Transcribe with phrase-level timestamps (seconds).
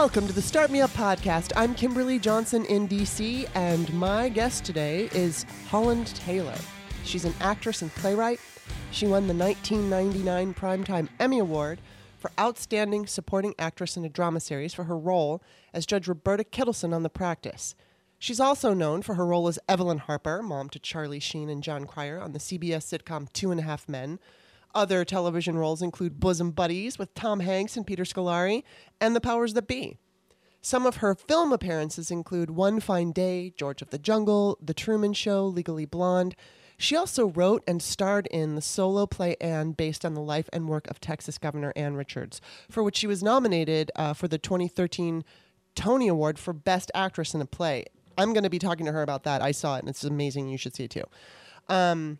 [0.00, 1.52] Welcome to the Start Me Up podcast.
[1.56, 6.56] I'm Kimberly Johnson in DC, and my guest today is Holland Taylor.
[7.04, 8.40] She's an actress and playwright.
[8.92, 11.82] She won the 1999 Primetime Emmy Award
[12.16, 15.42] for Outstanding Supporting Actress in a Drama Series for her role
[15.74, 17.74] as Judge Roberta Kittleson on The Practice.
[18.18, 21.84] She's also known for her role as Evelyn Harper, mom to Charlie Sheen and Jon
[21.84, 24.18] Cryer on the CBS sitcom Two and a Half Men.
[24.74, 28.62] Other television roles include Bosom Buddies with Tom Hanks and Peter Scolari,
[29.00, 29.98] and The Powers That Be.
[30.62, 35.14] Some of her film appearances include One Fine Day, George of the Jungle, The Truman
[35.14, 36.36] Show, Legally Blonde.
[36.76, 40.68] She also wrote and starred in the solo play Ann, based on the life and
[40.68, 45.24] work of Texas Governor Ann Richards, for which she was nominated uh, for the 2013
[45.74, 47.84] Tony Award for Best Actress in a Play.
[48.16, 49.42] I'm going to be talking to her about that.
[49.42, 50.48] I saw it, and it's amazing.
[50.48, 51.04] You should see it too.
[51.68, 52.18] Um,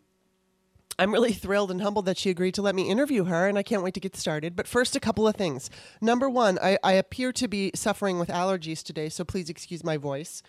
[0.99, 3.63] I'm really thrilled and humbled that she agreed to let me interview her, and I
[3.63, 4.55] can't wait to get started.
[4.55, 5.69] But first, a couple of things.
[5.99, 9.97] Number one, I, I appear to be suffering with allergies today, so please excuse my
[9.97, 10.43] voice.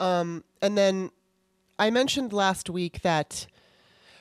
[0.00, 1.10] Um, and then
[1.78, 3.46] I mentioned last week that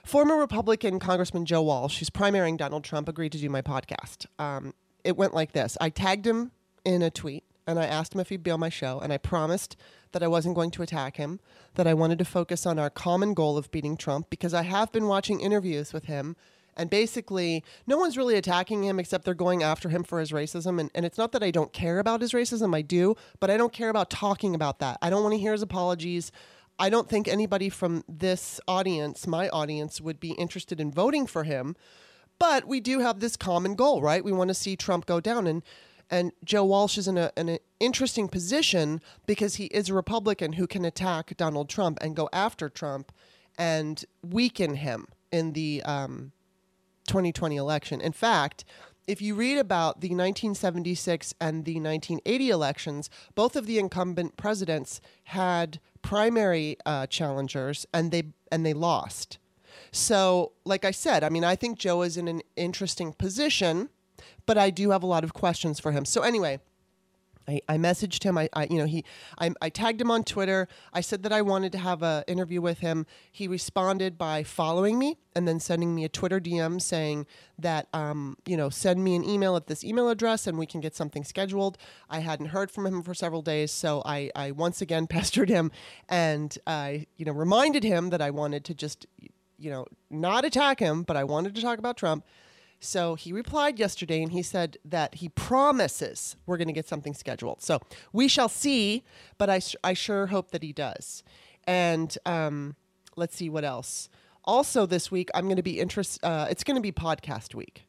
[0.03, 4.25] former Republican Congressman Joe Walsh, who's primarying Donald Trump, agreed to do my podcast.
[4.39, 6.51] Um, it went like this I tagged him
[6.83, 9.17] in a tweet, and I asked him if he'd be on my show, and I
[9.17, 9.75] promised
[10.11, 11.39] that I wasn't going to attack him,
[11.75, 14.91] that I wanted to focus on our common goal of beating Trump because I have
[14.91, 16.35] been watching interviews with him.
[16.75, 20.79] And basically, no one's really attacking him except they're going after him for his racism.
[20.79, 23.57] And, and it's not that I don't care about his racism, I do, but I
[23.57, 24.99] don't care about talking about that.
[25.01, 26.31] I don't want to hear his apologies.
[26.79, 31.43] I don't think anybody from this audience, my audience, would be interested in voting for
[31.43, 31.75] him.
[32.39, 34.23] But we do have this common goal, right?
[34.23, 35.47] We want to see Trump go down.
[35.47, 35.63] And
[36.09, 40.67] and Joe Walsh is in, a, an interesting position because he is a Republican who
[40.67, 43.11] can attack Donald Trump and go after Trump
[43.57, 46.31] and weaken him in the um,
[47.07, 47.99] 2020 election.
[47.99, 48.63] In fact,
[49.07, 55.01] if you read about the 1976 and the 1980 elections, both of the incumbent presidents
[55.25, 59.39] had primary uh, challengers and they and they lost.
[59.91, 63.89] So, like I said, I mean, I think Joe is in an interesting position
[64.47, 66.05] but I do have a lot of questions for him.
[66.05, 66.59] So anyway,
[67.47, 68.37] I, I messaged him.
[68.37, 69.05] I, I you know he
[69.39, 70.67] I, I tagged him on Twitter.
[70.93, 73.05] I said that I wanted to have an interview with him.
[73.31, 77.25] He responded by following me and then sending me a Twitter DM saying
[77.57, 80.81] that um, you know send me an email at this email address and we can
[80.81, 81.77] get something scheduled.
[82.09, 85.71] I hadn't heard from him for several days, so I, I once again pestered him
[86.09, 89.05] and I you know reminded him that I wanted to just
[89.57, 92.25] you know not attack him, but I wanted to talk about Trump.
[92.79, 97.13] So he replied yesterday and he said that he promises we're going to get something
[97.13, 97.61] scheduled.
[97.61, 97.79] So
[98.13, 99.03] we shall see,
[99.37, 101.23] but I, I sure hope that he does.
[101.65, 102.75] And um,
[103.15, 104.09] let's see what else.
[104.45, 106.23] Also, this week, I'm going to be interest.
[106.23, 107.87] Uh, it's going to be podcast week.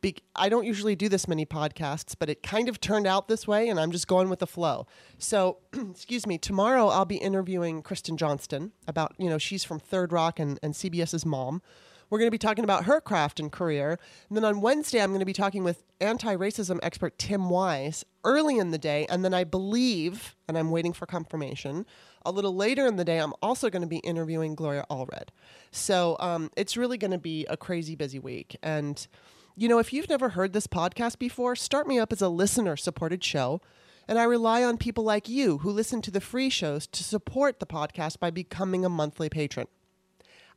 [0.00, 3.46] Be- I don't usually do this many podcasts, but it kind of turned out this
[3.46, 4.86] way, and I'm just going with the flow.
[5.18, 5.58] So,
[5.90, 6.36] excuse me.
[6.38, 10.74] Tomorrow, I'll be interviewing Kristen Johnston about, you know, she's from Third Rock and, and
[10.74, 11.62] CBS's mom.
[12.10, 13.98] We're going to be talking about her craft and career.
[14.28, 18.04] And then on Wednesday, I'm going to be talking with anti racism expert Tim Wise
[18.24, 19.06] early in the day.
[19.08, 21.86] And then I believe, and I'm waiting for confirmation,
[22.26, 25.28] a little later in the day, I'm also going to be interviewing Gloria Allred.
[25.70, 28.56] So um, it's really going to be a crazy busy week.
[28.62, 29.06] And,
[29.56, 32.76] you know, if you've never heard this podcast before, Start Me Up is a listener
[32.76, 33.60] supported show.
[34.08, 37.60] And I rely on people like you who listen to the free shows to support
[37.60, 39.68] the podcast by becoming a monthly patron.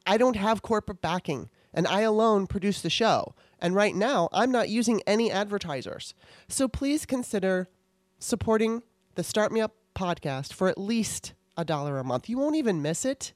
[0.05, 3.35] I don't have corporate backing, and I alone produce the show.
[3.59, 6.13] And right now, I'm not using any advertisers.
[6.47, 7.69] So please consider
[8.19, 8.83] supporting
[9.15, 12.27] the Start Me Up podcast for at least a dollar a month.
[12.27, 13.33] You won't even miss it.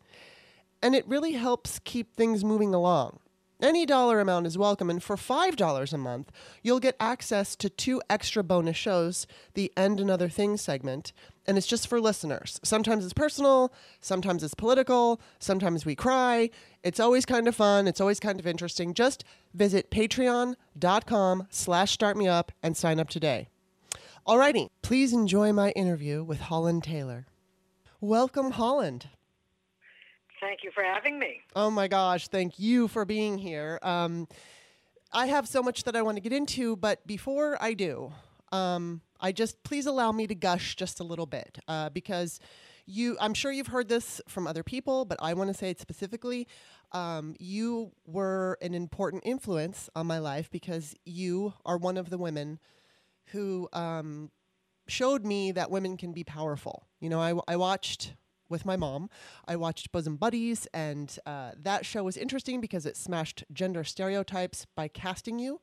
[0.81, 3.19] And it really helps keep things moving along.
[3.59, 6.31] Any dollar amount is welcome, and for $5 a month,
[6.61, 9.25] you'll get access to two extra bonus shows
[9.55, 11.11] the End and Other Things segment,
[11.47, 12.59] and it's just for listeners.
[12.63, 16.51] Sometimes it's personal, sometimes it's political, sometimes we cry.
[16.83, 18.93] It's always kind of fun, it's always kind of interesting.
[18.93, 19.23] Just
[19.55, 23.47] visit patreon.com slash startmeup and sign up today.
[24.27, 27.25] Alrighty, please enjoy my interview with Holland Taylor.
[28.01, 29.09] Welcome, Holland.
[30.39, 31.41] Thank you for having me.
[31.55, 33.79] Oh my gosh, thank you for being here.
[33.81, 34.27] Um,
[35.11, 38.11] I have so much that I want to get into, but before I do,
[38.51, 42.39] um, I just please allow me to gush just a little bit uh, because
[42.85, 43.17] you.
[43.19, 46.47] I'm sure you've heard this from other people, but I want to say it specifically.
[46.91, 52.17] Um, you were an important influence on my life because you are one of the
[52.17, 52.59] women
[53.27, 54.31] who um,
[54.87, 56.83] showed me that women can be powerful.
[56.99, 58.13] You know, I, I watched
[58.49, 59.09] with my mom.
[59.47, 64.65] I watched Bosom Buddies, and uh, that show was interesting because it smashed gender stereotypes
[64.75, 65.59] by casting you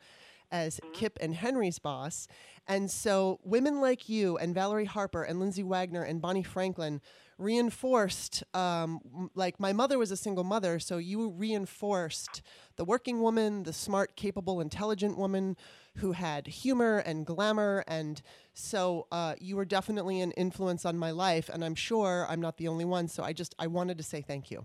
[0.51, 2.29] as Kip and Henry's boss.
[2.69, 7.01] And so women like you and Valerie Harper and Lindsay Wagner and Bonnie Franklin
[7.39, 12.43] reinforced, um, m- like my mother was a single mother, so you reinforced
[12.77, 15.57] the working woman, the smart, capable, intelligent woman
[15.99, 17.85] who had humor and glamour.
[17.87, 18.21] And
[18.53, 21.49] so uh, you were definitely an influence on my life.
[21.49, 23.09] And I'm sure I'm not the only one.
[23.09, 24.65] So I just, I wanted to say thank you.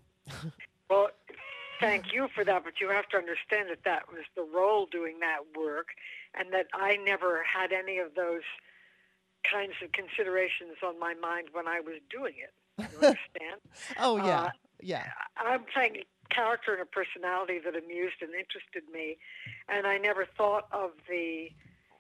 [0.89, 1.09] Well,
[1.79, 5.19] thank you for that, but you have to understand that that was the role doing
[5.19, 5.89] that work,
[6.33, 8.41] and that I never had any of those
[9.49, 12.53] kinds of considerations on my mind when I was doing it.
[12.79, 13.61] You understand?
[13.99, 14.41] Oh, yeah.
[14.41, 14.49] Uh,
[14.81, 15.05] yeah.
[15.37, 19.17] I'm playing a character and a personality that amused and interested me,
[19.67, 21.49] and I never thought of the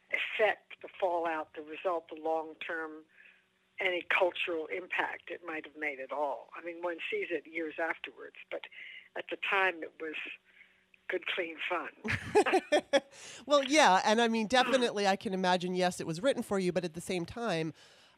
[0.09, 3.03] effect, the fallout, the result, the long term,
[3.79, 6.49] any cultural impact it might have made at all.
[6.55, 8.61] I mean, one sees it years afterwards, but
[9.17, 10.15] at the time it was
[11.09, 12.61] good, clean fun.
[13.45, 15.75] well, yeah, and I mean, definitely, I can imagine.
[15.75, 17.73] Yes, it was written for you, but at the same time,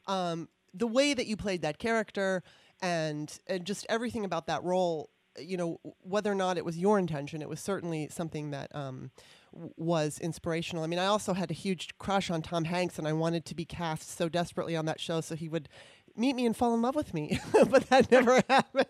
[0.06, 2.42] um, the way that you played that character
[2.80, 6.98] and and just everything about that role, you know, whether or not it was your
[6.98, 8.74] intention, it was certainly something that.
[8.74, 9.10] Um,
[9.52, 10.82] w- was inspirational.
[10.82, 13.54] I mean, I also had a huge crush on Tom Hanks, and I wanted to
[13.54, 15.68] be cast so desperately on that show so he would
[16.16, 17.38] meet me and fall in love with me,
[17.68, 18.86] but that never happened.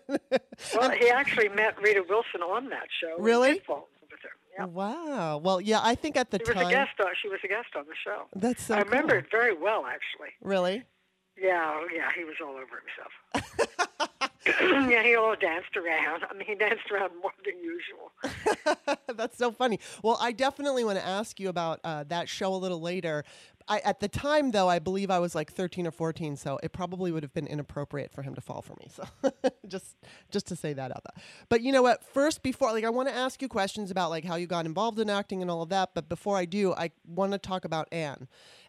[0.73, 3.17] well, he actually met Rita Wilson on that show.
[3.19, 3.53] Really?
[3.55, 4.29] did fall in love with her.
[4.57, 4.65] Yeah.
[4.65, 5.37] Wow.
[5.39, 7.07] Well, yeah, I think at the She was time a guest on.
[7.21, 8.23] She was a guest on the show.
[8.35, 9.19] that's so I remember cool.
[9.19, 10.29] it very well, actually.
[10.41, 10.83] Really?
[11.37, 12.81] Yeah, oh, yeah, he was all over
[13.33, 14.31] himself.
[14.61, 16.23] yeah, he all danced around.
[16.29, 18.97] I mean, he danced around more than usual.
[19.15, 19.79] That's so funny.
[20.03, 23.23] Well, I definitely want to ask you about uh, that show a little later.
[23.67, 26.73] I, at the time, though, I believe I was like 13 or 14, so it
[26.73, 28.89] probably would have been inappropriate for him to fall for me.
[28.89, 29.05] So
[29.67, 29.95] just
[30.31, 31.23] just to say that out there.
[31.49, 32.03] But you know what?
[32.03, 34.99] First, before like I want to ask you questions about like how you got involved
[34.99, 35.91] in acting and all of that.
[35.93, 38.27] But before I do, I want to talk about Ann.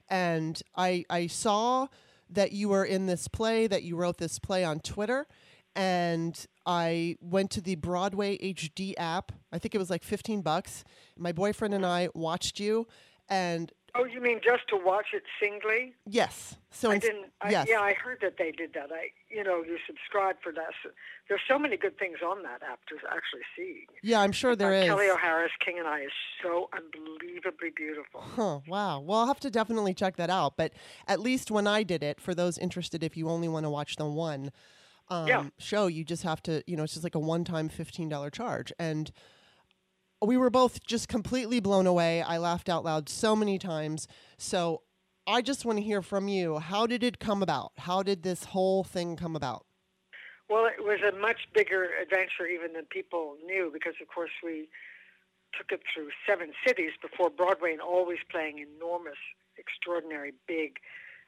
[0.08, 1.88] And I I saw
[2.30, 5.26] that you were in this play, that you wrote this play on Twitter.
[5.76, 9.32] And I went to the Broadway HD app.
[9.52, 10.84] I think it was like 15 bucks.
[11.16, 12.86] My boyfriend and I watched you.
[13.28, 15.94] And Oh, you mean just to watch it singly?
[16.04, 16.56] yes.
[16.72, 17.26] So I didn't.
[17.40, 17.68] I, yes.
[17.70, 18.90] Yeah, I heard that they did that.
[18.92, 20.70] I, you know, you subscribe for that.
[20.82, 20.90] So
[21.28, 23.86] there's so many good things on that app to actually see.
[24.02, 24.88] Yeah, I'm sure there Uh, is.
[24.90, 26.10] Kelli O'Hara's King and I is
[26.42, 28.20] so unbelievably beautiful.
[28.22, 28.98] Huh, wow.
[28.98, 30.56] Well, I'll have to definitely check that out.
[30.56, 30.72] But
[31.06, 33.94] at least when I did it, for those interested, if you only want to watch
[33.94, 34.50] the one
[35.08, 35.44] um, Yeah.
[35.58, 38.72] show, you just have to, you know, it's just like a one time $15 charge.
[38.78, 39.10] And
[40.22, 42.22] we were both just completely blown away.
[42.22, 44.08] I laughed out loud so many times.
[44.38, 44.82] So
[45.26, 46.58] I just want to hear from you.
[46.58, 47.72] How did it come about?
[47.78, 49.66] How did this whole thing come about?
[50.48, 54.68] Well, it was a much bigger adventure even than people knew because, of course, we
[55.56, 59.16] took it through seven cities before Broadway and always playing enormous,
[59.56, 60.76] extraordinary, big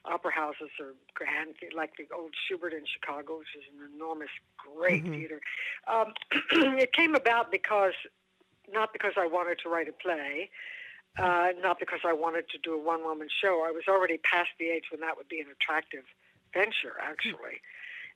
[0.06, 5.04] opera houses or grand, like the old Shubert in Chicago, which is an enormous, great
[5.04, 5.14] Mhm.
[5.14, 5.40] theater.
[5.86, 6.14] Um,
[6.78, 7.94] it came about because,
[8.72, 10.50] not because I wanted to write a play,
[11.18, 13.64] uh, not because I wanted to do a one woman show.
[13.66, 16.04] I was already past the age when that would be an attractive
[16.52, 17.60] venture, actually.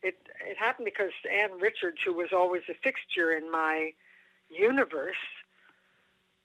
[0.03, 0.17] It,
[0.47, 3.93] it happened because Ann Richards, who was always a fixture in my
[4.49, 5.17] universe,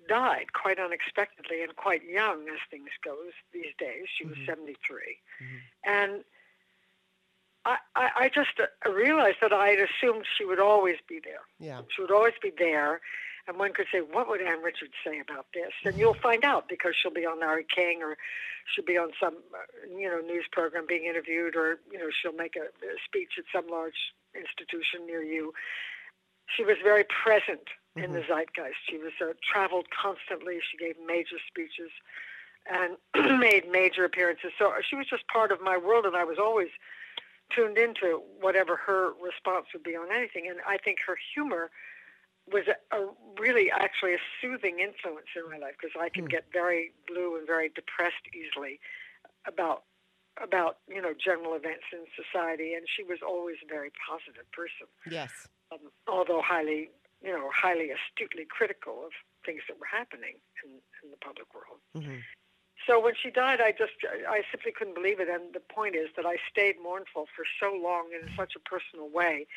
[0.07, 4.05] died quite unexpectedly and quite young, as things goes these days.
[4.17, 4.45] She was Mhm.
[4.45, 5.19] 73.
[5.41, 5.59] Mhm.
[5.83, 6.25] And
[7.65, 11.41] I, I, I just uh, realized that I had assumed she would always be there.
[11.59, 11.81] Yeah.
[11.89, 13.01] She would always be there.
[13.47, 15.71] And one could say, what would Ann Richards say about this?
[15.83, 18.17] And you'll find out because she'll be on Larry King or
[18.73, 22.33] she'll be on some, uh, you know, news program being interviewed or, you know, she'll
[22.33, 25.53] make a, a speech at some large institution near you.
[26.55, 28.75] She was very present in the zeitgeist.
[28.89, 30.59] She was uh, traveled constantly.
[30.59, 31.91] She gave major speeches
[32.67, 32.97] and
[33.39, 34.51] made major appearances.
[34.59, 36.69] So she was just part of my world, and I was always
[37.55, 40.47] tuned into whatever her response would be on anything.
[40.49, 41.69] And I think her humor
[42.51, 43.09] was a, a
[43.39, 46.29] really actually a soothing influence in my life because I can Hmm.
[46.29, 48.79] get very blue and very depressed easily
[49.47, 49.83] about
[50.41, 54.85] about you know general events in society and she was always a very positive person
[55.09, 55.47] Yes.
[55.71, 56.89] um, although highly
[57.21, 59.11] you know highly astutely critical of
[59.45, 60.71] things that were happening in,
[61.03, 62.19] in the public world hmm
[62.87, 63.93] so when she died, I just,
[64.29, 65.27] I simply couldn't believe it.
[65.27, 69.09] And the point is that I stayed mournful for so long in such a personal
[69.09, 69.47] way.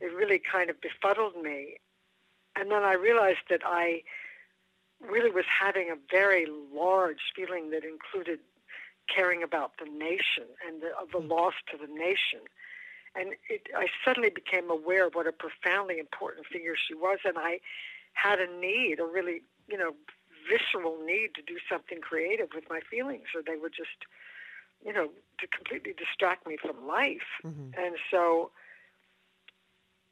[0.00, 1.78] It really kind of befuddled me.
[2.54, 4.02] And then I realized that I
[5.00, 8.40] really was having a very large feeling that included
[9.14, 12.40] caring about the nation and the, of the loss to the nation.
[13.18, 17.18] And it, I suddenly became aware of what a profoundly important figure she was.
[17.24, 17.60] And I
[18.12, 19.92] had a need, a really, you know,
[20.48, 24.04] visceral need to do something creative with my feelings, or they would just,
[24.84, 25.08] you know,
[25.40, 27.28] to completely distract me from life.
[27.44, 27.74] Mhm.
[27.76, 28.52] And so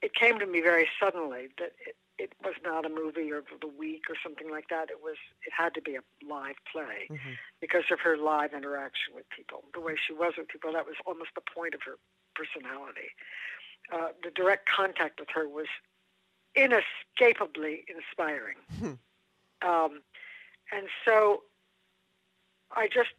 [0.02, 3.66] it came to me very suddenly that it, it was not a movie or the
[3.66, 4.90] week or something like that.
[4.90, 7.38] It was it had to be a live play Mhm.
[7.60, 10.72] because of her live interaction with people, the way she was with people.
[10.72, 11.96] That was almost the point of her
[12.34, 13.10] personality.
[13.92, 15.66] Uh, the direct contact with her was
[16.54, 18.56] inescapably inspiring.
[18.78, 19.68] Hmm.
[19.68, 20.02] Um,
[20.72, 21.42] and so
[22.74, 23.10] I just,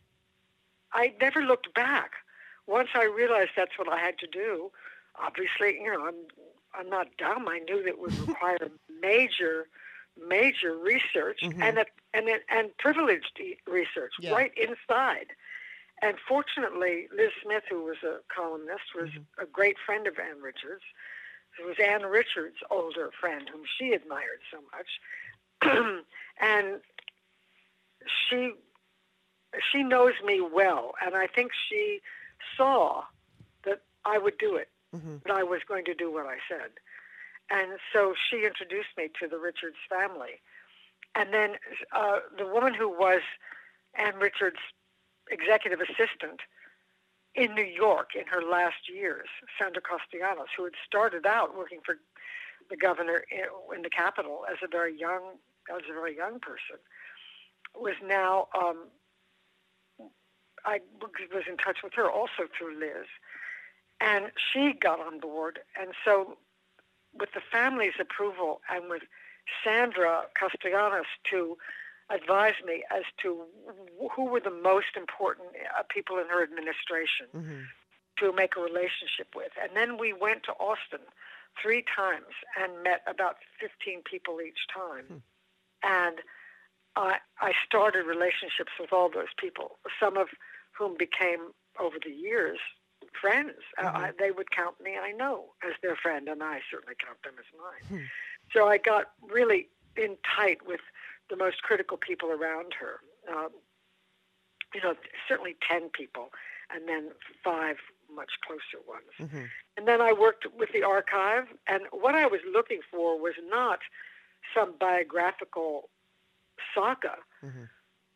[0.94, 2.12] I never looked back.
[2.68, 4.72] Once I realized that's what I had to do,
[5.22, 6.16] obviously, you know, I'm,
[6.74, 7.48] I'm not dumb.
[7.48, 8.58] I knew that it would require
[9.02, 9.68] major,
[10.28, 11.62] major research Mhm.
[11.62, 14.34] and a, and a, and privileged research Yeah.
[14.34, 15.28] right inside.
[16.06, 19.26] And fortunately, Liz Smith, who was a columnist, was Mhm.
[19.40, 20.84] a great friend of Ann Richards.
[21.58, 25.02] It was Ann Richards' older friend, whom she admired so much,
[26.38, 26.84] and
[28.06, 28.54] she
[29.72, 32.02] she knows me well, and I think she
[32.56, 33.06] saw
[33.64, 35.24] that I would do it, Mhm.
[35.24, 36.78] that I was going to do what I said,
[37.50, 40.40] and so she introduced me to the Richards family,
[41.16, 41.58] and then
[41.94, 43.24] uh, the woman who was
[43.96, 44.60] Ann Richards'
[45.30, 46.42] executive assistant
[47.36, 49.28] in New York in her last years,
[49.60, 51.98] Sandra Castellanos, who had started out working for
[52.70, 55.38] the governor in, the capital as a very young
[55.70, 56.78] as a very young person,
[57.76, 58.88] was now um,
[60.64, 60.80] I
[61.34, 63.08] was in touch with her also through Liz,
[64.00, 66.38] and she got on board, and so
[67.14, 69.04] with the family's approval and with
[69.64, 71.58] Sandra Castellanos to
[72.10, 73.44] advise me as to
[74.16, 75.48] who were the most important
[75.78, 77.66] uh, people in her administration Mhm.
[78.20, 79.52] to make a relationship with.
[79.62, 81.02] And then we went to Austin
[81.62, 85.24] three times and met about 15 people each time.
[85.84, 86.22] And
[86.96, 90.30] I, I started relationships with all those people, some of
[90.72, 92.60] whom became, over the years,
[93.20, 93.54] friends.
[93.78, 97.22] Uh, I, they would count me, I know, as their friend, and I certainly count
[97.24, 98.00] them as mine.
[98.00, 98.06] Hmm.
[98.54, 100.82] So I got really in tight with
[101.30, 103.00] the most critical people around her.
[103.30, 103.50] Um,
[104.74, 104.94] you know,
[105.28, 106.30] certainly 10 people,
[106.74, 107.12] and then
[107.44, 107.78] five
[108.14, 109.12] much closer ones.
[109.20, 109.50] Mhm.
[109.78, 113.80] And then I worked with the archive, and what I was looking for was not
[114.54, 115.90] some biographical
[116.74, 117.70] saga, Mhm.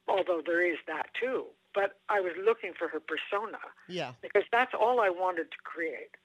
[0.07, 4.13] although there is that too, but I was looking for her persona Yeah.
[4.21, 6.15] because that's all I wanted to create.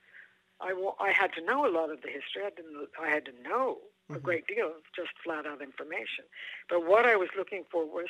[0.60, 2.44] I, I had to know a lot of the history.
[2.44, 2.90] I didn't.
[2.98, 3.80] I had to know
[4.11, 4.23] a Mhm.
[4.23, 6.25] great deal of just flat out information.
[6.68, 8.08] But what I was looking for was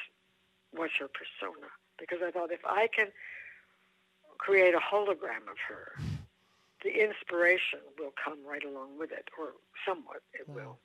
[0.73, 3.13] was her persona because I thought if I can
[4.39, 5.93] create a hologram of her,
[6.83, 9.55] the inspiration will come right along with it, or
[9.87, 10.55] somewhat it Wow.
[10.55, 10.81] will.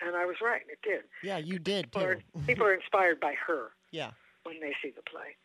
[0.00, 0.62] And I was right.
[0.68, 1.08] It did.
[1.22, 4.12] Yeah, you did People are, people are inspired by her yeah.
[4.44, 5.36] when they see the play.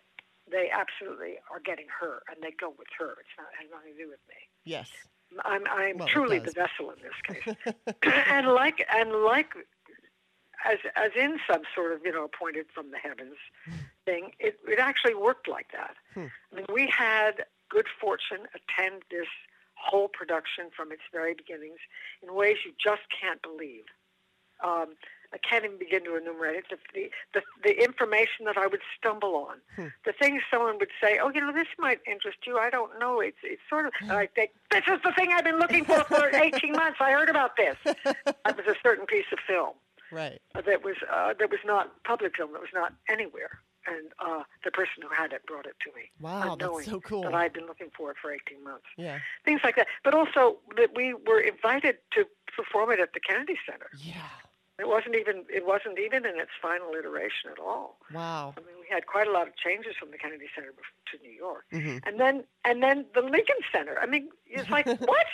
[0.48, 3.12] They absolutely are getting her, and they go with her.
[3.20, 4.36] It's not has nothing to do with me.
[4.64, 4.92] Yes.
[5.46, 7.76] I'm I'm Well, truly the vessel in this case,
[8.30, 9.54] and like and like
[10.66, 13.38] as as in some sort of you know appointed from the heavens
[14.06, 15.96] thing, it it actually worked like that.
[16.14, 16.28] Hmm.
[16.52, 19.28] I mean, we had good fortune attend this
[19.76, 21.80] whole production from its very beginnings
[22.24, 23.86] in ways you just can't believe.
[24.64, 24.96] Um,
[25.34, 26.66] I can't even begin to enumerate it.
[26.70, 29.88] The, the, the, the information that I would stumble on, Hmm.
[30.06, 32.58] the things someone would say, oh, you know, this might interest you.
[32.58, 33.20] I don't know.
[33.20, 36.04] It's, it's sort of, and I think, this is the thing I've been looking for
[36.06, 36.98] for 18 months.
[37.02, 37.76] I heard about this.
[37.86, 38.16] It
[38.46, 39.74] was a certain piece of film
[40.12, 40.42] Right.
[40.54, 43.60] that was, uh, that was not public film, that was not anywhere.
[43.90, 46.10] And uh, the person who had it brought it to me.
[46.20, 47.22] Wow, that's so cool.
[47.24, 49.20] That I'd been looking for it for 18 months Yeah.
[49.46, 49.88] things like that.
[50.04, 53.90] But also that we were invited to perform it at the Kennedy Center.
[53.98, 54.16] Yeah.
[54.80, 57.98] It wasn't even it wasn't even in its final iteration at all.
[58.14, 58.54] Wow.
[58.58, 61.32] I mean, we had quite a lot of changes from the Kennedy Center to New
[61.32, 63.98] York, hmm and then and then the Lincoln Center.
[64.00, 65.26] I mean, it's like what?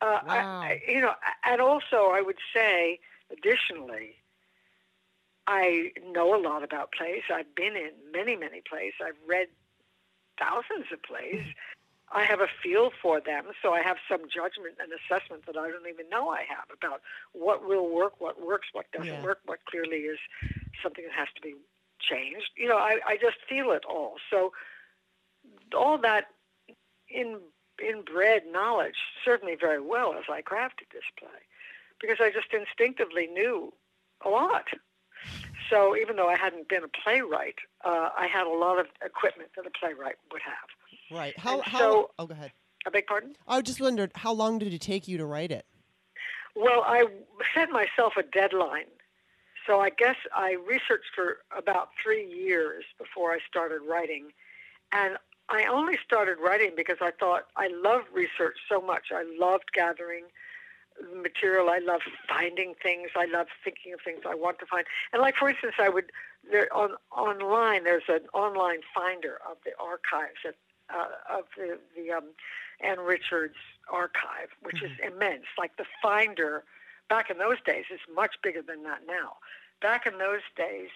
[0.00, 0.60] Uh, Wow.
[0.60, 1.14] I, you know,
[1.44, 3.00] and also I would say,
[3.32, 4.14] additionally,
[5.48, 7.22] I know a lot about plays.
[7.32, 8.92] I've been in many, many plays.
[9.04, 9.48] I've read
[10.38, 11.42] thousands of plays.
[12.12, 15.68] I have a feel for them, so I have some judgment and assessment that I
[15.70, 19.22] don't even know I have about what will work, what works, what doesn't Yeah.
[19.22, 20.18] work, what clearly is
[20.82, 21.54] something that has to be
[22.00, 22.50] changed.
[22.56, 24.14] You know, I, I just feel it all.
[24.30, 24.52] So
[25.76, 26.26] all that
[27.08, 27.40] in
[27.78, 31.40] inbred knowledge served me very well as I crafted this play,
[32.00, 33.72] because I just instinctively knew
[34.24, 34.68] a lot.
[35.70, 39.50] So even though I hadn't been a playwright, uh, I had a lot of equipment
[39.56, 40.68] that a playwright would have.
[41.10, 41.36] Right.
[41.38, 41.54] How?
[41.54, 41.78] And how?
[41.78, 42.52] so- oh, go ahead.
[42.86, 43.34] I beg pardon?
[43.46, 45.66] I just wondered how long did it take you to write it?
[46.54, 47.04] Well, I
[47.54, 48.86] set myself a deadline
[49.66, 54.32] So I guess I researched for about three years before I started writing.
[54.92, 55.18] And
[55.50, 59.06] I only started writing because I thought I love research so much.
[59.12, 60.24] I loved gathering
[61.14, 61.68] material.
[61.70, 63.10] I love finding things.
[63.16, 64.86] I love thinking of things I want to find.
[65.12, 66.10] And like for instance, I would
[66.50, 67.84] there on online.
[67.84, 70.54] There's an online finder of the archives of,
[70.90, 72.24] uh, of the the um,
[72.80, 73.56] Ann Richards
[73.90, 74.86] archive, which mm-hmm.
[74.86, 75.44] is immense.
[75.56, 76.64] Like the finder
[77.08, 79.34] back in those days is much bigger than that now.
[79.80, 80.90] Back in those days,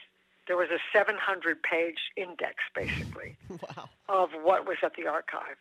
[0.46, 3.88] there was a 700 page index, basically, wow.
[4.08, 5.56] of what was at the archive.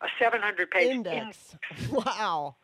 [0.00, 1.56] A 700 page index.
[1.70, 1.92] index.
[2.06, 2.56] Wow.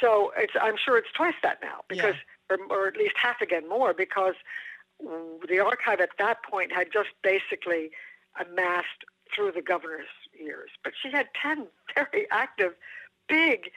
[0.00, 2.14] So it's, I'm sure it's twice that now, because,
[2.50, 2.56] yeah.
[2.68, 4.34] or, or at least half again more, because
[5.00, 7.90] the archive at that point had just basically
[8.40, 10.06] amassed through the governor's
[10.38, 10.70] years.
[10.82, 12.72] But she had 10 very active,
[13.28, 13.70] big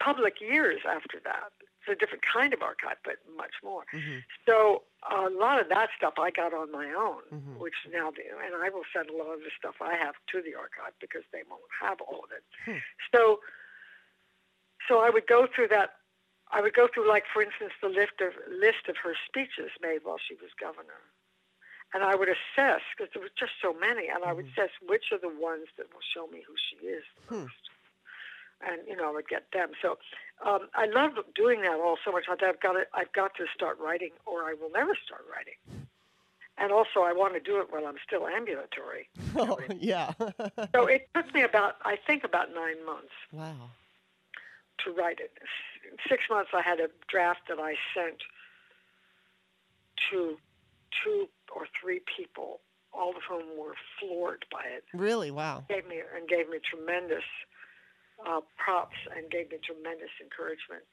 [0.00, 1.52] public years after that.
[1.60, 3.84] It's a different kind of archive, but much more.
[3.92, 4.24] Mm-hmm.
[4.48, 7.60] So a lot of that stuff I got on my own, mm-hmm.
[7.60, 10.40] which now, do, and I will send a lot of the stuff I have to
[10.40, 12.44] the archive because they won't have all of it.
[12.64, 12.80] Hmm.
[13.14, 13.40] So,
[14.88, 16.00] so I would go through that.
[16.50, 20.00] I would go through, like, for instance, the list of list of her speeches made
[20.04, 21.04] while she was governor,
[21.94, 24.24] and I would assess because there were just so many, and.
[24.24, 24.60] I would mm-hmm.
[24.60, 27.46] assess which are the ones that will show me who she is hmm.
[27.46, 27.64] most
[28.66, 29.70] and you know I would get them.
[29.80, 29.98] So
[30.44, 32.24] um, I love doing that all so much.
[32.30, 35.86] I've got to, I've got to start writing, or I will never start writing.
[36.56, 39.08] And also, I want to do it while I'm still ambulatory.
[39.36, 40.12] Oh, yeah.
[40.72, 43.10] so it took me about, I think, about nine months.
[43.32, 43.70] Wow.
[44.84, 45.32] To write it.
[46.08, 48.18] Six months, I had a draft that I sent
[50.10, 50.36] to
[51.02, 52.60] two or three people,
[52.92, 54.84] all of whom were floored by it.
[54.92, 55.30] Really?
[55.30, 55.64] Wow.
[55.68, 57.24] Gave me and gave me tremendous
[58.26, 60.84] uh, props and gave me tremendous encouragement.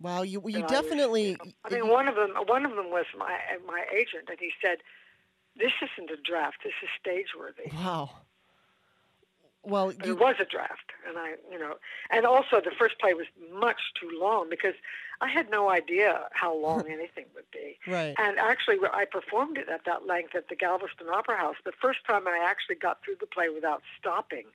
[0.00, 1.36] Wow, you you definitely.
[1.36, 4.28] Was, you know, I mean, one of them one of them was my my agent,
[4.28, 4.78] and he said,
[5.56, 6.56] "This isn't a draft.
[6.64, 8.10] This is stage worthy." Wow.
[9.62, 10.12] Well, you...
[10.12, 11.74] it was a draft, and I, you know,
[12.10, 14.74] and also the first play was much too long because
[15.20, 17.78] I had no idea how long anything would be.
[17.86, 18.14] Right.
[18.18, 21.56] And actually, I performed it at that length at the Galveston Opera House.
[21.64, 24.46] The first time I actually got through the play without stopping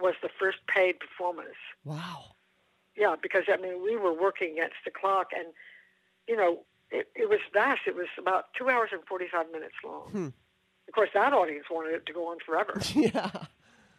[0.00, 1.56] was the first paid performance.
[1.84, 2.36] Wow.
[2.96, 5.48] Yeah, because I mean we were working against the clock, and
[6.26, 7.82] you know it, it was vast.
[7.86, 10.08] It was about two hours and forty five minutes long.
[10.10, 10.28] Hmm.
[10.88, 12.80] Of course, that audience wanted it to go on forever.
[12.94, 13.46] yeah.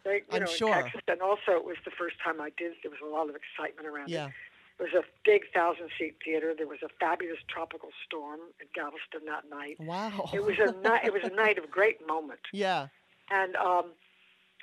[0.08, 0.74] They, you I'm know, sure.
[0.74, 2.72] In Texas, and also it was the first time I did.
[2.82, 4.26] There was a lot of excitement around yeah.
[4.26, 4.32] it.
[4.80, 6.54] It was a big thousand seat theater.
[6.56, 9.76] There was a fabulous tropical storm in Galveston that night.
[9.80, 10.30] Wow.
[10.32, 11.04] It was a night.
[11.04, 12.40] It was a night of great moment.
[12.52, 12.88] Yeah.
[13.30, 13.92] And um,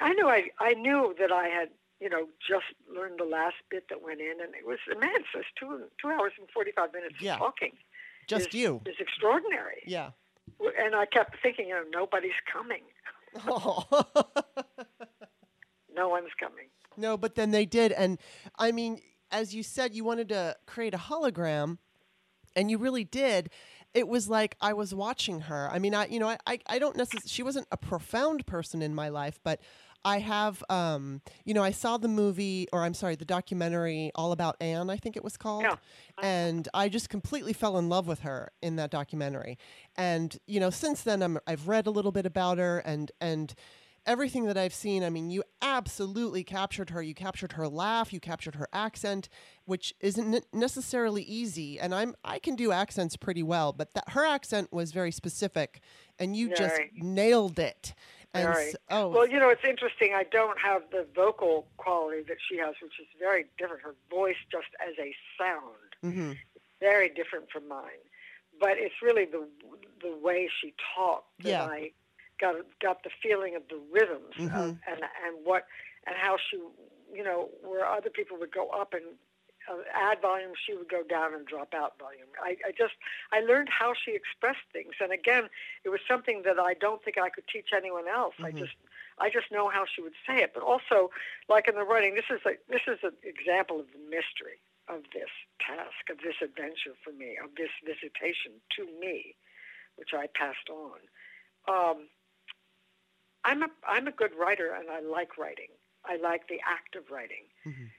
[0.01, 3.89] I knew I I knew that I had you know just learned the last bit
[3.89, 5.27] that went in, and it was immense.
[5.35, 7.33] It's two two hours and forty five minutes yeah.
[7.33, 7.73] of talking.
[8.27, 8.81] Just is, you.
[8.87, 9.83] is extraordinary.
[9.85, 10.11] Yeah.
[10.79, 12.81] And I kept thinking, you know, nobody's coming.
[13.47, 13.83] Oh.
[15.95, 16.67] no one's coming.
[16.97, 18.17] No, but then they did, and
[18.57, 18.99] I mean,
[19.31, 21.77] as you said, you wanted to create a hologram,
[22.55, 23.49] and you really did
[23.93, 25.69] it was like I was watching her.
[25.71, 28.81] I mean, I you know, I I, I don't necessarily she wasn't a profound person
[28.81, 29.61] in my life, but
[30.05, 34.31] I have, um, you know, I saw the movie, or I'm sorry, the documentary All
[34.31, 35.63] About Ann, I think it was called.
[35.63, 35.77] Yeah.
[36.21, 39.57] And I just completely fell in love with her in that documentary.
[39.97, 43.55] And, you know, since then I'm, I've read a little bit about her and, and,
[44.05, 47.01] everything that I've seen, I mean, you absolutely captured her.
[47.01, 49.29] You captured her laugh, you captured her accent,
[49.65, 51.79] which isn't necessarily easy.
[51.79, 55.81] And I'm I can do accents pretty well, but that her accent was very specific,
[56.19, 57.93] and you just nailed it.
[58.33, 58.71] And right.
[58.71, 59.07] So, oh.
[59.07, 60.13] Well, you know, it's interesting.
[60.13, 63.81] I don't have the vocal quality that she has, which is very different.
[63.81, 65.63] Her voice, just as a sound,
[66.03, 66.31] mm-hmm.
[66.81, 68.03] very different from mine.
[68.59, 69.47] But it's really the
[70.01, 71.65] the way she talked that yeah.
[71.65, 71.91] I
[72.39, 74.55] got got the feeling of the rhythms mm-hmm.
[74.55, 75.65] of, and and what
[76.07, 76.57] and how she,
[77.13, 79.03] you know, where other people would go up and
[79.69, 82.27] uh, add volume, she would go down and drop out volume.
[82.41, 82.93] I, I just
[83.31, 85.49] I learned how she expressed things, and again,
[85.83, 88.35] it was something that I don't think I could teach anyone else.
[88.35, 88.45] Mm-hmm.
[88.45, 88.77] I just
[89.17, 90.51] I just know how she would say it.
[90.53, 91.09] But also,
[91.49, 95.01] like in the writing, this is a this is an example of the mystery of
[95.13, 99.35] this task, of this adventure for me, of this visitation to me,
[99.95, 101.01] which I passed on.
[101.65, 102.07] Um,
[103.45, 105.69] I'm a I'm a good writer, and I like writing.
[106.03, 107.45] I like the act of writing.
[107.65, 107.89] Mm-hmm.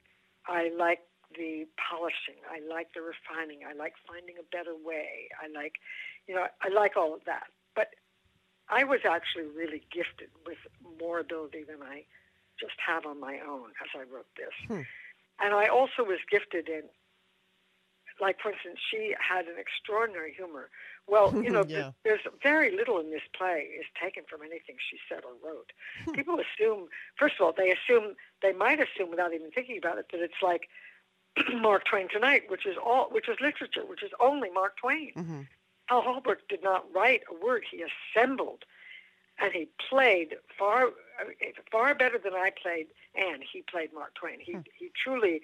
[0.47, 0.99] I like
[1.35, 2.39] the polishing.
[2.47, 3.61] I like the refining.
[3.67, 5.27] I like finding a better way.
[5.41, 5.73] I like,
[6.27, 7.47] you know, I like all of that.
[7.75, 7.95] But
[8.69, 10.59] I was actually really gifted with
[10.99, 12.03] more ability than I
[12.59, 14.55] just have on my own as I wrote this.
[14.67, 14.87] Hmm.
[15.39, 16.83] And I also was gifted in
[18.19, 20.69] like for instance, she had an extraordinary humor.
[21.07, 21.91] Well, you know, Yeah.
[22.03, 25.71] there's very little in this play is taken from anything she said or wrote.
[26.13, 30.07] People assume, first of all, they assume they might assume without even thinking about it
[30.11, 30.69] that it's like
[31.53, 35.11] Mark Twain tonight, which is all, which is literature, which is only Mark Twain.
[35.15, 35.41] hmm
[35.87, 37.63] Hal Holbrook did not write a word.
[37.71, 38.65] He assembled,
[39.39, 40.89] and he played far
[41.71, 42.87] far better than I played.
[43.15, 44.39] And he played Mark Twain.
[44.41, 45.41] He he truly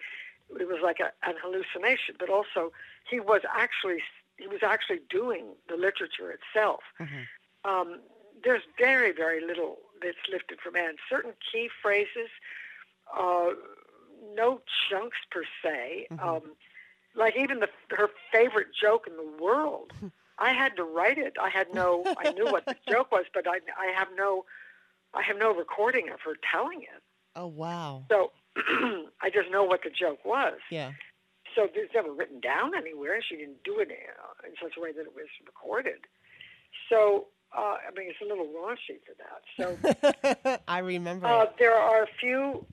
[0.59, 2.73] it was like a, an hallucination, but also
[3.09, 3.99] he was actually
[4.43, 6.81] he was actually doing the literature itself.
[6.99, 7.27] Mhm.
[7.63, 8.01] Um,
[8.43, 10.95] there's very very little that's lifted from Ann.
[11.09, 12.29] Certain key phrases,
[13.15, 13.51] uh,
[14.35, 16.07] no chunks per se.
[16.11, 16.23] Mhm.
[16.27, 16.55] Um,
[17.15, 19.91] like even the her favorite joke in the world.
[20.39, 21.33] I had to write it.
[21.39, 22.03] I had no.
[22.17, 24.45] I knew what the joke was, but I I have no.
[25.13, 27.01] I have no recording of her telling it.
[27.35, 28.05] Oh wow.
[28.09, 28.31] So
[29.25, 30.59] I just know what the joke was.
[30.69, 30.91] Yeah.
[31.55, 33.21] So it's never written down anywhere.
[33.21, 35.99] She didn't do it uh, in such a way that it was recorded.
[36.89, 40.45] So uh, I mean, it's a little raunchy for that.
[40.45, 41.27] So I remember.
[41.27, 42.65] uh, there are a few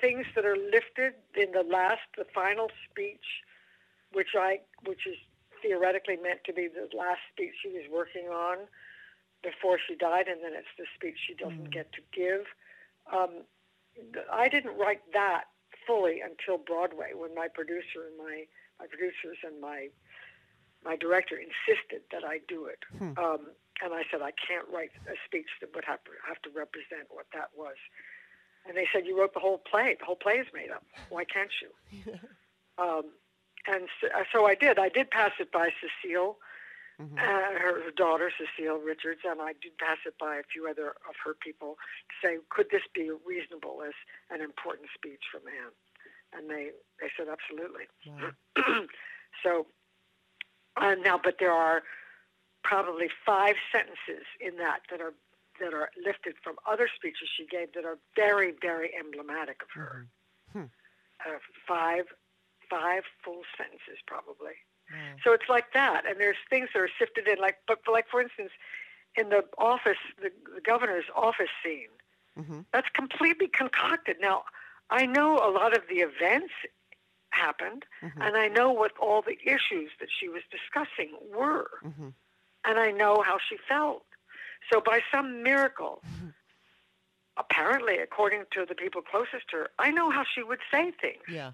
[0.00, 3.24] things that are lifted in the last, the final speech,
[4.12, 5.16] which I, which is
[5.60, 8.58] theoretically meant to be the last speech she was working on
[9.42, 11.72] before she died, and then it's the speech she doesn't Mm.
[11.72, 12.46] get to give.
[13.12, 13.42] Um,
[14.32, 15.44] I didn't write that
[15.88, 18.44] fully until Broadway, when my producer and my
[18.78, 19.88] my producers and my
[20.84, 22.78] my director insisted that I do it.
[22.96, 23.18] Hmm.
[23.18, 23.40] Um,
[23.82, 27.06] and I said I can't write a speech that would have to, have to represent
[27.10, 27.76] what that was.
[28.66, 29.96] And they said you wrote the whole play.
[29.98, 30.84] The whole play is made up.
[31.08, 32.12] Why can't you?
[32.78, 33.04] um,
[33.66, 34.78] and so, so I did.
[34.78, 36.38] I did pass it by Cecile,
[37.00, 37.16] Mhm.
[37.18, 41.14] uh, her, daughter Cecile Richards, and I did pass it by a few other of
[41.24, 41.78] her people
[42.10, 43.94] to say, could this be reasonable as
[44.30, 45.72] an important speech from Ann?
[46.32, 47.86] And they they said absolutely.
[48.06, 48.32] Wow.
[49.42, 49.66] so
[50.76, 51.82] uh, now, but there are
[52.64, 55.14] probably five sentences in that that are
[55.60, 60.06] that are lifted from other speeches she gave that are very, very emblematic of her.
[60.54, 60.70] Mhm.
[61.26, 62.04] Uh, five,
[62.70, 64.54] five full sentences probably.
[64.90, 65.16] Wow.
[65.24, 68.20] So it's like that, and there's things that are sifted in, like, but like for
[68.20, 68.50] instance,
[69.16, 71.88] in the office, the, the governor's office scene,
[72.38, 72.64] Mhm.
[72.72, 74.16] that's completely concocted.
[74.20, 74.44] Now,
[74.90, 76.52] I know a lot of the events
[77.30, 78.12] happened, Mhm.
[78.26, 82.14] and I know what all the issues that she was discussing were, Mhm.
[82.64, 84.06] and I know how she felt.
[84.72, 86.02] So by some miracle,
[87.36, 91.22] apparently, according to the people closest to her, I know how she would say things.
[91.28, 91.52] Yeah.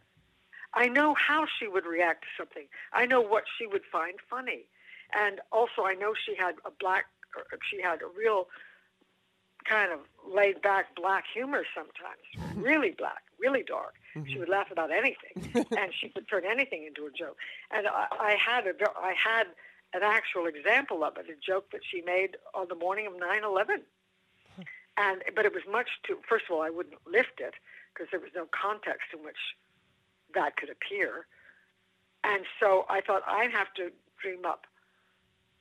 [0.74, 2.66] I know how she would react to something.
[2.92, 4.66] I know what she would find funny.
[5.12, 7.06] And also, I know she had a black,
[7.70, 8.48] she had a real
[9.64, 12.62] kind of laid back black humor sometimes, mm-hmm.
[12.62, 13.94] really black, really dark.
[14.12, 14.52] She would mm-hmm.
[14.52, 17.36] laugh about anything, and she could turn anything into a joke.
[17.72, 19.46] And I, I had a, I had
[19.92, 23.82] an actual example of it, a joke that she made on the morning of 9/11.
[24.96, 26.18] And but it was much too.
[26.28, 27.54] First of all, I wouldn't lift it
[27.92, 29.58] because there was no context in which
[30.34, 31.26] that could appear.
[32.24, 34.66] And so I thought I have to dream up.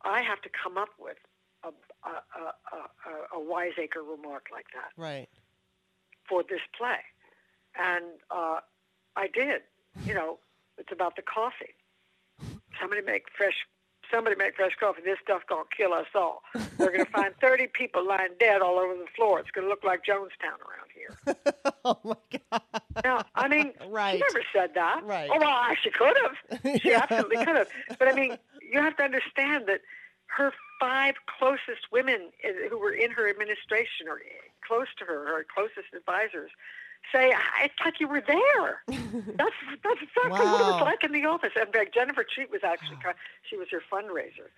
[0.04, 1.18] I have to come up with
[1.64, 1.70] a,
[2.08, 5.28] a, a, a, a wiseacre remark like that Right.
[6.28, 7.00] for this play.
[7.78, 8.60] And uh,
[9.16, 9.62] I did.
[10.06, 10.40] You know,
[10.78, 11.76] it's about the coffee.
[12.80, 13.56] Somebody make fresh.
[14.12, 15.02] Somebody make fresh coffee.
[15.04, 16.42] This stuff gonna kill us all.
[16.78, 19.40] We're gonna find thirty people lying dead all over the floor.
[19.40, 21.36] It's gonna look like Jonestown around here.
[21.86, 22.16] oh my
[22.52, 22.62] god.
[23.04, 24.14] Now, I mean, Right.
[24.16, 25.04] she never said that.
[25.04, 25.30] Right.
[25.32, 26.62] Oh well, she could have.
[26.82, 27.02] She Yeah.
[27.10, 27.68] absolutely could have.
[28.00, 28.38] But I mean,
[28.72, 29.82] you have to understand that
[30.28, 32.30] her five closest women
[32.70, 34.20] who were in her administration or
[34.68, 36.50] close to her, her closest advisors,
[37.12, 38.82] say it's like you were there.
[38.88, 41.52] That's that's exactly what it was like in the office.
[41.56, 42.98] And Jennifer Treat was actually
[43.50, 44.50] she was her fundraiser.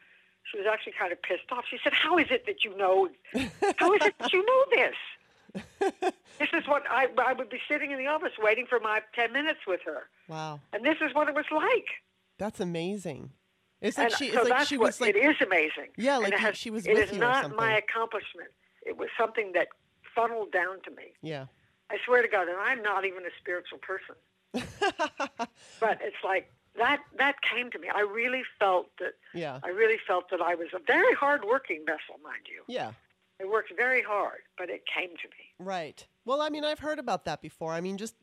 [0.51, 1.65] She was actually kind of pissed off.
[1.69, 3.09] She said, "How is it that you know?
[3.77, 4.95] How is it that you know this?"
[6.37, 9.31] This is what I I would be sitting in the office waiting for my ten
[9.31, 10.59] minutes with her, Wow.
[10.73, 11.85] and this is what it was like.
[12.37, 13.31] That's amazing.
[13.81, 14.31] It's like and she.
[14.31, 15.15] so It's like that's she what was like.
[15.15, 15.89] it is amazing.
[15.97, 18.49] Yeah, like has- she was It with is you not my accomplishment.
[18.85, 19.69] It was something that
[20.13, 21.13] funneled down to me.
[21.21, 21.45] Yeah.
[21.89, 24.15] I swear to God, and I'm not even a spiritual person,
[25.79, 26.99] but it's like that.
[27.17, 27.87] That came to me.
[27.93, 29.13] I really felt that.
[29.33, 29.59] yeah.
[29.63, 32.63] I really felt that I was a very hard-working vessel, mind you.
[32.67, 32.91] Yeah.
[33.41, 35.53] I worked very hard, but it came to me.
[35.59, 36.05] Right.
[36.23, 37.73] Well, I mean, I've heard about that before.
[37.73, 38.15] I mean, just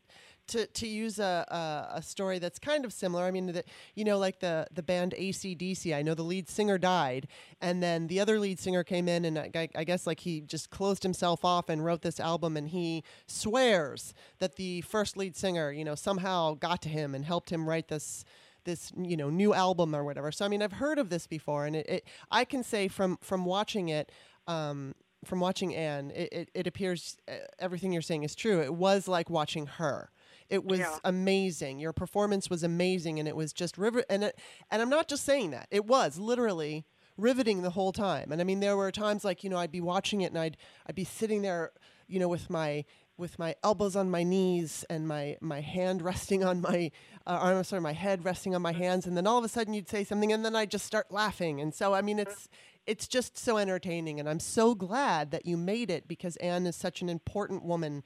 [0.47, 1.45] to to use a
[1.93, 3.23] a, a story that's kind of similar.
[3.23, 5.95] I mean, that you know, like the the band ACDC.
[5.95, 7.27] I know the lead singer died,
[7.61, 10.69] and then the other lead singer came in, and I, I guess like he just
[10.69, 15.71] closed himself off and wrote this album, and he swears that the first lead singer,
[15.71, 18.25] you know, somehow got to him and helped him write this
[18.65, 20.31] this you know new album or whatever.
[20.31, 23.17] So I mean, I've heard of this before, and it, it I can say from
[23.21, 24.11] from watching it.
[24.47, 28.61] Um, from watching Ann, it, it, it appears uh, everything you're saying is true.
[28.61, 30.09] It was like watching her.
[30.49, 30.97] It was Yeah.
[31.05, 31.79] amazing.
[31.79, 34.03] Your performance was amazing, and it was just river.
[34.09, 34.37] And it,
[34.69, 35.67] and I'm not just saying that.
[35.71, 38.31] It was literally riveting the whole time.
[38.33, 40.57] And I mean, there were times like you know I'd be watching it, and I'd
[40.87, 41.71] I'd be sitting there,
[42.07, 42.83] you know, with my
[43.15, 46.91] with my elbows on my knees and my my hand resting on my
[47.25, 49.73] uh, arm, sorry, my head resting on my hands, and then all of a sudden
[49.73, 51.61] you'd say something, and then I'd just start laughing.
[51.61, 52.49] And so I mean, it's
[52.85, 56.75] it's just so entertaining, and I'm so glad that you made it because Ann is
[56.75, 58.03] such an important woman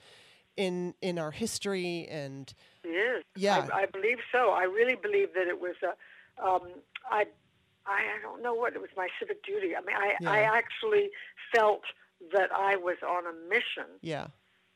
[0.56, 3.24] in in our history and is.
[3.36, 3.68] Yeah.
[3.74, 4.52] I, I believe so.
[4.52, 5.96] I really believe that it was a.
[6.44, 6.70] Um,
[7.10, 7.26] I,
[7.86, 8.90] I don't know what it was.
[8.96, 9.76] My civic duty.
[9.76, 11.10] I mean, I, I actually
[11.54, 11.82] felt
[12.34, 14.28] that I was on a mission yeah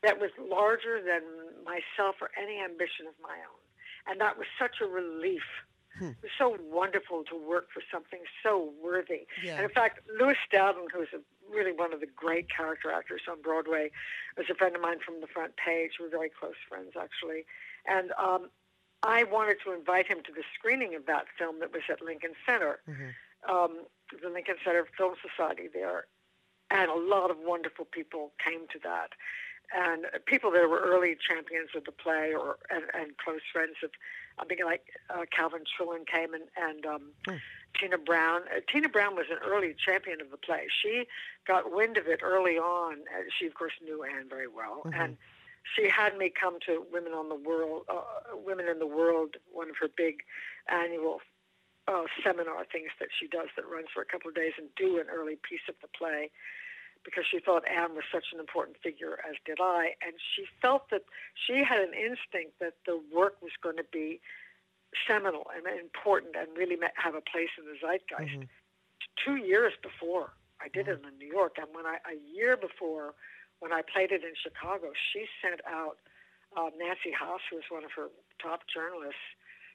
[0.02, 1.22] that was larger than
[1.64, 3.62] myself or any ambition of my own,
[4.10, 5.42] and that was such a relief.
[6.02, 6.08] Hmm.
[6.10, 9.26] It was so wonderful to work for something so worthy.
[9.44, 9.54] Yeah.
[9.56, 11.20] And in fact, Lewis Stadlen, who's a,
[11.54, 13.92] really one of the great character actors on Broadway,
[14.36, 15.92] was a friend of mine from the front page.
[16.00, 17.44] We're very close friends, actually.
[17.86, 18.50] And um,
[19.04, 22.32] I wanted to invite him to the screening of that film that was at Lincoln
[22.44, 23.14] Center, Mhm.
[23.48, 23.86] um,
[24.22, 26.06] the Lincoln Center Film Society there.
[26.70, 29.10] And a lot of wonderful people came to that.
[29.74, 33.90] And people that were early champions of the play or and, and close friends of,
[34.38, 37.36] I mean, like uh, Calvin Trillin came and, and um, Hmm.
[37.80, 38.42] Tina Brown.
[38.54, 40.66] Uh, Tina Brown was an early champion of the play.
[40.82, 41.06] She
[41.46, 43.00] got wind of it early on.
[43.14, 44.82] Uh, she, of course, knew Ann very well.
[44.84, 44.94] Mhm.
[44.94, 45.18] And
[45.74, 49.70] she had me come to Women on the World, uh, Women in the World, one
[49.70, 50.22] of her big
[50.68, 51.22] annual
[51.88, 54.98] uh, seminar things that she does that runs for a couple of days, and do
[54.98, 56.30] an early piece of the play
[57.04, 59.94] because she thought Ann was such an important figure, as did I.
[60.04, 61.02] And she felt that
[61.34, 64.20] she had an instinct that the work was going to be
[65.06, 68.38] seminal and important and really have a place in the zeitgeist.
[68.38, 68.48] Mhm.
[69.16, 73.14] Two years before I did it in New York, and when I a year before
[73.58, 75.98] when I played it in Chicago, she sent out
[76.56, 78.10] uh, Nancy Hass, who was one of her
[78.42, 79.22] top journalists,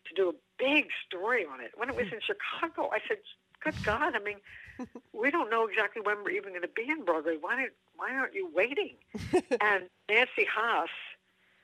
[0.06, 1.72] to do a big story on it.
[1.76, 3.18] When it was in Chicago, I said,
[3.64, 4.16] "Good God!
[4.16, 4.38] I mean,
[5.14, 7.38] we don't know exactly when we're even going to be in Broadway.
[7.40, 8.96] Why don't Why aren't you waiting?"
[9.62, 10.90] and Nancy Hass,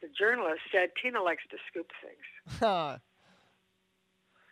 [0.02, 2.98] the journalist, said, "Tina likes to scoop things." Huh.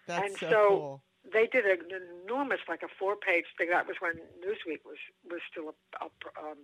[0.08, 1.02] That's And so, so- cool.
[1.32, 1.80] they did an
[2.26, 3.70] enormous, like a four-page thing.
[3.70, 4.98] That was when Newsweek was
[5.30, 5.70] was still
[6.02, 6.08] a, a
[6.50, 6.58] um,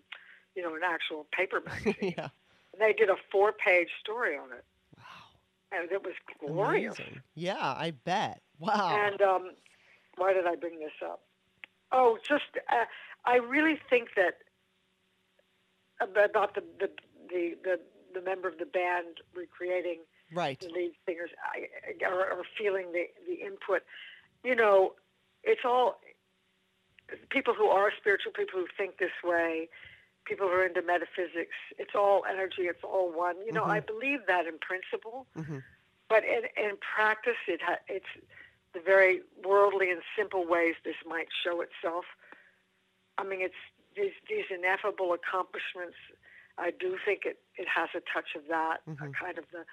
[0.55, 2.13] you know, an actual paper magazine.
[2.17, 2.29] yeah.
[2.73, 4.65] and they did a four-page story on it,
[4.97, 5.03] Wow.
[5.79, 6.97] and it was glorious.
[6.97, 7.21] Amazing.
[7.35, 8.41] Yeah, I bet.
[8.59, 8.89] Wow.
[8.97, 9.51] And um,
[10.17, 11.21] why did I bring this up?
[11.91, 12.85] Oh, just uh,
[13.25, 14.39] I really think that
[16.01, 16.89] about the the
[17.29, 17.79] the the,
[18.13, 19.99] the member of the band recreating
[20.33, 20.59] right.
[20.59, 23.83] the lead singers I, or, or feeling the, the input.
[24.43, 24.93] You know,
[25.43, 25.99] it's all
[27.29, 29.69] people who are spiritual, people who think this way,
[30.25, 31.55] people who are into metaphysics.
[31.77, 32.63] It's all energy.
[32.63, 33.35] It's all one.
[33.45, 33.69] You know, Mhm.
[33.71, 35.59] I believe that in principle, hmm
[36.09, 38.05] but in, in practice, it ha- it's
[38.73, 42.05] the very worldly and simple ways this might show itself.
[43.17, 43.55] I mean, it's
[43.95, 45.97] these these ineffable accomplishments.
[46.57, 49.13] I do think it, it has a touch of that, a Mhm.
[49.13, 49.65] kind of the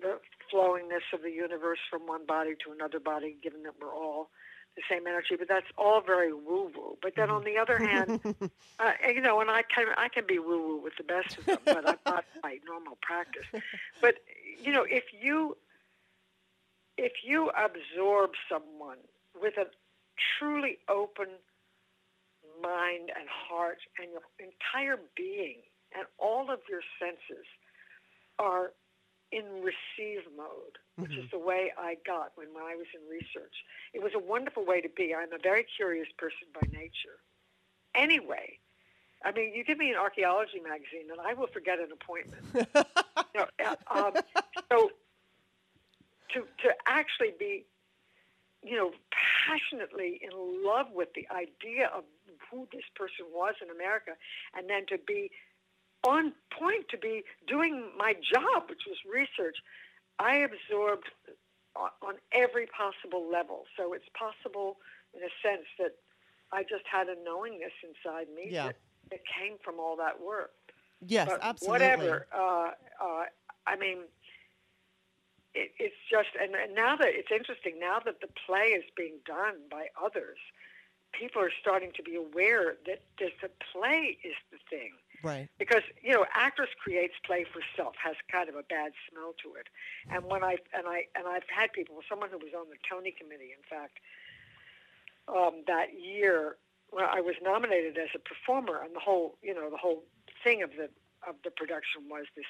[0.00, 4.30] the flowingness of the universe from one body to another body, given that we're all
[4.76, 5.36] the same energy.
[5.36, 6.96] But that's all very woo woo.
[7.02, 8.18] But then on the other hand,
[8.78, 11.44] uh, you know, and I can I can be woo woo with the best of
[11.46, 13.44] them, but I'm not my normal practice.
[14.00, 14.14] But
[14.62, 15.56] you know, if you
[17.00, 18.98] if you absorb someone
[19.40, 19.64] with a
[20.38, 21.28] truly open
[22.62, 25.56] mind and heart, and your entire being
[25.96, 27.46] and all of your senses
[28.38, 28.72] are
[29.32, 33.54] in receive mode, which is the way I got when, when I was in research.
[33.94, 35.14] It was a wonderful way to be.
[35.14, 37.16] I'm a very curious person by nature.
[37.94, 38.58] Anyway,
[39.24, 42.68] I mean, you give me an archaeology magazine, and I will forget an appointment.
[43.32, 44.12] Know, uh, um,
[44.72, 44.90] so
[46.34, 47.64] to to actually be,
[48.62, 48.92] you know,
[49.46, 50.30] passionately in
[50.64, 52.04] love with the idea of
[52.50, 54.12] who this person was in America,
[54.56, 55.30] and then to be
[56.04, 59.56] on point to be doing my job, which was research.
[60.18, 61.08] I absorbed
[61.76, 63.64] on, on every possible level.
[63.76, 64.76] So it's possible,
[65.14, 65.96] in a sense, that
[66.52, 68.66] I just had a knowingness inside me Yeah.
[68.66, 68.76] that,
[69.10, 70.52] that came from all that work
[71.06, 71.72] yes, but absolutely.
[71.72, 72.26] whatever.
[72.34, 72.70] Uh,
[73.02, 73.24] uh,
[73.66, 73.98] I mean,
[75.54, 79.18] it, it's just, and, and now that it's interesting, now that the play is being
[79.26, 80.38] done by others,
[81.12, 84.92] people are starting to be aware that, that the play is the thing.
[85.22, 85.48] Right.
[85.58, 89.54] Because you know, actress creates play for self has kind of a bad smell to
[89.58, 89.68] it.
[90.08, 93.12] And when I and I and I've had people, someone who was on the Tony
[93.12, 94.00] committee, in fact,
[95.28, 96.56] um, that year,
[96.88, 100.04] when I was nominated as a performer, and the whole you know the whole
[100.42, 100.88] thing of the
[101.28, 102.46] of the production was this,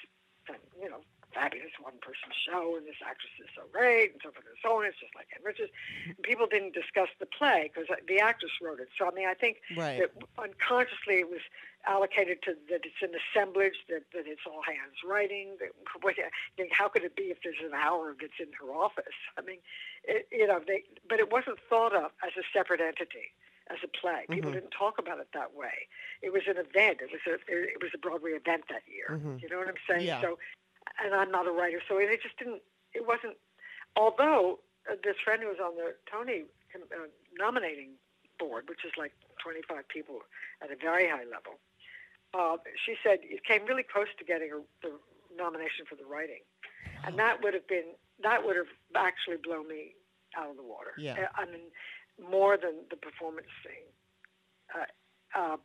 [0.81, 4.47] you know, fabulous one person show and this actress is so great and so forth
[4.47, 4.87] and so on.
[4.87, 5.73] It's just like Ann Richards.
[6.07, 8.89] And people didn't discuss the play because the actress wrote it.
[8.99, 10.03] So, I mean, I think right.
[10.03, 11.43] that unconsciously it was
[11.87, 15.57] allocated to that it's an assemblage, that, that it's all hands writing.
[15.61, 16.17] That, what,
[16.73, 19.17] how could it be if there's an hour that's in her office?
[19.39, 19.59] I mean,
[20.05, 23.33] it, you know, they, but it wasn't thought of as a separate entity
[23.71, 24.27] as a play.
[24.29, 24.55] People Mhm.
[24.55, 25.87] didn't talk about it that way.
[26.23, 27.01] It was an event.
[27.01, 29.07] It was a it was a Broadway event that year.
[29.11, 29.41] Mhm.
[29.41, 30.07] You know what I'm saying?
[30.07, 30.21] Yeah.
[30.21, 30.39] So,
[31.03, 32.63] and I'm not a writer, so it just didn't.
[32.95, 33.37] It wasn't.
[33.97, 37.99] Although uh, this friend who was on the Tony uh, nominating
[38.39, 39.13] board, which is like
[39.43, 40.21] 25 people
[40.63, 41.59] at a very high level,
[42.35, 44.95] uh, she said it came really close to getting a, the
[45.37, 46.43] nomination for the writing,
[47.05, 49.95] and that would have been that would have actually blown me
[50.37, 50.93] out of the water.
[50.99, 51.15] Yeah.
[51.15, 51.73] Uh, I mean,
[52.21, 53.85] more than the performance thing.
[54.75, 54.87] Uh,
[55.35, 55.57] uh,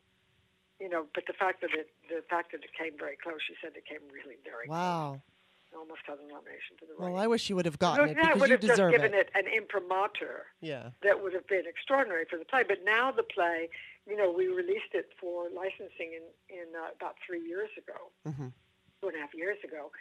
[0.80, 3.56] you know, but the fact that it the fact that it came very close, she
[3.62, 5.22] said it came really very Wow.
[5.22, 5.80] close.
[5.82, 7.18] Almost had a nomination for the Well.
[7.18, 9.14] I wish you would have gotten it that because would you have just deserve given
[9.14, 9.28] it.
[9.28, 9.32] it.
[9.36, 10.92] an imprimatur Yeah.
[11.02, 12.64] that would have been extraordinary for the play.
[12.64, 13.68] But now the play,
[14.08, 18.54] you know, we released it for licensing in in uh, about three years ago, Mhm.
[19.02, 19.92] two and a half years ago,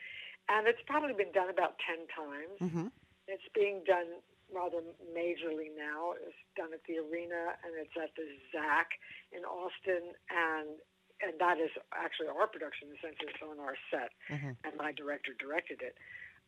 [0.48, 2.58] and it's probably been done about ten times.
[2.60, 2.92] Mhm.
[3.26, 4.22] It's being done
[4.54, 4.80] rather
[5.12, 6.14] majorly now.
[6.22, 8.92] It's done at the Arena and it's at the ZACH
[9.32, 10.78] in Austin, and
[11.22, 12.88] and that is actually our production.
[12.88, 14.56] In the sense it's on our set, Mhm.
[14.64, 15.96] and my director directed it.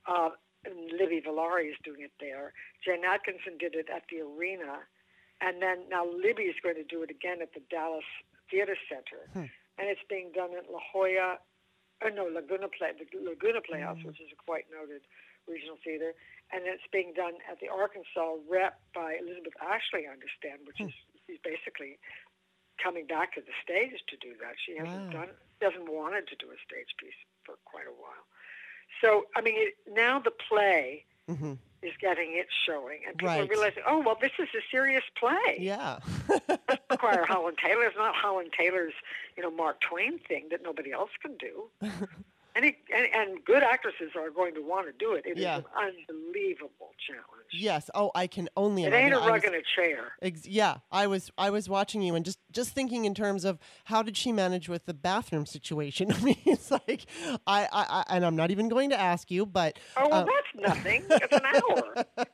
[0.07, 0.31] Uh,
[0.65, 2.53] and Libby Villari is doing it there.
[2.85, 4.87] Jayne Atkinson did it at the Arena,
[5.41, 8.05] and then now Libby is going to do it again at the Dallas
[8.51, 9.47] Theater Center, Hmm.
[9.79, 11.41] and it's being done at La Jolla.
[12.03, 14.07] Oh no, Laguna Play, the Laguna Playhouse, Mm.
[14.07, 15.03] which is a quite noted
[15.49, 16.13] regional theater,
[16.53, 20.87] and it's being done at the Arkansas Rep by Elizabeth Ashley, I understand, which Hmm.
[20.89, 20.95] is
[21.27, 21.99] she's basically
[22.79, 24.55] coming back to the stage to do that.
[24.65, 25.27] She hasn't Wow.
[25.27, 25.31] done,
[25.61, 28.27] doesn't wanted to do a stage piece for quite a while.
[29.01, 31.59] So I mean, it, now the play Mhm.
[31.83, 35.57] is getting its showing, and people are realizing, oh well, this is a serious play.
[35.59, 35.99] Yeah.
[36.91, 37.87] Require Holland Taylor.
[37.87, 38.95] It's not Holland Taylor's,
[39.37, 41.71] you know, Mark Twain thing that nobody else can do.
[42.57, 45.27] And, it, and and good actresses are going to want to do it.
[45.27, 45.59] It is Yeah.
[45.59, 45.65] an
[46.09, 47.51] unbelievable challenge.
[47.53, 47.91] yes.
[47.95, 49.13] Oh, I can only It imagine.
[49.13, 50.13] ain't a rug was- and a chair.
[50.23, 53.59] Ex- yeah, I was I was watching you and just just thinking in terms of
[53.85, 56.11] how did she manage with the bathroom situation?
[56.17, 57.05] I mean, it's like
[57.47, 60.25] I I, I and I'm not even going to ask you, but Oh well, uh,
[60.25, 61.05] that's nothing.
[61.11, 62.05] It's an hour.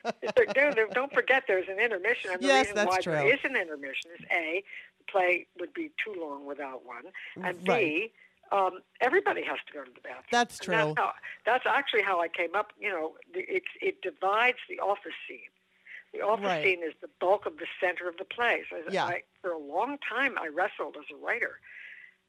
[0.55, 3.13] There- there- don't forget, there's an intermission, Yes, reason that's why true.
[3.13, 4.63] there is an intermission is a
[4.99, 7.05] the play would be too long without one,
[7.45, 8.13] and b Right.
[8.53, 10.25] Um, everybody has to go to the bathroom.
[10.31, 10.75] That's true.
[10.77, 11.13] That's, how,
[11.47, 12.73] that's actually how I came up.
[12.79, 15.39] You know, it's it divides the office scene.
[16.13, 16.63] The office Right.
[16.63, 18.63] scene is the bulk of the center of the play.
[18.71, 19.07] So Yeah.
[19.07, 21.59] I, for a long time, I wrestled as a writer.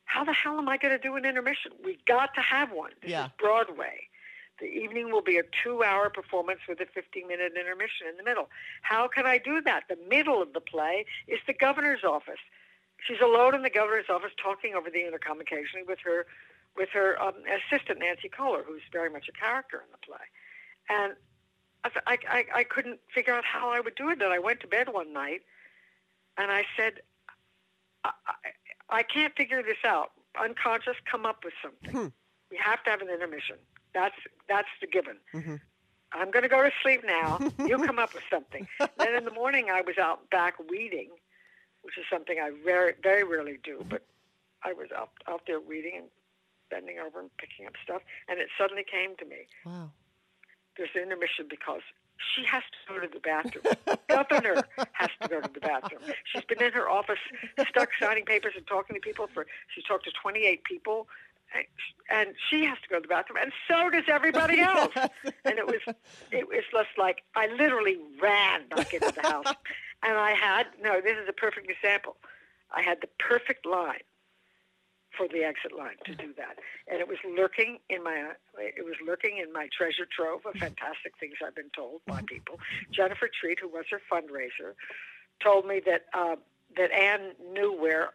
[0.06, 1.74] How the hell am I going to do an intermission?
[1.84, 2.92] We've got to have one.
[3.02, 3.26] This Yeah.
[3.26, 4.08] is Broadway.
[4.60, 8.50] The evening will be a two-hour performance with a 15-minute intermission in the middle.
[8.84, 9.84] How can I do that?
[9.90, 12.40] The middle of the play is the governor's office.
[13.08, 16.26] She's alone in the governor's office talking over the intercom occasionally with her
[16.76, 20.26] with her um, assistant Nancy Kohler, who's very much a character in the play.
[20.90, 21.14] And
[21.84, 22.18] I, th- I,
[22.56, 24.22] I, I couldn't figure out how I would do it.
[24.22, 25.42] And I went to bed one night,
[26.38, 27.02] and I said,
[28.04, 28.12] I,
[28.90, 30.12] I, I can't figure this out.
[30.42, 31.92] Unconscious, come up with something.
[31.92, 32.08] Hmm.
[32.50, 33.58] We have to have an intermission.
[33.94, 34.16] That's
[34.50, 35.18] that's the given.
[35.36, 35.60] Mhm.
[36.12, 37.40] I'm going to go to sleep now.
[37.68, 38.68] You come up with something.
[38.98, 41.10] then in the morning, I was out back weeding,
[41.84, 44.04] which is something I very very rarely do, but
[44.64, 46.08] I was out out there weeding and
[46.72, 49.48] bending over and picking up stuff, and it suddenly came to me.
[49.66, 49.92] wow.
[50.76, 51.82] There's an intermission because
[52.36, 53.64] she has to go to the bathroom.
[54.10, 56.02] Governor has to go to the bathroom.
[56.26, 57.20] She's been in her office,
[57.70, 59.46] stuck signing papers and talking to people for.
[59.76, 61.08] She's talked to 28 people,
[61.54, 61.66] and-
[62.10, 64.94] and she has to go to the bathroom, and so does everybody else.
[65.46, 65.82] and it was,
[66.32, 69.54] it was just like I literally ran back into the house,
[70.04, 71.02] and I had no.
[71.02, 72.16] This is a perfect example.
[72.76, 74.04] I had the perfect line
[75.16, 76.58] for the exit line to do that,
[76.90, 81.14] and it was lurking in my it was lurking in my treasure trove of fantastic
[81.20, 82.60] things I've been told by people.
[82.92, 84.74] Jennifer Treat, who was her fundraiser,
[85.42, 86.36] told me that uh,
[86.76, 88.12] that Ann knew where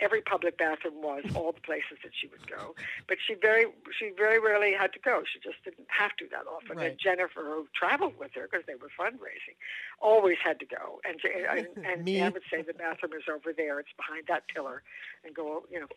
[0.00, 2.74] every public bathroom was, all the places that she would go,
[3.06, 3.66] but she very
[3.98, 5.22] she very rarely had to go.
[5.30, 6.76] She just didn't have to that often.
[6.76, 6.90] Right.
[6.90, 9.56] And Jennifer, who traveled with her because they were fundraising,
[10.00, 11.00] always had to go.
[11.04, 11.20] And
[11.84, 12.34] and, and.
[12.34, 13.80] Would say the bathroom is over there.
[13.80, 14.82] It's behind that pillar,
[15.24, 15.64] and go.
[15.70, 15.88] You know,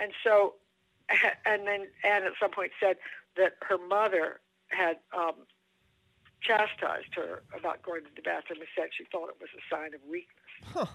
[0.00, 0.54] and so
[1.46, 2.96] and then Ann at some point said
[3.36, 5.34] that her mother had um,
[6.40, 9.94] chastised her about going to the bathroom and said she thought it was a sign
[9.94, 10.28] of weakness.
[10.64, 10.86] Huh.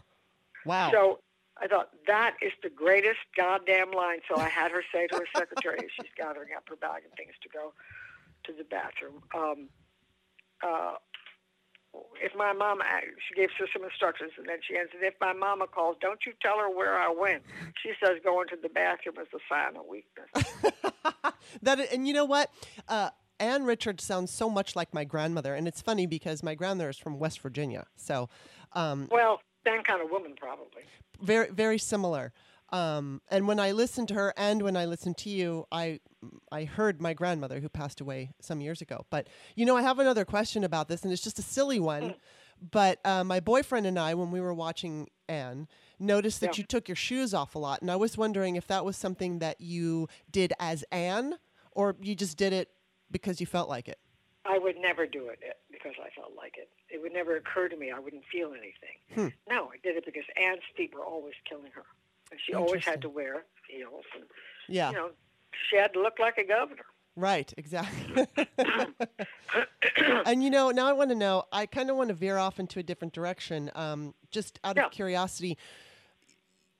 [0.65, 0.91] Wow.
[0.91, 1.19] So
[1.61, 4.19] I thought that is the greatest goddamn line.
[4.27, 7.13] So I had her say to her secretary as she's gathering up her bag and
[7.13, 7.73] things to go
[8.45, 9.21] to the bathroom.
[9.35, 9.69] Um,
[10.63, 10.95] uh,
[12.21, 12.83] if my mama,
[13.27, 14.89] she gave her some instructions, and then she it.
[14.93, 17.43] If my mama calls, don't you tell her where I went.
[17.81, 20.29] She says going to the bathroom is a sign of weakness.
[21.63, 22.51] that and you know what,
[22.87, 26.89] uh, Ann Richards sounds so much like my grandmother, and it's funny because my grandmother
[26.89, 28.29] is from West Virginia, so.
[28.73, 30.83] Um, well, same kind of woman, probably.
[31.21, 32.33] Very, very similar.
[32.71, 35.99] Um, and when I listened to her and when I listened to you, I
[36.51, 39.05] I heard my grandmother who passed away some years ago.
[39.09, 42.03] But you know, I have another question about this, and it's just a silly one.
[42.03, 42.15] Mm.
[42.71, 45.67] But uh, my boyfriend and I, when we were watching Ann,
[45.97, 46.61] noticed that yeah.
[46.61, 49.39] you took your shoes off a lot, and I was wondering if that was something
[49.39, 51.35] that you did as Ann,
[51.71, 52.69] or you just did it
[53.09, 53.97] because you felt like it.
[54.45, 55.39] I would never do it
[55.71, 56.69] because I felt like it.
[56.91, 58.97] It would never occur to me I wouldn't feel anything.
[59.13, 59.27] Hmm.
[59.47, 61.85] No, I did it because Ann's feet were always killing her.
[62.31, 64.05] And she always had to wear heels.
[64.15, 64.25] And,
[64.67, 64.91] yeah.
[64.91, 65.09] You know,
[65.69, 66.85] she had to look like a governor.
[67.15, 68.27] Right, exactly.
[70.25, 71.43] and you know, now I want to know.
[71.51, 74.85] I kind of want to veer off into a different direction, um, just out yeah.
[74.85, 75.57] of curiosity.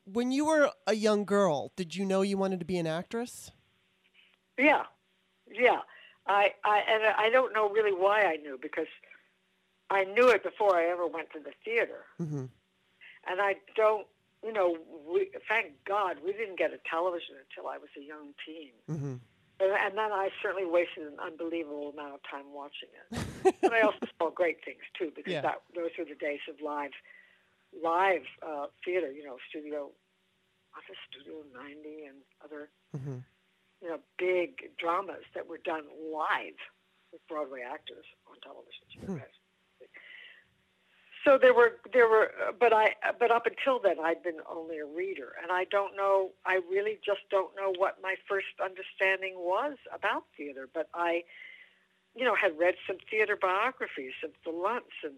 [0.06, 3.52] When you were a young girl, did you know you wanted to be an actress?
[4.58, 4.84] Yeah,
[5.52, 5.82] yeah.
[6.26, 8.88] I, I and I don't know really why I knew because
[9.90, 12.46] I knew it before I ever went to the theater, mm-hmm.
[13.30, 14.08] and I don't
[14.44, 14.78] you know,
[15.12, 18.72] we, thank God we didn't get a television until I was a young teen.
[18.90, 19.16] Mm-hmm.
[19.60, 23.56] And, and then I certainly wasted an unbelievable amount of time watching it.
[23.62, 25.42] but I also saw great things too, because yeah.
[25.42, 26.96] that those were the days of live,
[27.84, 29.12] live uh, theater.
[29.12, 29.92] You know, studio,
[30.72, 33.20] what is Studio 90 and other, mm-hmm.
[33.82, 36.56] you know, big dramas that were done live
[37.12, 39.20] with Broadway actors on television.
[39.20, 39.39] Hmm
[41.26, 44.86] so there were there were but i but up until then i'd been only a
[44.86, 49.78] reader and i don't know i really just don't know what my first understanding was
[49.94, 51.24] about theater but i
[52.16, 55.14] you know had read some theater biographies of the Lunts and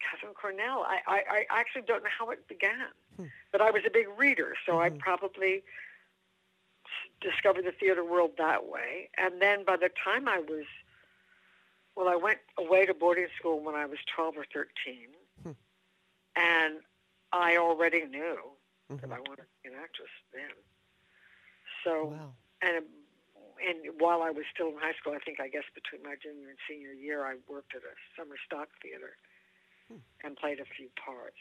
[0.00, 0.84] Katharine Cornell.
[0.86, 3.24] I, I, I actually don't know how it began, hmm.
[3.50, 4.94] but I was a big reader, so mm-hmm.
[4.94, 5.62] I probably
[7.20, 9.10] discovered the theater world that way.
[9.16, 10.66] And then by the time I was
[11.96, 14.68] well, I went away to boarding school when I was 12 or 13,
[15.42, 15.50] hmm.
[16.36, 16.74] and
[17.32, 18.52] I already knew
[18.92, 18.96] mm-hmm.
[18.96, 20.52] that I wanted to be an actress then.
[21.84, 22.32] So, wow.
[22.62, 22.84] and
[23.56, 26.52] and while I was still in high school, I think I guess between my junior
[26.52, 29.16] and senior year, I worked at a summer stock theater
[29.88, 30.04] hmm.
[30.22, 31.40] and played a few parts.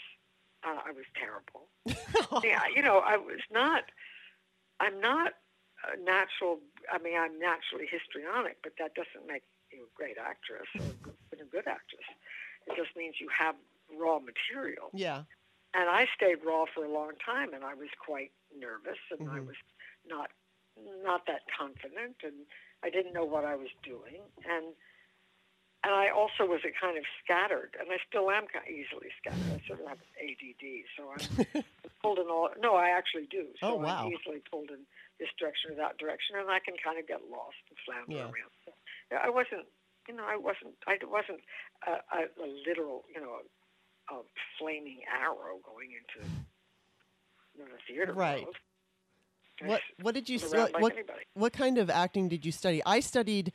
[0.64, 1.68] Uh, I was terrible.
[2.44, 3.92] yeah, you know, I was not.
[4.80, 5.34] I'm not
[5.84, 6.60] a natural.
[6.92, 9.44] I mean, I'm naturally histrionic, but that doesn't make
[9.84, 12.08] a great actress or a good actress.
[12.68, 13.56] It just means you have
[13.92, 14.90] raw material.
[14.94, 15.24] Yeah.
[15.74, 19.36] And I stayed raw for a long time, and I was quite nervous, and mm-hmm.
[19.36, 19.60] I was
[20.08, 20.32] not
[21.04, 22.48] not that confident, and
[22.84, 24.76] I didn't know what I was doing, and
[25.86, 29.14] and I also was a kind of scattered, and I still am kind of easily
[29.22, 29.54] scattered.
[29.54, 30.66] I sort of have ADD,
[30.98, 31.64] so I'm
[32.02, 32.50] pulled in all.
[32.58, 33.54] No, I actually do.
[33.62, 34.08] So oh wow!
[34.08, 34.82] I'm easily pulled in
[35.20, 38.32] this direction or that direction, and I can kind of get lost and flounder yeah.
[38.32, 38.55] around.
[39.12, 39.68] I wasn't,
[40.08, 41.42] you know, I wasn't, I wasn't
[41.88, 43.40] a, a, a literal, you know,
[44.10, 44.22] a, a,
[44.60, 46.28] flaming arrow going into
[47.56, 48.44] you know, the theater right.
[48.44, 48.56] world.
[49.64, 50.96] What what did you what, like what,
[51.34, 52.82] what kind of acting did you study?
[52.86, 53.54] I studied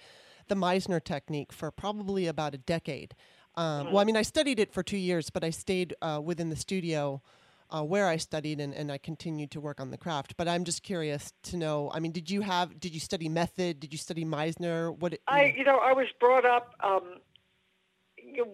[0.49, 3.15] the Meisner technique for probably about a decade.
[3.55, 3.93] Um, mm-hmm.
[3.93, 6.57] Well, I mean, I studied it for two years, but I stayed uh, within the
[6.57, 7.23] studio
[7.71, 10.37] uh, where I studied and, and I continued to work on the craft.
[10.37, 11.91] But I'm just curious to know.
[11.93, 12.79] I mean, did you have?
[12.79, 13.81] Did you study method?
[13.81, 14.97] Did you study Meisner?
[14.99, 15.13] What?
[15.13, 15.53] You I know?
[15.57, 16.75] you know I was brought up.
[16.83, 17.21] Um,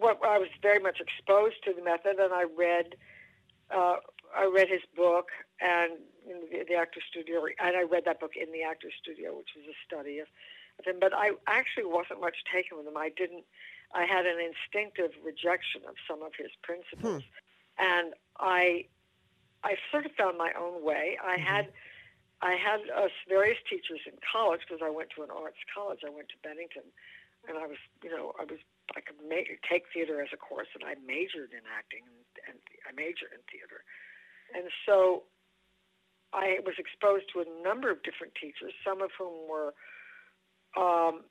[0.00, 2.96] what I was very much exposed to the method, and I read.
[3.74, 3.96] Uh,
[4.36, 5.28] I read his book
[5.60, 5.92] and
[6.26, 9.64] the, the Actors Studio, and I read that book in the Actors Studio, which was
[9.66, 10.26] a study of,
[10.78, 10.96] of him.
[11.00, 12.96] But I actually wasn't much taken with him.
[12.96, 13.44] I didn't.
[13.94, 17.84] I had an instinctive rejection of some of his principles, hmm.
[17.84, 18.86] and I
[19.66, 21.18] I sort of found my own way.
[21.18, 21.42] I mm-hmm.
[21.42, 21.66] had
[22.40, 26.06] I had uh, various teachers in college because I went to an arts college.
[26.06, 26.86] I went to Bennington,
[27.48, 28.62] and I was, you know, I was
[28.94, 32.58] I could ma- take theater as a course, and I majored in acting, and, and
[32.86, 33.82] I majored in theater,
[34.54, 35.26] and so
[36.30, 39.74] I was exposed to a number of different teachers, some of whom were
[40.76, 41.24] um,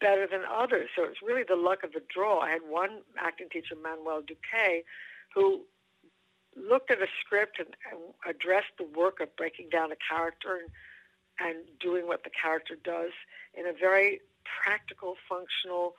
[0.00, 0.88] better than others.
[0.96, 2.40] So it's really the luck of the draw.
[2.40, 4.82] I had one acting teacher, Manuel Duque,
[5.34, 5.62] who
[6.56, 10.70] looked at a script and, and addressed the work of breaking down a character and
[11.38, 13.12] and doing what the character does
[13.54, 14.20] in a very
[14.62, 15.94] practical, functional,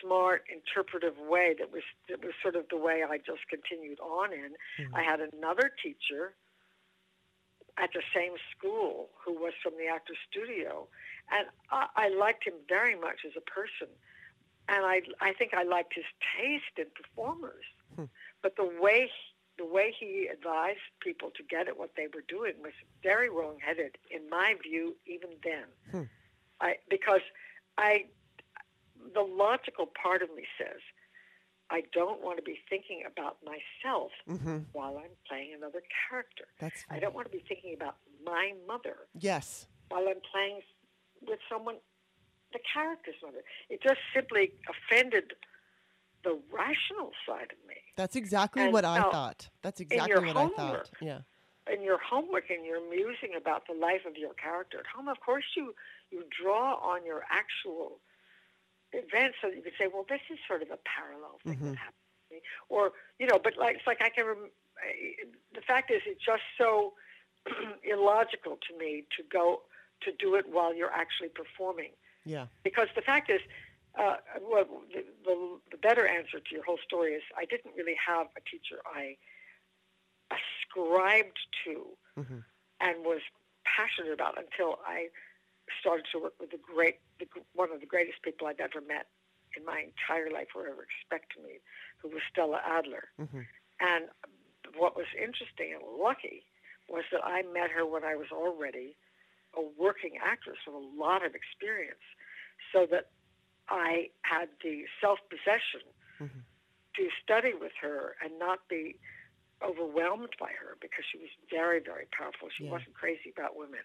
[0.00, 4.32] smart, interpretive way that was that was sort of the way I just continued on
[4.32, 4.54] in.
[4.78, 4.94] Mm-hmm.
[4.94, 6.34] I had another teacher
[7.76, 10.86] at the same school who was from the actor's studio,
[11.32, 13.88] and I, I liked him very much as a person,
[14.68, 16.06] and I I think I liked his
[16.38, 17.64] taste in performers,
[17.96, 18.04] hmm.
[18.42, 19.10] but the way
[19.58, 23.96] the way he advised people to get at what they were doing was very wrongheaded,
[24.10, 25.64] in my view, even then.
[25.90, 26.02] Hmm.
[26.60, 27.20] I because
[27.78, 28.06] I
[29.14, 30.80] the logical part of me says
[31.70, 34.58] I don't want to be thinking about myself mm-hmm.
[34.72, 36.44] while I'm playing another character.
[36.60, 36.98] That's funny.
[36.98, 38.96] I don't want to be thinking about my mother.
[39.18, 39.66] Yes.
[39.88, 40.60] While I'm playing
[41.26, 41.76] with someone,
[42.52, 43.42] the character's mother.
[43.70, 45.32] It just simply offended
[46.22, 47.76] the rational side of me.
[47.96, 49.48] That's exactly and what I thought.
[49.62, 50.90] That's exactly what homework, I thought.
[51.00, 51.18] Yeah.
[51.72, 55.20] In your homework and you're musing about the life of your character at home, of
[55.20, 55.74] course you
[56.10, 58.00] you draw on your actual
[58.92, 61.70] events so you could say, well, this is sort of a parallel thing mm-hmm.
[61.70, 64.26] that happened to me, or you know, but like it's like I can.
[64.26, 64.50] Rem-
[65.54, 66.94] the fact is, it's just so
[67.84, 69.62] illogical to me to go
[70.02, 71.90] to do it while you're actually performing.
[72.24, 72.46] Yeah.
[72.62, 73.40] Because the fact is,
[73.98, 77.96] uh, well, the, the, the better answer to your whole story is I didn't really
[78.06, 79.16] have a teacher I
[80.34, 81.86] ascribed to
[82.18, 82.38] mm-hmm.
[82.80, 83.20] and was
[83.64, 85.08] passionate about until I
[85.80, 89.06] started to work with the great, the, one of the greatest people I'd ever met
[89.56, 91.62] in my entire life or ever expect to meet,
[92.02, 93.08] who was Stella Adler.
[93.20, 93.46] Mm-hmm.
[93.80, 94.10] And
[94.76, 96.42] what was interesting and lucky
[96.88, 98.96] was that I met her when I was already
[99.56, 102.02] a working actress with a lot of experience,
[102.72, 103.13] so that
[103.68, 105.86] I had the self-possession
[106.20, 106.40] mm-hmm.
[106.96, 108.96] to study with her and not be
[109.62, 112.48] overwhelmed by her because she was very, very powerful.
[112.56, 112.72] She yeah.
[112.72, 113.80] wasn't crazy about women.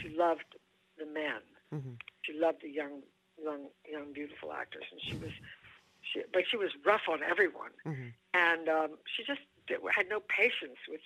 [0.00, 0.56] She loved
[0.98, 1.42] the men.
[1.74, 1.94] Mm-hmm.
[2.22, 3.02] She loved the young,
[3.42, 5.32] young, young, beautiful actors, and she was,
[6.02, 8.08] she, but she was rough on everyone, mm-hmm.
[8.34, 9.40] and um, she just
[9.94, 11.00] had no patience with,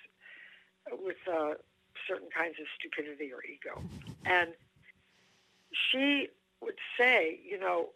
[0.92, 1.54] with uh,
[2.06, 3.82] certain kinds of stupidity or ego,
[4.24, 4.50] and
[5.72, 6.28] she
[6.60, 7.90] would say, you know,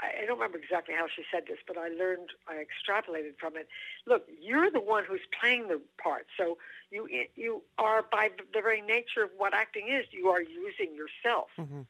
[0.00, 3.68] I don't remember exactly how she said this, but I learned, I extrapolated from it.
[4.06, 6.58] Look, you're the one who's playing the part, so
[6.90, 11.48] you you are by the very nature of what acting is, you are using yourself.
[11.58, 11.82] Mm-hmm.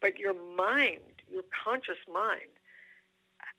[0.00, 2.50] But your mind, your conscious mind,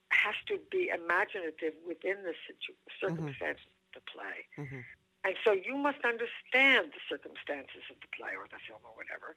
[0.10, 3.98] has to be imaginative within the situ- circumstances mm-hmm.
[3.98, 4.38] of the play.
[4.60, 4.82] Mm-hmm.
[5.24, 9.36] And so you must understand the circumstances of the play or the film or whatever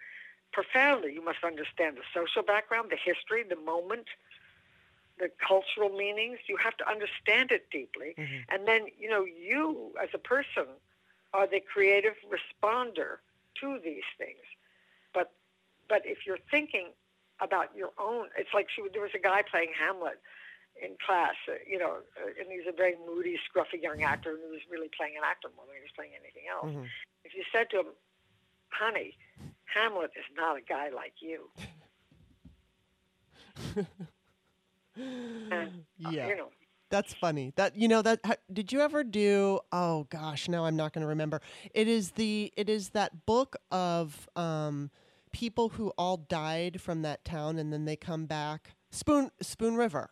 [0.52, 1.14] profoundly.
[1.14, 4.06] You must understand the social background, the history, the moment,
[5.20, 6.38] the cultural meanings.
[6.48, 8.14] You have to understand it deeply.
[8.18, 8.52] Mm-hmm.
[8.52, 10.66] And then, you know, you as a person
[11.32, 13.22] are the creative responder
[13.60, 14.42] to these things.
[15.14, 15.32] But
[15.88, 16.88] but if you're thinking
[17.40, 20.20] about your own, it's like she, there was a guy playing Hamlet
[20.82, 24.40] in class, uh, you know, uh, and he's a very moody, scruffy young actor, and
[24.40, 26.66] he was really playing an actor more than he was playing anything else.
[26.66, 26.84] Mm-hmm.
[27.24, 27.92] If you said to him,
[28.70, 29.16] "Honey,
[29.64, 31.50] Hamlet is not a guy like you,"
[35.50, 36.08] and, yeah.
[36.08, 36.48] Uh, you know,
[36.90, 37.52] that's funny.
[37.56, 39.60] That you know that did you ever do?
[39.72, 41.40] Oh gosh, now I'm not going to remember.
[41.72, 44.90] It is the it is that book of um,
[45.32, 48.74] people who all died from that town and then they come back.
[48.90, 50.10] Spoon Spoon River.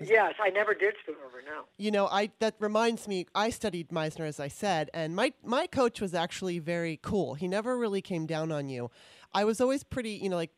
[0.00, 1.42] Yes, I never did Spoon River.
[1.44, 1.64] No.
[1.76, 3.26] You know, I that reminds me.
[3.34, 7.34] I studied Meisner, as I said, and my my coach was actually very cool.
[7.34, 8.90] He never really came down on you.
[9.34, 10.52] I was always pretty, you know, like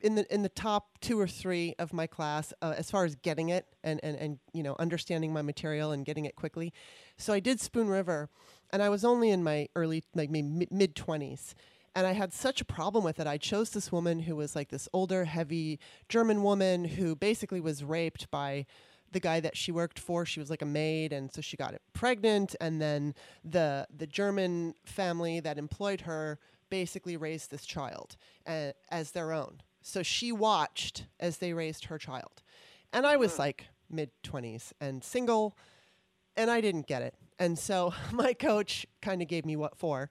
[0.00, 3.14] in the in the top two or three of my class uh, as far as
[3.16, 6.72] getting it and, and and you know understanding my material and getting it quickly.
[7.16, 8.28] So I did Spoon River,
[8.70, 11.54] and I was only in my early like mid twenties.
[11.94, 13.26] And I had such a problem with it.
[13.26, 17.82] I chose this woman who was like this older, heavy German woman who basically was
[17.82, 18.66] raped by
[19.10, 20.24] the guy that she worked for.
[20.24, 22.54] She was like a maid, and so she got pregnant.
[22.60, 26.38] And then the the German family that employed her
[26.70, 29.60] basically raised this child uh, as their own.
[29.88, 32.42] So she watched as they raised her child.
[32.92, 33.42] And I was hmm.
[33.42, 35.56] like mid 20s and single,
[36.36, 37.14] and I didn't get it.
[37.38, 40.10] And so my coach kind of gave me what for.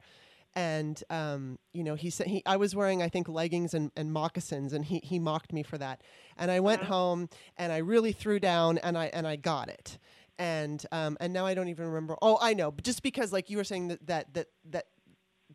[0.55, 4.11] And um, you know, he said he I was wearing I think leggings and, and
[4.11, 6.01] moccasins, and he he mocked me for that.
[6.37, 9.99] And I went home and I really threw down, and I and I got it.
[10.39, 12.17] And um, and now I don't even remember.
[12.23, 14.85] Oh, I know, but just because like you were saying that that that that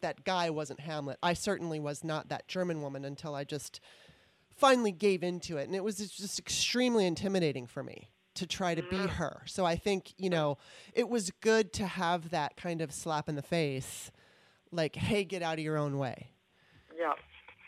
[0.01, 1.19] that guy wasn't Hamlet.
[1.23, 3.81] I certainly was not that German woman until I just
[4.57, 5.67] finally gave into it.
[5.67, 9.09] And it was just extremely intimidating for me to try to be mm.
[9.09, 9.43] her.
[9.47, 10.59] So I think, you know,
[10.95, 14.11] it was good to have that kind of slap in the face
[14.71, 16.31] like, hey, get out of your own way.
[16.99, 17.13] Yeah.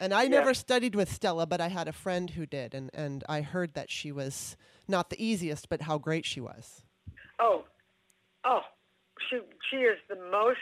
[0.01, 0.31] And I Yeah.
[0.31, 3.75] never studied with Stella, but I had a friend who did, and, and I heard
[3.75, 4.57] that she was
[4.89, 6.83] not the easiest, but how great she was.
[7.39, 7.65] Oh,
[8.45, 8.63] oh,
[9.29, 10.59] she she is the most.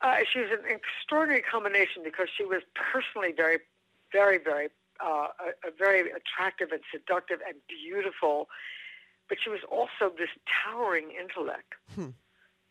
[0.00, 3.58] Uh, she's an extraordinary combination because she was personally very,
[4.12, 4.68] very, very,
[5.04, 8.48] uh, a, a very attractive and seductive and beautiful,
[9.28, 10.30] but she was also this
[10.64, 11.74] towering intellect.
[11.94, 12.10] Hmm.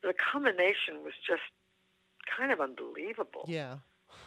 [0.04, 1.42] The combination was just
[2.38, 3.46] kind of unbelievable.
[3.48, 3.78] Yeah.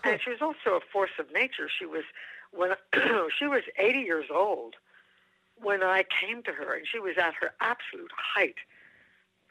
[0.05, 1.69] and she was also a force of nature.
[1.79, 2.05] She was
[2.51, 2.71] when
[3.39, 4.75] she was 80 years old
[5.57, 8.57] when I came to her, and she was at her absolute height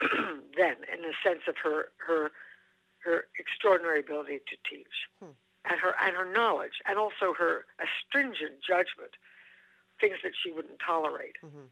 [0.56, 2.30] then, in the sense of her her
[3.04, 5.30] her extraordinary ability to teach, Hmm.
[5.64, 9.16] And her and her knowledge, and also her astringent judgment,
[10.00, 11.36] things that she wouldn't tolerate.
[11.42, 11.68] Mhm.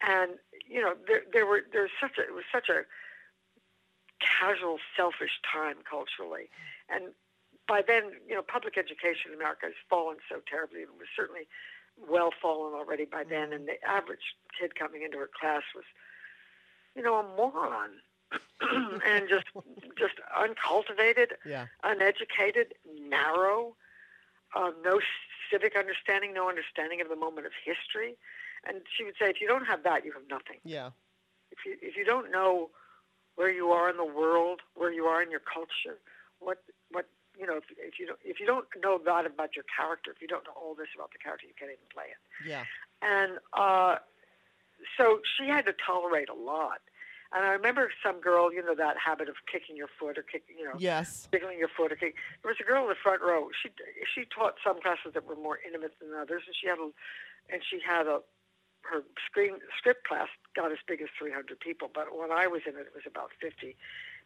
[0.00, 2.84] And you know, there there were there's such a it was such a
[4.20, 6.50] casual, selfish time culturally,
[6.88, 7.14] and
[7.68, 11.48] by then, you know, public education in America has fallen so terribly, and was certainly
[11.96, 13.52] well fallen already by then.
[13.52, 15.84] And the average kid coming into her class was,
[16.94, 18.00] you know, a moron,
[19.06, 19.46] and just
[19.98, 21.66] just uncultivated, Yeah.
[21.82, 23.76] uneducated, narrow,
[24.54, 25.00] uh, no
[25.50, 28.16] civic understanding, no understanding of the moment of history.
[28.66, 30.58] And she would say, if you don't have that, you have nothing.
[30.64, 30.90] Yeah.
[31.50, 32.70] If you if you don't know
[33.34, 35.98] where you are in the world, where you are in your culture,
[36.38, 36.58] what
[36.90, 37.06] what
[37.38, 40.20] you know, if, if you don't if you don't know that about your character, if
[40.22, 42.48] you don't know all this about the character, you can't even play it.
[42.48, 42.64] Yeah.
[43.02, 43.96] And uh,
[44.96, 46.80] so she had to tolerate a lot.
[47.34, 50.58] And I remember some girl, you know, that habit of kicking your foot or kicking,
[50.58, 51.28] you know, Yes.
[51.32, 52.20] wiggling your foot or kicking.
[52.42, 53.48] There was a girl in the front row.
[53.56, 53.70] She
[54.14, 56.92] she taught some classes that were more intimate than others, and she had a
[57.48, 58.20] and she had a
[58.82, 61.88] her screen script class got as big as 300 people.
[61.92, 63.76] But when I was in it, it was about 50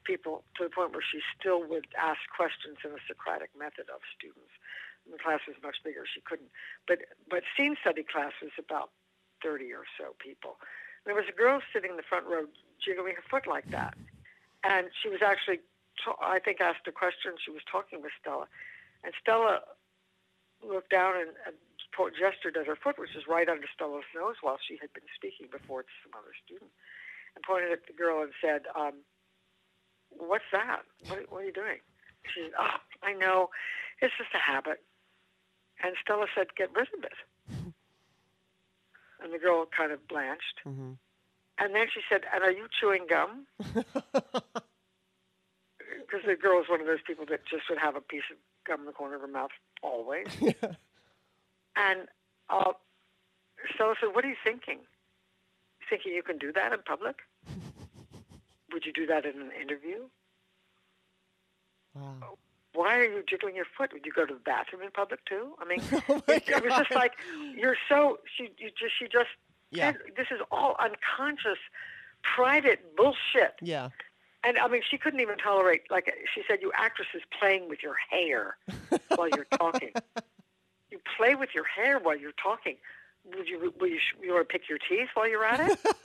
[0.05, 4.01] people to the point where she still would ask questions in a Socratic method of
[4.17, 4.57] students.
[5.05, 6.09] And the class was much bigger.
[6.09, 6.49] She couldn't.
[6.89, 8.91] But but scene study class was about
[9.43, 10.57] 30 or so people.
[11.05, 12.47] There was a girl sitting in the front row
[12.85, 13.95] jiggling her foot like that,
[14.65, 15.61] and she was actually,
[16.21, 17.33] I think, asked a question.
[17.45, 18.47] She was talking with Stella,
[19.05, 19.61] and Stella
[20.65, 21.57] looked down and, and
[22.19, 25.49] gestured at her foot, which was right under Stella's nose while she had been speaking
[25.51, 26.71] before to some other student,
[27.35, 29.01] and pointed at the girl and said, um,
[30.11, 30.83] "What's that?
[31.09, 31.81] What, what are you doing?"
[32.35, 33.49] She said, "Oh, I know.
[34.01, 34.83] It's just a habit."
[35.83, 37.17] And Stella said, "Get rid of it."
[39.23, 40.61] And the girl kind of blanched.
[40.65, 40.93] hmm
[41.59, 43.47] And then she said, "And are you chewing gum?"
[46.07, 48.37] Because the girl was one of those people that just would have a piece of
[48.67, 49.51] gum in the corner of her mouth
[49.83, 50.27] always.
[50.41, 50.53] yeah.
[51.75, 52.07] And
[52.49, 52.73] uh,
[53.75, 54.79] Stella said, "What are you thinking?
[55.81, 57.17] You thinking you can do that in public?
[58.73, 60.05] Would you do that in an interview?
[61.95, 62.39] Wow.
[62.75, 63.93] Why are you jiggling your foot?
[63.93, 65.55] Would you go to the bathroom in public too?
[65.59, 67.13] I mean, Oh it, it was just like
[67.57, 69.31] you're so she you just she just
[69.71, 69.93] Yeah.
[70.17, 71.59] this is all unconscious,
[72.23, 73.91] private bullshit." Yeah.
[74.45, 77.97] And I mean, she couldn't even tolerate, like she said, you actresses playing with your
[78.11, 78.57] hair
[79.17, 79.91] while you're talking.
[80.91, 82.77] you play with your hair while you're talking.
[83.37, 85.73] Would you, will you, you want to pick your teeth while you're at it?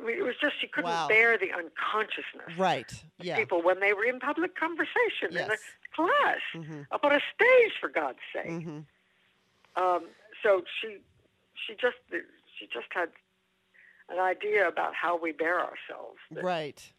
[0.00, 1.08] I mean, it was just, she couldn't Wow.
[1.08, 2.92] bear the unconsciousness Right.
[3.18, 3.36] of Yeah.
[3.36, 5.58] people when they were in public conversation in a Yes.
[5.94, 8.62] class, hmm up on a stage, for God's sake.
[8.62, 8.80] hmm
[9.76, 10.08] Um,
[10.42, 10.98] so she,
[11.66, 11.96] she just,
[12.58, 13.10] she just had
[14.08, 16.18] an idea about how we bear ourselves.
[16.32, 16.92] that Right.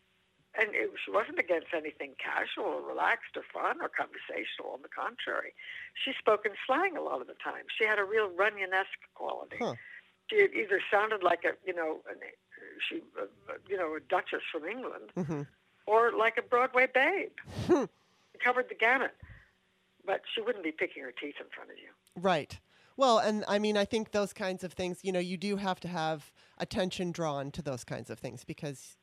[0.59, 4.73] and it, she wasn't against anything casual or relaxed or fun or conversational.
[4.73, 5.53] On the contrary,
[5.93, 7.65] she spoke in slang a lot of the time.
[7.77, 9.57] She had a real Runyon-esque quality.
[9.59, 9.75] Huh.
[10.29, 12.17] She either sounded like a you know an,
[12.87, 13.25] she uh,
[13.67, 15.41] you know a duchess from England hmm
[15.87, 17.31] or like a Broadway babe.
[17.65, 17.85] Hmm.
[18.43, 19.15] Covered the gamut,
[20.05, 21.89] but she wouldn't be picking her teeth in front of you.
[22.15, 22.59] Right.
[22.99, 25.79] Well, and I mean, I think those kinds of things, you know, you do have
[25.79, 28.97] to have attention drawn to those kinds of things because,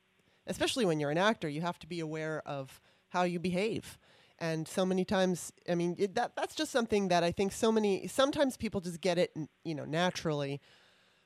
[0.46, 2.78] especially when you're an actor, you have to be aware of
[3.08, 3.96] how you behave.
[4.38, 7.72] And so many times, I mean, it, that that's just something that I think so
[7.72, 8.06] many.
[8.06, 9.34] Sometimes people just get it,
[9.64, 10.60] you know, naturally,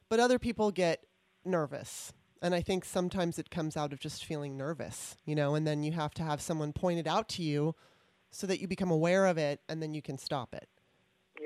[0.09, 1.01] but other people get
[1.45, 2.12] nervous.
[2.41, 5.83] And I think sometimes it comes out of just feeling nervous, you know, and then
[5.83, 7.75] you have to have someone point it out to you
[8.31, 10.68] so that you become aware of it and then you can stop it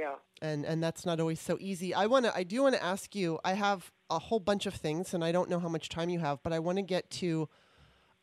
[0.05, 0.49] Yeah.
[0.51, 1.95] and and that's not always so easy.
[1.95, 3.39] I want to I do want to ask you.
[3.45, 6.21] I have a whole bunch of things, and I don't know how much time you
[6.21, 7.49] have, but I want to get to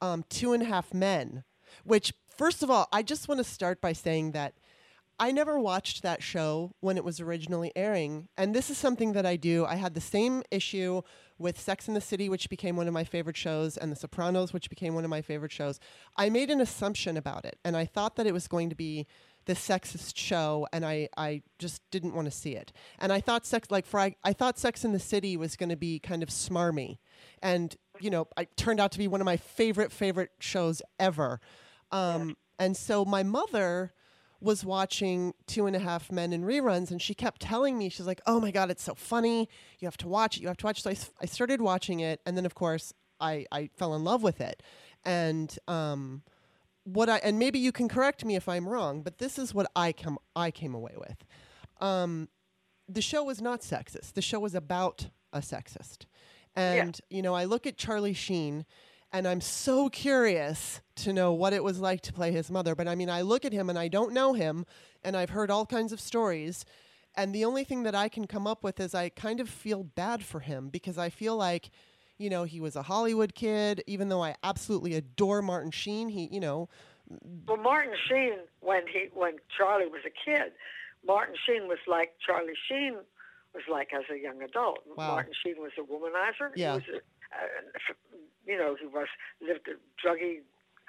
[0.02, 1.44] um, Two and a Half Men.
[1.84, 4.54] Which, first of all, I just want to start by saying that
[5.20, 8.28] I never watched that show when it was originally airing.
[8.38, 9.66] And this is something that I do.
[9.66, 11.02] I had the same issue
[11.38, 14.52] with Sex in the City, which became one of my favorite shows, and The Sopranos,
[14.52, 15.80] which became one of my favorite shows.
[16.18, 19.08] I made an assumption about it, and I thought that it was going to be
[19.46, 22.72] the sexist show and I, I just didn't want to see it.
[23.00, 25.70] And I thought sex like for I, I thought Sex in the City was going
[25.70, 27.00] to be kind of smarmy.
[27.42, 31.40] And you know, it turned out to be one of my favorite favorite shows ever.
[31.92, 33.94] Um, and so my mother
[34.40, 38.08] was watching Two and a Half Men in reruns, and she kept telling me, she's
[38.08, 39.48] like, "Oh my god, it's so funny!
[39.80, 40.42] You have to watch it.
[40.42, 40.98] You have to watch." It.
[40.98, 44.42] So I started watching it, and then of course I I fell in love with
[44.42, 44.64] it,
[45.06, 46.24] and um,
[46.94, 49.70] what I and maybe you can correct me if I'm wrong, but this is what
[49.76, 51.26] I come I came away with.
[51.80, 52.30] Um,
[52.88, 54.14] the show was not sexist.
[54.14, 56.06] The show was about a sexist,
[56.56, 58.66] and you know I look at Charlie Sheen
[59.14, 62.76] and I'm so curious to know what it was like to play his mother.
[62.76, 64.66] But I mean, I look at him and I don't know him,
[65.04, 66.66] and I've heard all kinds of stories.
[67.16, 69.84] And the only thing that I can come up with is I kind of feel
[69.84, 71.70] bad for him because I feel like,
[72.22, 76.10] you know, he was a Hollywood kid, even though I absolutely adore Martin Sheen.
[76.10, 76.70] He, you know,
[77.48, 80.52] Well, Martin Sheen, when he when Charlie was a kid,
[81.06, 82.96] Martin Sheen was like Charlie Sheen
[83.54, 84.80] was like as a young adult.
[84.96, 85.08] Wow.
[85.08, 86.52] Martin Sheen was a womanizer.
[86.56, 86.74] Yeah.
[86.74, 86.98] He was a,
[87.36, 87.94] uh,
[88.46, 89.08] you know, he was
[89.42, 89.76] lived a
[90.08, 90.40] druggy,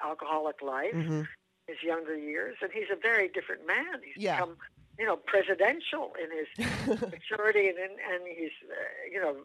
[0.05, 1.26] alcoholic life mhm.
[1.66, 4.01] his younger years, and he's a very different man.
[4.05, 4.37] He's Yeah.
[4.37, 4.57] become,
[4.99, 8.74] you know, presidential in his maturity, and and, he's, uh,
[9.11, 9.37] you know,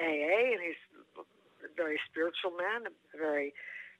[0.00, 0.76] AA, and he's
[1.82, 2.80] very spiritual man,
[3.14, 3.54] a very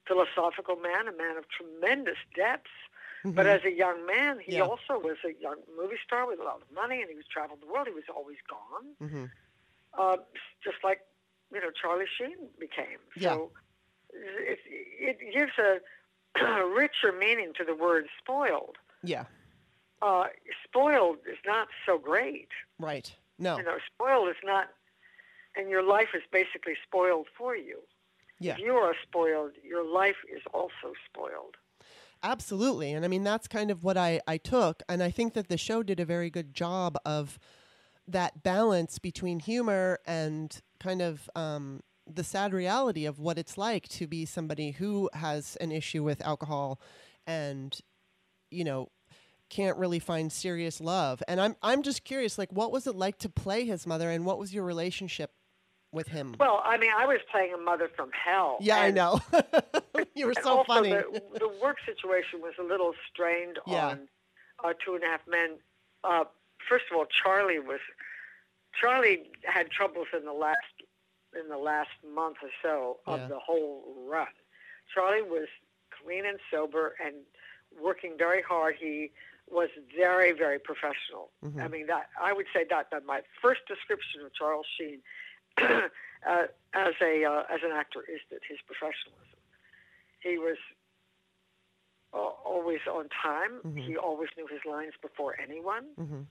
[0.07, 2.69] philosophical man, a man of tremendous depths.
[3.23, 3.55] But Mhm.
[3.59, 4.63] as a young man, he Yeah.
[4.69, 7.59] also was a young movie star with a lot of money, and he was traveled
[7.61, 7.87] the world.
[7.87, 9.31] He was always gone, Mhm.
[9.93, 10.17] uh,
[10.63, 11.01] just like
[11.51, 12.99] you know Charlie Sheen became.
[13.15, 13.33] Yeah.
[13.35, 13.51] So
[14.13, 15.81] it, it gives a
[16.79, 18.77] richer meaning to the word spoiled.
[19.03, 19.25] yeah,
[20.01, 20.27] Uh,
[20.63, 22.49] spoiled is not so great.
[22.79, 23.13] right.
[23.37, 24.69] No, You know, spoiled is not,
[25.59, 27.79] and your life is basically spoiled for you.
[28.39, 28.53] Yeah.
[28.53, 31.55] If you are spoiled, your life is also spoiled.
[32.23, 32.93] Absolutely.
[32.93, 34.81] And I mean, that's kind of what I, I took.
[34.87, 37.37] And I think that the show did a very good job of
[38.07, 43.87] that balance between humor and kind of um, the sad reality of what it's like
[43.89, 46.81] to be somebody who has an issue with alcohol
[47.27, 47.79] and,
[48.49, 48.89] you know,
[49.49, 51.21] can't really find serious love.
[51.27, 54.25] And I'm, I'm just curious, like, what was it like to play his mother and
[54.25, 55.31] what was your relationship
[55.91, 56.35] with him?
[56.39, 58.57] Well, I mean, I was playing a mother from hell.
[58.61, 59.19] yeah, I know.
[60.15, 60.89] you were so funny.
[60.89, 63.87] The, the work situation was a little strained Yeah.
[63.87, 64.07] on
[64.63, 65.57] uh, Two and a Half Men.
[66.03, 66.25] Uh,
[66.67, 67.79] first of all, Charlie was
[68.79, 70.57] Charlie had troubles in the last
[71.39, 73.27] in the last month or so of Yeah.
[73.27, 74.27] the whole run.
[74.93, 75.47] Charlie was
[76.03, 77.15] clean and sober and
[77.81, 78.75] working very hard.
[78.79, 79.11] He
[79.49, 81.31] was very very professional.
[81.43, 81.61] Mhm.
[81.63, 85.01] I mean that I would say that that my first description of Charles Sheen
[86.27, 86.43] uh,
[86.73, 89.39] as a uh, as an actor is that his professionalism.
[90.21, 90.57] He was
[92.13, 93.61] uh, always on time.
[93.65, 93.79] Mhm.
[93.87, 95.85] He always knew his lines before anyone.
[95.95, 96.21] hmm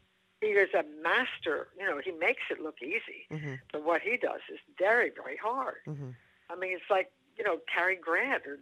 [0.40, 1.68] He is a master.
[1.78, 5.36] You know, he makes it look easy, hmm but what he does is very, very
[5.36, 5.80] hard.
[5.84, 6.10] hmm
[6.50, 8.58] I mean, it's like you know Cary Grant, or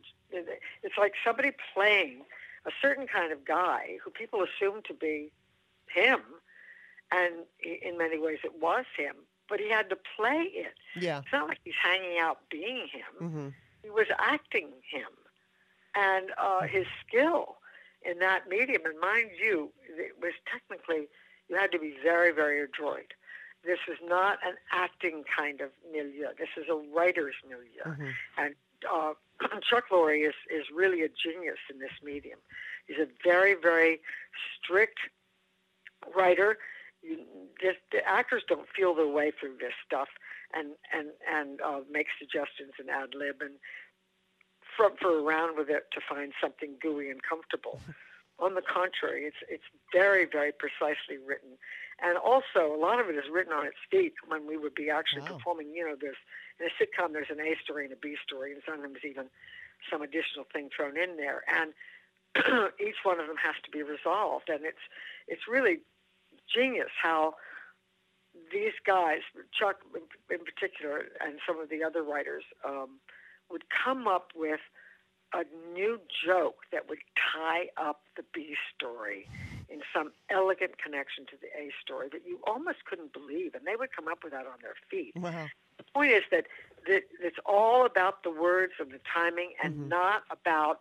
[0.82, 2.24] it's like somebody playing
[2.66, 5.32] a certain kind of guy who people assume to be
[5.88, 6.20] him,
[7.10, 9.14] and in many ways it was him.
[9.48, 10.74] But he had to play it.
[11.00, 11.18] Yeah.
[11.20, 13.28] It's not like he's hanging out being him.
[13.30, 13.48] hmm
[13.82, 15.08] He was acting him,
[15.94, 17.56] and uh, his skill
[18.02, 18.82] in that medium.
[18.84, 21.08] And mind you, it was technically
[21.48, 23.12] you had to be very, very adroit.
[23.64, 26.28] This is not an acting kind of milieu.
[26.38, 27.96] This is a writer's milieu.
[27.96, 28.54] hmm And
[28.92, 29.14] uh,
[29.68, 32.38] Chuck Lorre is, is really a genius in this medium.
[32.86, 34.00] He's a very, very
[34.56, 34.98] strict
[36.16, 36.58] writer.
[37.60, 40.08] Just, the actors don't feel their way through this stuff
[40.54, 43.54] and and and uh, make suggestions and ad lib and
[44.76, 47.80] frump for around with it to find something gooey and comfortable.
[48.38, 51.56] On the contrary, it's it's very very precisely written,
[52.02, 54.12] and also a lot of it is written on its feet.
[54.28, 55.38] When we would be actually Wow.
[55.38, 56.20] performing, you know, there's
[56.60, 59.30] in a sitcom there's an A story and a B story, and sometimes even
[59.90, 61.72] some additional thing thrown in there, and
[62.80, 64.84] each one of them has to be resolved, and it's
[65.28, 65.80] it's really
[66.52, 67.34] genius how
[68.52, 69.20] these guys,
[69.58, 69.76] Chuck
[70.30, 73.00] in particular, and some of the other writers, um,
[73.50, 74.60] would come up with
[75.32, 79.26] a new joke that would tie up the B story
[79.68, 83.76] in some elegant connection to the A story that you almost couldn't believe, and they
[83.76, 85.14] would come up with that on their feet.
[85.16, 85.46] Wow.
[85.78, 86.46] The point is that,
[86.86, 89.88] that it's all about the words and the timing and Mhm.
[89.88, 90.80] not about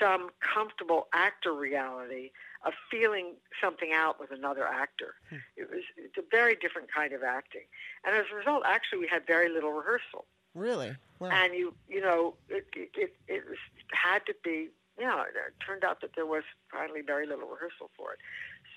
[0.00, 2.30] some comfortable actor reality
[2.64, 5.14] of feeling something out with another actor.
[5.30, 5.36] Hmm.
[5.56, 7.66] It was it's a very different kind of acting,
[8.04, 10.26] and as a result, actually, we had very little rehearsal.
[10.54, 10.94] Really?
[11.18, 11.30] Wow.
[11.30, 13.58] And you you know it it it, was,
[13.92, 14.68] had to be.
[14.98, 15.22] yeah.
[15.22, 18.18] it turned out that there was finally very little rehearsal for it.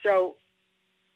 [0.03, 0.35] So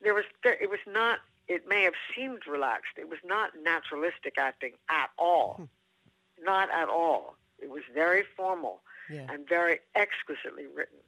[0.02, 1.20] there was it was not.
[1.48, 2.94] It may have seemed relaxed.
[2.98, 5.56] It was not naturalistic acting at all.
[5.58, 6.44] Hmm.
[6.46, 7.36] Not at all.
[7.62, 9.28] It was very formal yeah.
[9.30, 11.00] and very exquisitely written.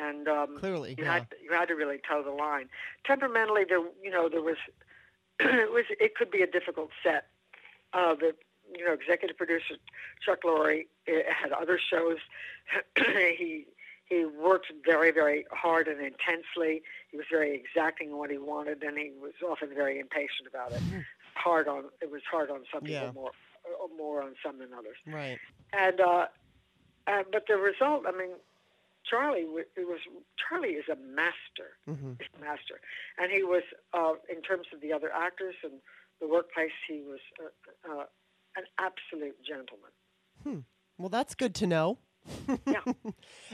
[0.00, 1.14] And um, Clearly, you yeah.
[1.14, 2.68] had you had to really toe the line.
[3.04, 4.56] Temperamentally, there you know there was
[5.40, 7.26] it was it could be a difficult set.
[7.92, 8.34] Uh, the
[8.76, 9.74] you know executive producer
[10.24, 12.18] Chuck Lorre eh, had other shows.
[12.96, 13.66] he
[14.04, 16.82] he worked very very hard and intensely.
[17.10, 20.72] He was very exacting in what he wanted, and he was often very impatient about
[20.72, 20.82] it.
[21.34, 23.12] Hard on it was hard on some people Yeah.
[23.12, 23.30] more
[23.64, 24.96] uh, more on some than others.
[25.06, 25.38] Right.
[25.72, 26.26] And uh,
[27.06, 28.30] uh, but the result, I mean,
[29.08, 30.00] Charlie wa- it was
[30.38, 32.80] Charlie is a master, hmm a master,
[33.18, 33.62] and he was
[33.94, 35.74] uh, in terms of the other actors and
[36.20, 38.04] the workplace, he was uh, uh,
[38.56, 40.64] an absolute gentleman.
[40.98, 41.98] Well, that's good to know.
[42.66, 42.80] Yeah.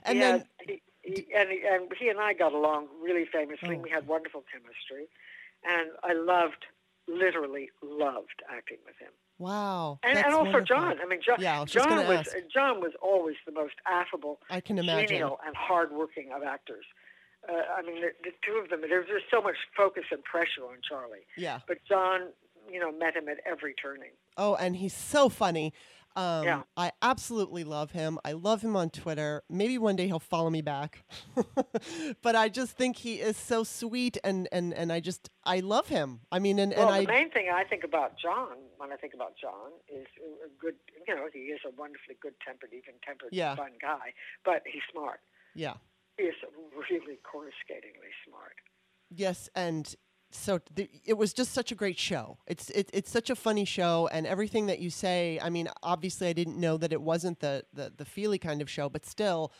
[0.05, 3.26] and he then, had- he, he, and, he, and he and I got along really
[3.30, 3.76] famously.
[3.76, 3.80] Oh.
[3.82, 5.09] We had wonderful chemistry,
[5.62, 6.64] and I loved,
[7.07, 9.12] literally loved acting with him.
[9.39, 9.99] Wow.
[10.03, 10.66] And, and also wonderful.
[10.66, 10.97] Jon.
[11.03, 11.37] I mean, Jon.
[11.41, 12.37] Yeah, I was Jon was ask.
[12.53, 15.09] Jon was always the most affable, I can imagine.
[15.09, 16.85] genial, and hardworking of actors.
[17.49, 18.80] Uh, I mean, the, the two of them.
[18.89, 21.59] There was just so much focus and pressure on Charlie, Yeah.
[21.68, 22.28] but Jon,
[22.70, 24.12] you know, met him at every turning.
[24.37, 25.74] Oh, and he's so funny.
[26.17, 26.62] Um, Yeah.
[26.77, 28.19] I absolutely love him.
[28.25, 29.43] I love him on Twitter.
[29.49, 31.05] Maybe one day he'll follow me back.
[32.23, 35.89] but I just think he is so sweet, and, and, and I just I love
[35.89, 36.21] him.
[36.31, 38.97] I mean, and, Well, and the I main thing I think about Jon, when I
[38.97, 40.07] think about Jon, is
[40.45, 40.75] a good.
[41.07, 43.57] You know, he is a wonderfully good-tempered, even-tempered, Yeah.
[43.57, 45.21] fun guy, but he's smart.
[45.55, 45.75] yeah
[46.17, 46.35] He is
[46.75, 48.55] really coruscatingly smart.
[49.11, 49.95] yes, and
[50.37, 50.61] so
[51.05, 52.39] it was just such a great show.
[52.47, 55.39] It's it, it's such a funny show, and everything that you say.
[55.41, 58.68] I mean, obviously, I didn't know that it wasn't the the the Feely kind of
[58.68, 59.53] show, but still,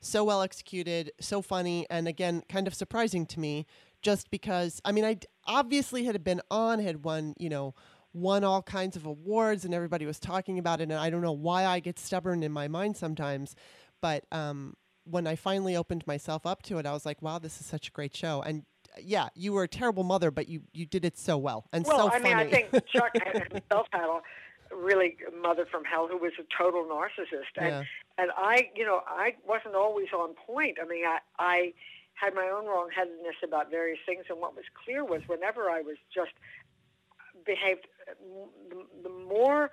[0.00, 3.66] so well executed, so funny, and again, kind of surprising to me,
[4.02, 4.80] just because.
[4.84, 7.74] I mean, I obviously had been on, had won, you know.
[8.12, 10.90] Won all kinds of awards, and everybody was talking about it.
[10.90, 13.54] And I don't know why I get stubborn in my mind sometimes,
[14.00, 14.74] but um,
[15.04, 17.86] when I finally opened myself up to it, I was like, "Wow, this is such
[17.86, 18.64] a great show!" And
[18.98, 21.96] yeah, you were a terrible mother, but you you did it so well and Well,
[21.96, 22.24] so I funny.
[22.34, 24.20] mean, I think Chuck had himself had a
[24.74, 27.84] really mother from hell who was a total narcissist, and Yeah.
[28.18, 30.78] and I, you know, I wasn't always on point.
[30.82, 31.74] I mean, I I
[32.14, 35.96] had my own wrongheadedness about various things, and what was clear was whenever I was
[36.14, 36.32] just
[37.46, 37.86] behaved,
[38.68, 39.70] the, the more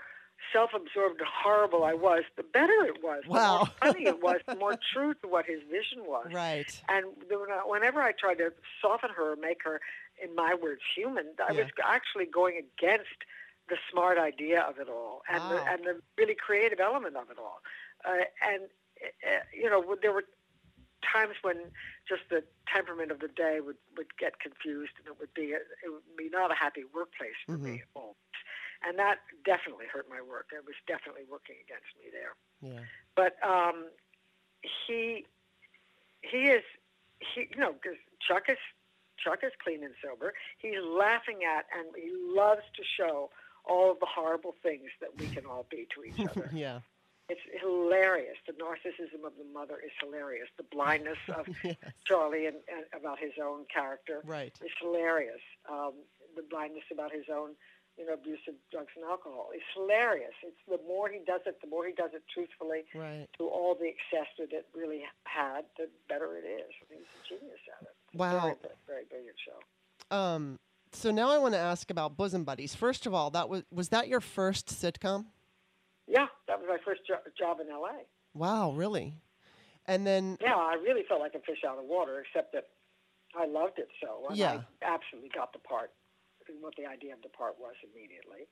[0.53, 3.23] self-absorbed and horrible I was, the better it was.
[3.25, 3.57] The Wow.
[3.57, 6.27] more funny it was, the more true to what his vision was.
[6.31, 6.81] right.
[6.89, 9.81] And the- whenever I tried to soften her or make her,
[10.21, 11.63] in my words, human, I Yeah.
[11.63, 13.23] was actually going against
[13.69, 15.49] the smart idea of it all and Wow.
[15.49, 17.61] the and the really creative element of it all.
[18.05, 18.63] Uh, and
[19.03, 20.23] uh, you know, there were
[21.03, 21.57] times when
[22.07, 25.57] just the temperament of the day would would get confused, and it would be a,
[25.83, 28.15] it would be not a happy workplace for me at all.
[28.85, 30.47] And that definitely hurt my work.
[30.53, 32.83] It was definitely working against me there Yeah.
[33.15, 33.89] but um,
[34.87, 35.25] he
[36.21, 36.63] he is
[37.33, 37.97] he you know because
[38.27, 38.57] Chuck is
[39.23, 40.33] Chuck is clean and sober.
[40.59, 43.29] He's laughing at and he loves to show
[43.65, 46.49] all of the horrible things that we can all be to each other.
[46.53, 46.79] yeah.
[47.27, 48.37] it's hilarious.
[48.47, 50.47] The narcissism of the mother is hilarious.
[50.57, 51.75] The blindness of Yes.
[52.05, 54.53] Charlie and, and about his own character Right.
[54.63, 55.41] is hilarious.
[55.69, 55.93] Um,
[56.35, 57.55] the blindness about his own,
[57.97, 60.33] you know, abuse of drugs and alcohol It's hilarious.
[60.43, 63.27] It's the more he does it, the more he does it truthfully Right.
[63.37, 66.71] to all the excess that it really had, the better it is.
[66.89, 67.95] He's a genius at it.
[68.17, 68.29] Wow.
[68.39, 70.15] Very, very, very brilliant show.
[70.15, 70.57] Um.
[70.93, 72.73] So now I want to ask about bosom buddies.
[72.73, 75.25] First of all, that was was that your first sitcom?
[76.07, 78.05] Yeah, that was my first jo- job in L.A.
[78.33, 79.13] Wow, really?
[79.85, 82.67] And then Yeah, I really felt like a fish out of water, except that
[83.35, 84.25] I loved it so.
[84.29, 84.61] And Yeah.
[84.81, 85.91] I absolutely got the part,
[86.61, 88.47] what the idea of the part was immediately.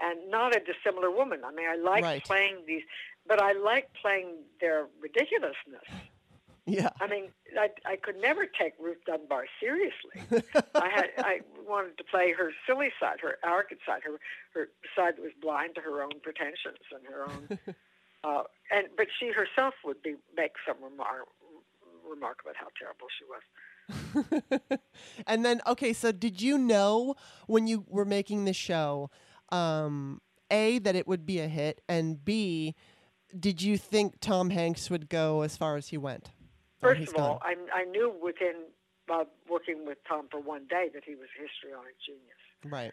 [0.00, 1.42] And not a dissimilar woman.
[1.44, 2.24] I mean, I like Right.
[2.24, 2.82] playing these,
[3.26, 5.86] but I like playing their ridiculousness.
[6.66, 6.90] yeah.
[7.00, 10.18] I mean, I, I could never take Ruth Dunbar seriously.
[10.74, 14.18] I had I wanted to play her silly side, her arrogant side, her
[14.54, 17.58] her side that was blind to her own pretensions and her own.
[18.24, 21.28] uh, and but she herself would be make some remark
[22.08, 23.42] remark about how terrible she was.
[25.26, 27.14] and then okay, so did you know
[27.46, 29.10] when you were making the show,
[29.50, 30.20] um,
[30.50, 32.74] a that it would be a hit, and b,
[33.38, 36.30] did you think Tom Hanks would go as far as he went?
[36.80, 37.40] First of all.
[37.42, 38.54] I, I knew within
[39.10, 42.92] uh, working with Tom for one day that he was a histrionic genius, Right.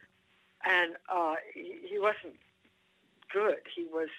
[0.65, 2.35] and uh, he, he wasn't
[3.31, 3.59] good.
[3.73, 4.09] He was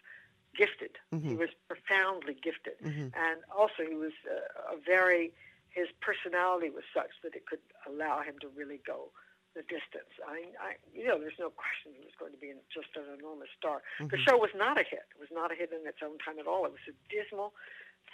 [0.56, 0.98] gifted.
[1.10, 1.38] He Mhm.
[1.38, 5.32] was profoundly gifted, hmm and also he was uh, a very.
[5.72, 9.10] His personality was such that it could allow him to really go
[9.54, 10.08] the distance.
[10.24, 13.04] I, I you know, there's no question he was going to be an, just an
[13.18, 13.82] enormous star.
[14.00, 14.24] The Mhm.
[14.24, 15.04] show was not a hit.
[15.12, 16.64] It was not a hit in its own time at all.
[16.64, 17.52] It was a dismal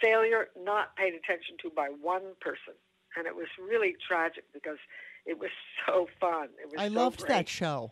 [0.01, 2.75] failure, not paid attention to by one person,
[3.15, 4.79] and it was really tragic because
[5.25, 5.51] it was
[5.85, 6.49] so fun.
[6.61, 7.29] It was I so loved great.
[7.29, 7.91] that show.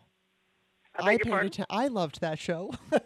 [0.98, 2.72] I, I paid I loved that show.
[2.90, 3.00] Did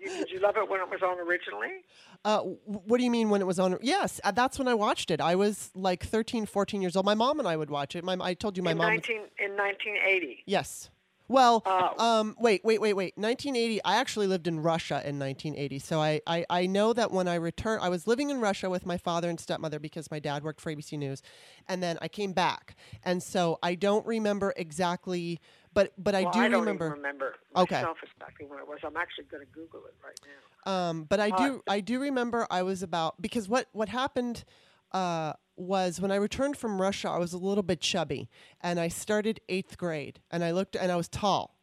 [0.00, 1.84] you, did you love it when it was on originally?
[2.24, 3.78] Uh, what do you mean when it was on?
[3.80, 5.20] Yes, uh, that's when I watched it.
[5.20, 7.06] I was like 13, 14 years old.
[7.06, 8.04] My mom and I would watch it.
[8.04, 8.88] My, I told you my in mom.
[8.88, 10.44] 19 in 1980.
[10.46, 10.90] Yes.
[11.28, 11.92] Well, Oh.
[11.98, 13.16] um, wait, wait, wait, wait.
[13.18, 13.84] 1980.
[13.84, 17.34] I actually lived in Russia in 1980, so I, I, I know that when I
[17.34, 20.60] returned, I was living in Russia with my father and stepmother because my dad worked
[20.60, 21.22] for ABC News,
[21.68, 25.38] and then I came back, and so I don't remember exactly,
[25.74, 26.84] but but I well, do I don't remember.
[26.86, 27.76] even remember Okay.
[27.76, 28.78] myself exactly when it was.
[28.84, 30.72] I'm actually going to Google it right now.
[30.72, 34.44] Um, but I Uh, do I do remember I was about because what what happened
[34.92, 38.28] uh, was when I returned from Russia I was a little bit chubby
[38.60, 41.54] and I started eighth grade and I looked and I was tall.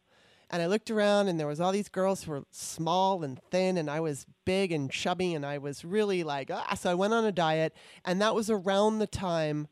[0.48, 3.76] And I looked around and there was all these girls who were small and thin
[3.76, 7.14] and I was big and chubby and I was really like ah so I went
[7.14, 7.74] on a diet
[8.04, 9.66] and that was around the time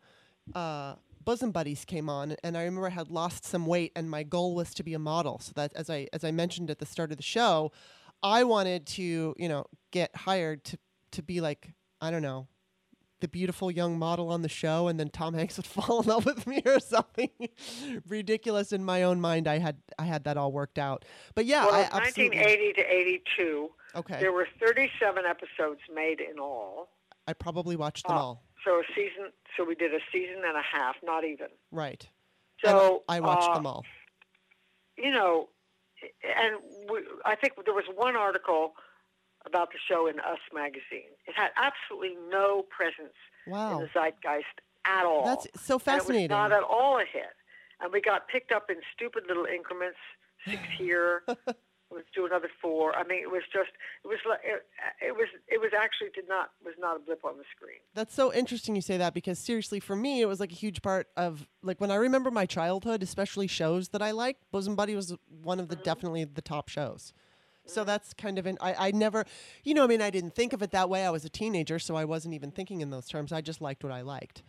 [0.55, 0.95] uh,
[1.25, 4.55] bosom buddies came on and i remember i had lost some weight and my goal
[4.55, 5.39] was to be a model.
[5.39, 7.73] So that as i as i mentioned at the start of the show
[8.23, 10.79] i wanted to you know get hired to
[11.13, 12.49] to be like i don't know
[13.25, 16.27] the beautiful young model on the show and then tom hanks would fall in love
[16.27, 17.31] with me or something
[18.07, 21.65] ridiculous in my own mind i had i had that all worked out but yeah
[21.65, 21.91] well, i in
[22.29, 26.89] 1980 to 82, okay there were 37 episodes made in all.
[27.27, 28.21] i probably watched them Oh.
[28.21, 29.33] all So a season.
[29.57, 31.49] So we did a season and a half, not even.
[31.71, 32.07] right
[32.63, 33.85] So and i watched uh, them all
[34.99, 35.49] you know,
[36.39, 36.57] and
[36.91, 38.75] we, I think there was one article
[39.47, 41.13] about the show in Us magazine.
[41.27, 43.17] It had absolutely no presence
[43.47, 45.25] in wow the zeitgeist at all.
[45.25, 47.35] that's so fascinating it was not at all a hit.
[47.81, 49.99] And we got picked up in stupid little increments,
[50.47, 51.23] six here,
[51.95, 52.95] let's do another four.
[52.97, 53.71] I mean, it was just,
[54.05, 54.67] it was like, it,
[55.01, 57.79] it was, it was actually did not, was not a blip on the screen.
[57.95, 60.83] That's so interesting you say that because seriously, for me, it was like a huge
[60.83, 64.43] part of like when I remember my childhood, especially shows that I liked.
[64.51, 65.85] Bosom Buddy was one of the mm-hmm.
[65.85, 67.13] definitely the top shows.
[67.67, 69.25] So that's kind of an I, I never,
[69.63, 71.05] you know, I mean, I didn't think of it that way.
[71.05, 73.33] I was a teenager, so I wasn't even thinking in those terms.
[73.33, 74.43] I just liked what I liked.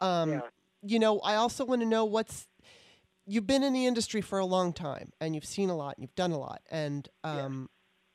[0.00, 0.40] Um, yeah.
[0.82, 2.46] You know, I also want to know what's
[3.26, 6.02] you've been in the industry for a long time and you've seen a lot and
[6.02, 7.68] you've done a lot, and um,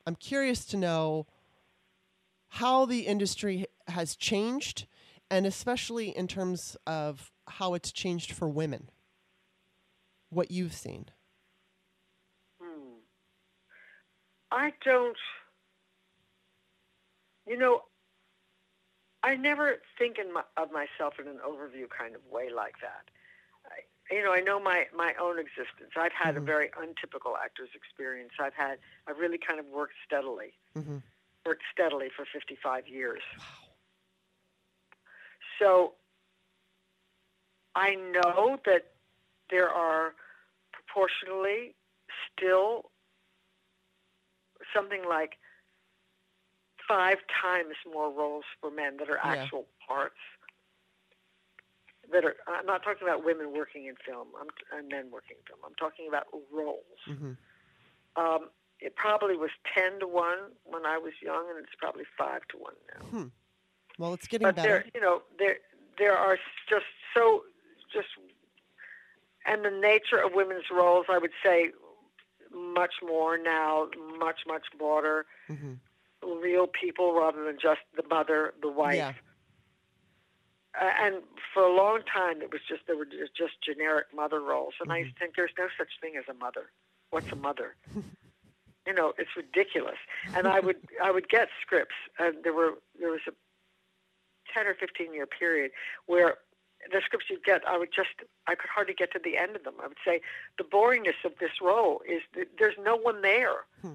[0.08, 1.28] I'm curious to know
[2.47, 4.88] how the industry has changed,
[5.30, 8.89] and especially in terms of how it's changed for women.
[10.30, 11.06] What you've seen.
[12.62, 12.99] Hmm.
[14.51, 15.17] I don't,
[17.47, 17.81] you know,
[19.23, 23.09] I never think in my, of myself in an overview kind of way like that.
[23.65, 25.91] I, you know, I know my, my own existence.
[25.97, 26.37] I've had Mhm.
[26.37, 28.31] a very untypical actor's experience.
[28.39, 28.77] I've had,
[29.07, 30.97] I've really kind of worked steadily, Mm-hmm.
[31.45, 33.23] worked steadily for 55 years.
[33.37, 33.45] Wow.
[35.59, 35.93] So
[37.75, 38.91] I know that
[39.49, 40.13] there are
[40.71, 41.75] proportionally
[42.31, 42.91] still
[44.74, 45.38] something like
[46.88, 49.41] five times more roles for men that are Yeah.
[49.43, 50.20] actual parts.
[52.11, 54.47] That are I'm not talking about women working in film I'm,
[54.78, 55.59] and men working in film.
[55.66, 56.99] I'm talking about roles.
[57.09, 57.32] Mm-hmm.
[58.16, 58.49] Um,
[58.80, 62.57] it probably was ten to one when I was young, and it's probably five to
[62.57, 63.32] one now
[63.97, 64.68] Well, it's getting but better.
[64.70, 65.57] there, you know, there
[65.97, 66.38] there are
[66.70, 66.86] just
[67.16, 67.43] so
[67.91, 68.09] just,
[69.47, 71.72] and the nature of women's roles, I would say,
[72.56, 73.88] much more now,
[74.20, 75.74] much much broader, Mm-hmm.
[76.41, 78.95] real people rather than just the mother, the wife.
[78.97, 79.14] Yeah.
[80.80, 81.16] Uh, and
[81.53, 84.95] for a long time, it was just there were just, generic mother roles, and I
[84.95, 85.03] Mm-hmm.
[85.06, 86.72] used to think there's no such thing as a mother.
[87.12, 87.76] What's a mother?
[88.88, 89.97] you know, it's ridiculous.
[90.34, 93.32] And I would I would get scripts, and there were there was a
[94.53, 95.72] ten or fifteen year period
[96.08, 96.36] where
[96.91, 98.09] the scripts you'd get, I would just
[98.47, 99.75] I could hardly get to the end of them.
[99.81, 100.21] I would say
[100.57, 103.65] the boringness of this role is that there's no one there.
[103.81, 103.93] Hmm.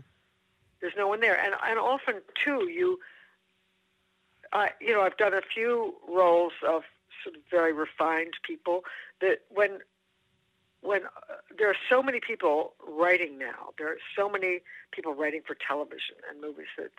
[0.80, 2.98] There's no one there, and and often too you.
[4.52, 6.82] I you know I've done a few roles of
[7.22, 8.84] sort of very refined people
[9.20, 9.80] that when
[10.82, 14.60] when uh, there are so many people writing now, there are so many
[14.92, 16.90] people writing for television and movies that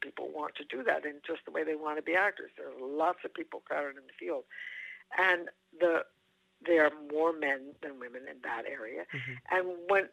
[0.00, 2.50] people want to do that in just the way they want to be actors.
[2.56, 4.44] There are lots of people crowded in the field,
[5.18, 5.48] and
[5.78, 6.04] the
[6.66, 9.06] there are more men than women in that area.
[9.14, 9.36] Mhm.
[9.50, 10.08] And when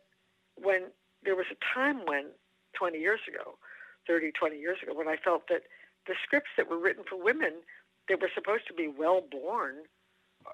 [0.56, 0.92] when
[1.24, 2.32] there was a time when
[2.74, 3.58] 20 years ago,
[4.08, 5.64] 30, 20 years ago, when I felt that
[6.06, 7.54] the scripts that were written for women
[8.08, 9.84] that were supposed to be well born
[10.46, 10.50] uh,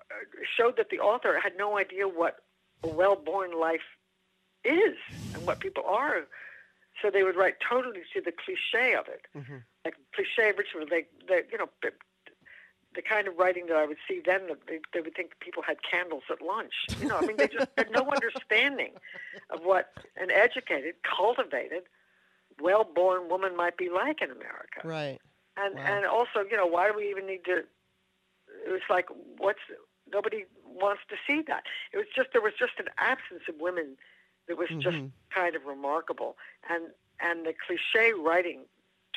[0.57, 2.43] showed that the author had no idea what
[2.83, 3.85] a well born life
[4.63, 4.97] is
[5.35, 6.25] and what people are.
[7.01, 9.63] So they would write totally to the cliche of it, Mhm.
[9.85, 10.85] like cliche ritual.
[10.87, 11.69] They, they, you know,
[12.95, 15.77] the, kind of writing that I would see then, they, they would think people had
[15.89, 16.73] candles at lunch.
[16.99, 18.93] You know, I mean, they just had no understanding
[19.49, 21.83] of what an educated, cultivated,
[22.61, 24.81] well-born woman might be like in America.
[24.83, 25.19] Right.
[25.57, 25.83] And Wow.
[25.87, 27.57] and also, you know, why do we even need to?
[28.65, 29.59] It was like, what's
[30.11, 31.63] nobody wants to see that.
[31.93, 33.97] It was just there was just an absence of women
[34.47, 35.11] that was just Mhm.
[35.33, 36.37] kind of remarkable,
[36.69, 38.65] and and the cliche writing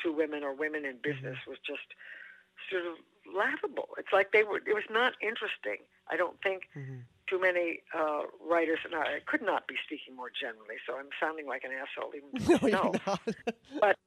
[0.03, 1.93] to women or women in business was just
[2.69, 2.97] sort of
[3.35, 3.89] laughable.
[3.97, 4.57] It's like they were.
[4.57, 5.77] It was not interesting.
[6.09, 7.03] I don't think Mhm.
[7.27, 11.45] too many uh, writers, and I could not be speaking more generally, so I'm sounding
[11.47, 12.29] like an asshole even
[12.61, 13.19] No, you're not.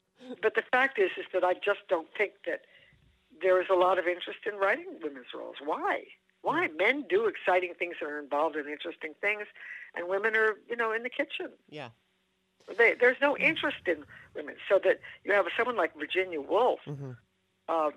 [0.42, 2.60] But the fact is, is that I just don't think that
[3.42, 5.56] there is a lot of interest in writing women's roles.
[5.64, 6.04] Why?
[6.42, 6.68] Why?
[6.76, 9.46] Men do exciting things and are involved in interesting things,
[9.94, 11.50] and women are, you know, in the kitchen.
[11.68, 11.90] yeah.
[12.78, 14.04] They, there's no interest in
[14.36, 14.54] women.
[14.68, 17.16] So that you have someone like Virginia Woolf Mhm.
[17.68, 17.92] um,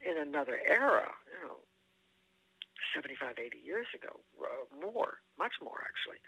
[0.00, 1.56] in another era, you know,
[2.94, 6.18] 75, 80 years ago, uh, more, much more actually,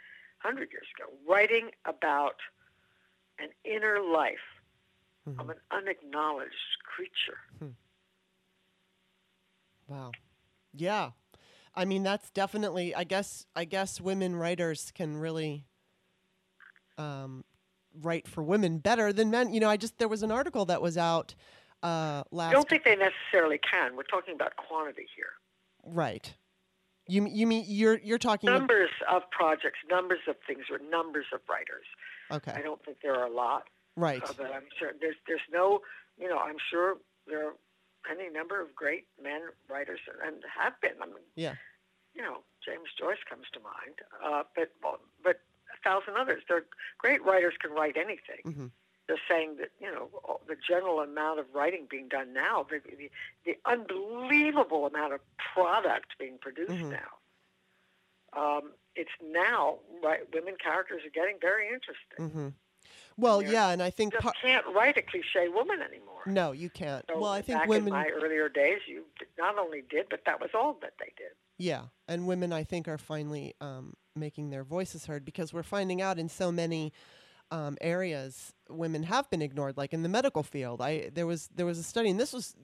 [0.42, 2.36] 100 years ago, writing about
[3.38, 4.38] an inner life
[5.26, 5.50] of Mhm.
[5.50, 7.40] an unacknowledged creature.
[9.88, 10.12] Wow.
[10.72, 11.10] Yeah.
[11.74, 12.94] I mean, that's definitely.
[12.94, 13.46] I guess.
[13.56, 15.66] I guess women writers can really
[16.98, 17.44] um,
[18.00, 19.52] write for women better than men.
[19.52, 21.34] You know, I just there was an article that was out
[21.82, 23.96] uh, I don't think they necessarily can.
[23.96, 25.32] We're talking about quantity here.
[25.84, 26.32] right.
[27.08, 28.50] You you mean you're you're talking.
[28.50, 31.86] Numbers of projects, numbers of things, or numbers of writers.
[32.30, 32.52] Okay.
[32.52, 33.64] I don't think there are a lot,
[33.96, 34.22] Right.
[34.22, 35.80] uh, but I'm sure there's there's no,
[36.20, 37.54] you know, I'm sure there are
[38.08, 41.02] any number of great men writers and have been.
[41.02, 41.54] I mean, Yeah.
[42.14, 44.70] you know, James Joyce comes to mind, uh, but
[45.24, 45.40] but
[45.74, 46.44] a thousand others.
[46.48, 46.66] They're
[46.98, 48.42] great writers can write anything.
[48.44, 48.66] hmm
[49.10, 50.08] They're saying that you know
[50.46, 53.10] the general amount of writing being done now, the the,
[53.44, 55.20] the unbelievable amount of
[55.52, 56.90] product being produced Mhm.
[56.92, 57.10] now.
[58.32, 60.20] Um, it's now right.
[60.32, 62.28] Women characters are getting very interesting.
[62.30, 62.48] hmm
[63.16, 63.50] Well, Yeah.
[63.50, 66.22] yeah, and I think You par- can't write a cliche woman anymore.
[66.26, 67.04] no, you can't.
[67.08, 67.88] So well, I think women.
[67.88, 69.06] in my earlier days, you
[69.36, 71.32] not only did, but that was all that they did.
[71.58, 76.00] Yeah, and women, I think, are finally um, making their voices heard because we're finding
[76.00, 76.92] out in so many
[77.50, 80.80] um, areas women have been ignored, like in the medical field.
[80.80, 82.54] I there was there was a study, and this was,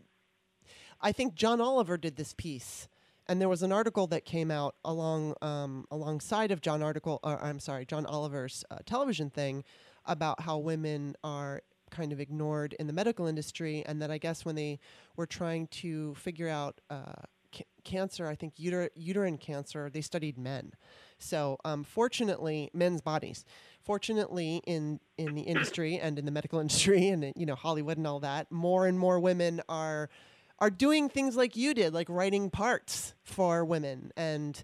[1.01, 2.89] I think, John Oliver did this piece,
[3.27, 7.43] and there was an article that came out along um, alongside of John article, or
[7.43, 9.65] I'm sorry, John Oliver's uh, television thing
[10.05, 14.45] about how women are kind of ignored in the medical industry, and that I guess
[14.45, 14.79] when they
[15.17, 17.23] were trying to figure out uh,
[17.55, 20.73] ca- cancer, I think uter- uterine cancer, they studied men.
[21.19, 23.45] So, um, fortunately, men's bodies.
[23.87, 28.07] Fortunately, in in the industry and in the medical industry and you know Hollywood and
[28.07, 30.11] all that, more and more women are
[30.59, 34.63] are doing things like you did, like writing parts for women, and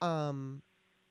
[0.00, 0.62] um,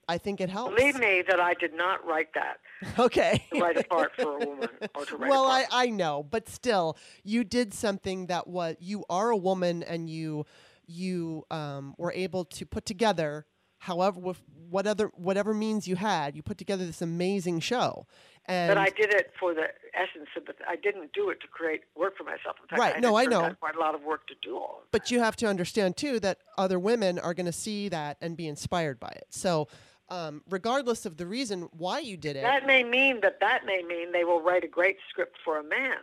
[0.09, 0.75] I think it helps.
[0.75, 2.57] Believe me that I did not write that
[2.99, 3.45] Okay.
[3.53, 5.65] to write a part for a woman or to write well, a I.
[5.71, 10.45] I know, but still, you did something that was you are a woman and you
[10.85, 13.45] you um, were able to put together,
[13.83, 18.07] however, with what other whatever means you had, you put together this amazing show.
[18.45, 20.53] And But I did it for the essence of the.
[20.67, 22.57] I didn't do it to create work for myself.
[22.61, 22.95] In fact, Right.
[22.95, 23.53] I No, I know.
[23.59, 24.61] Quite a lot of work to do
[24.91, 28.37] but you have to understand too that other women are going to see that and
[28.37, 29.27] be inspired by it.
[29.31, 29.67] So,
[30.09, 33.81] um, regardless of the reason why you did it, That may mean that that may
[33.83, 35.97] mean they will write a great script for a man.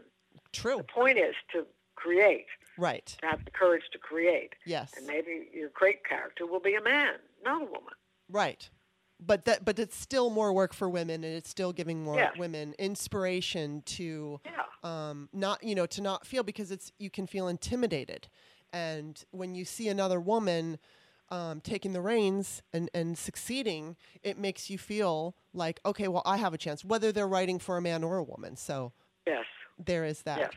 [0.53, 2.47] true, The point is to create,
[2.77, 3.07] right?
[3.21, 6.83] to have the courage to create, Yes, and maybe your great character will be a
[6.83, 7.95] man, not a woman.
[8.29, 8.69] right.
[9.23, 12.31] But that, but it's still more work for women, and it's still giving more Yeah.
[12.39, 14.63] women inspiration to Yeah.
[14.83, 18.29] um, not you know to not feel because it's you can feel intimidated
[18.73, 20.79] and when you see another woman
[21.29, 26.39] um, taking the reins and, and succeeding it makes you feel like okay well i
[26.39, 28.93] have a chance whether they're writing for a man or a woman so
[29.27, 29.45] Yes.
[29.79, 30.53] there is that Yes.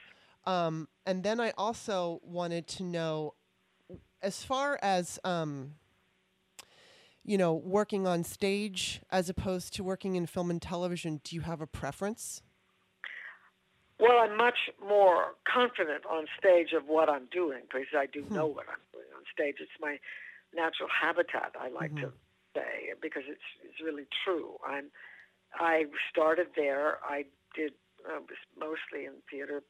[0.46, 3.34] um, and then i also wanted to know
[4.22, 5.74] as far as um,
[7.26, 11.42] you know working on stage as opposed to working in film and television do you
[11.42, 12.42] have a preference
[14.00, 18.48] Well, I'm much more confident on stage of what I'm doing because I do know
[18.48, 19.58] what I'm doing on stage.
[19.62, 19.98] It's my
[20.54, 21.56] natural habitat.
[21.60, 22.12] I like to
[22.56, 24.58] say because it's it's really true.
[24.68, 24.88] I'm
[25.56, 26.98] I started there.
[27.06, 27.26] I
[27.56, 27.74] did
[28.06, 29.64] uh, was mostly in theater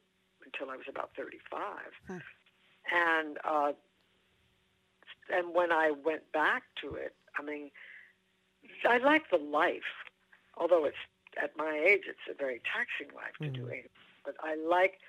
[0.44, 1.60] until I was about 35,
[2.08, 2.18] Hmm.
[2.92, 3.72] and uh,
[5.30, 7.70] and when I went back to it, I mean,
[8.88, 10.06] I like the life,
[10.56, 10.96] although it's
[11.42, 13.90] at my age, it's a very taxing life to do it.
[14.24, 15.00] But I like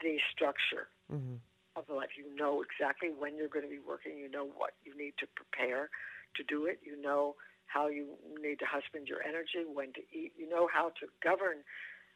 [0.00, 1.36] the structure hmm
[1.76, 2.18] of the life.
[2.18, 4.18] You know exactly when you're going to be working.
[4.18, 5.88] You know what you need to prepare
[6.34, 6.80] to do it.
[6.82, 10.32] You know how you need to husband your energy, when to eat.
[10.36, 11.62] You know how to govern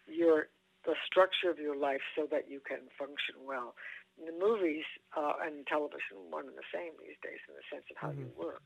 [0.06, 0.48] your
[0.84, 3.74] the structure of your life so that you can function well.
[4.18, 4.84] In the movies
[5.16, 8.28] uh, and television, one and the same these days in the sense of how you
[8.36, 8.60] work.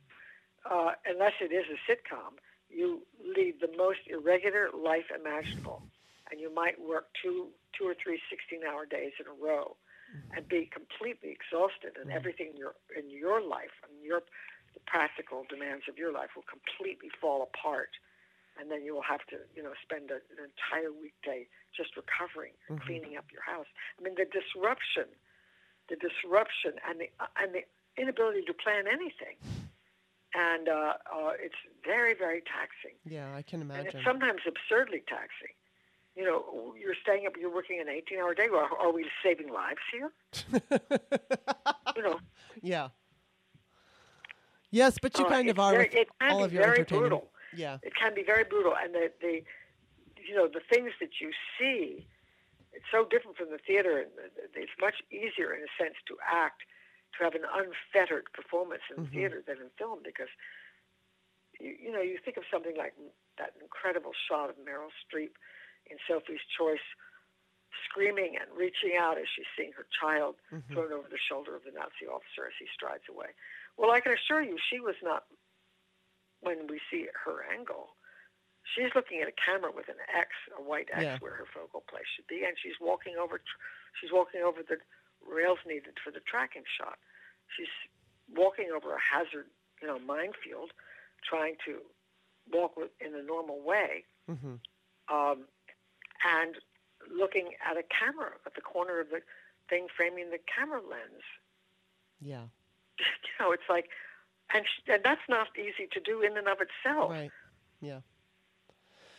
[0.68, 2.36] Uh, unless it is a sitcom,
[2.68, 5.82] you lead the most irregular life imaginable,
[6.30, 9.76] and you might work two, two or three 16-hour days in a row,
[10.36, 14.20] and be completely exhausted, and everything in your in your life and your
[14.72, 17.92] the practical demands of your life will completely fall apart,
[18.60, 21.44] and then you will have to you know spend a, an entire weekday
[21.76, 23.68] just recovering and cleaning up your house.
[23.96, 25.12] I mean the disruption,
[25.88, 27.64] the disruption, and the and the
[28.00, 29.36] inability to plan anything,
[30.34, 32.96] and uh, uh, it's very very taxing.
[33.04, 33.92] Yeah, I can And imagine.
[33.96, 35.54] it's sometimes absurdly taxing.
[36.16, 38.48] You know, you're staying up, you're working an 18 hour day.
[38.52, 40.10] Are, are we saving lives here?
[41.96, 42.20] You know,
[42.62, 42.88] yeah.
[44.70, 46.84] Yes, but you uh, kind of are very, it can all be of your very
[46.84, 47.28] brutal.
[47.56, 47.78] Yeah.
[47.82, 48.74] It can be very brutal.
[48.80, 49.42] And the, the,
[50.28, 52.06] you know, the things that you see,
[52.72, 53.98] it's so different from the theater.
[53.98, 54.10] And
[54.54, 56.62] it's much easier, in a sense, to act,
[57.16, 59.10] to have an unfettered performance in Mhm.
[59.12, 60.28] theater than in film because,
[61.58, 62.94] you, you know, you think of something like
[63.38, 65.32] that incredible shot of Meryl Streep
[65.86, 66.84] in Sophie's Choice
[67.84, 70.72] screaming and reaching out as she's seeing her child Mhm.
[70.72, 73.34] thrown over the shoulder of the Nazi officer as he strides away.
[73.76, 75.26] Well, I can assure you, she was not,
[76.40, 77.96] when we see her angle,
[78.74, 81.18] she's looking at a camera with an X, a white X, Yeah.
[81.18, 83.40] where her focal place should be, and she's walking over,
[84.00, 84.80] she's walking over the
[85.26, 86.98] rails needed for the tracking shot.
[87.56, 87.68] She's
[88.36, 89.46] walking over a hazard,
[89.80, 90.72] you know, minefield,
[91.28, 91.78] trying to
[92.52, 94.56] walk with, in a normal way, hmm
[95.10, 95.44] um,
[96.26, 96.56] and
[97.16, 99.20] looking at a camera at the corner of the
[99.70, 101.22] thing framing the camera lens.
[102.20, 102.42] Yeah.
[102.98, 103.04] you
[103.40, 103.88] know, it's like,
[104.52, 107.10] and, sh- and that's not easy to do in and of itself.
[107.10, 107.30] Right.
[107.80, 108.00] Yeah.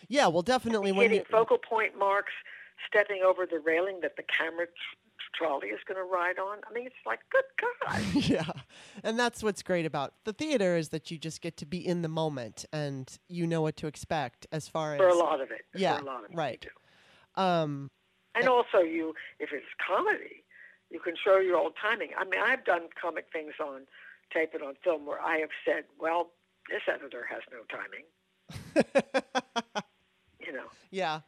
[0.07, 0.27] Yeah.
[0.27, 2.33] Well, definitely when Hitting focal point marks,
[2.87, 4.67] stepping over the railing that the camera
[5.35, 6.59] trolley is going to ride on.
[6.69, 8.01] I mean, it's like, good God.
[8.29, 8.63] yeah.
[9.03, 12.01] And that's what's great about the theater is that you just get to be in
[12.01, 14.97] the moment and you know what to expect as far as.
[14.97, 15.61] For a lot of it.
[15.75, 16.65] Yeah, For a lot of it, right.
[17.35, 17.91] Um.
[18.35, 20.43] And also, you, if it's comedy,
[20.89, 22.11] you can show your old timing.
[22.17, 23.81] I mean, I've done comic things on
[24.31, 26.29] tape and on film where I have said, well,
[26.69, 28.05] this editor has no timing.
[30.49, 31.19] You know, yeah.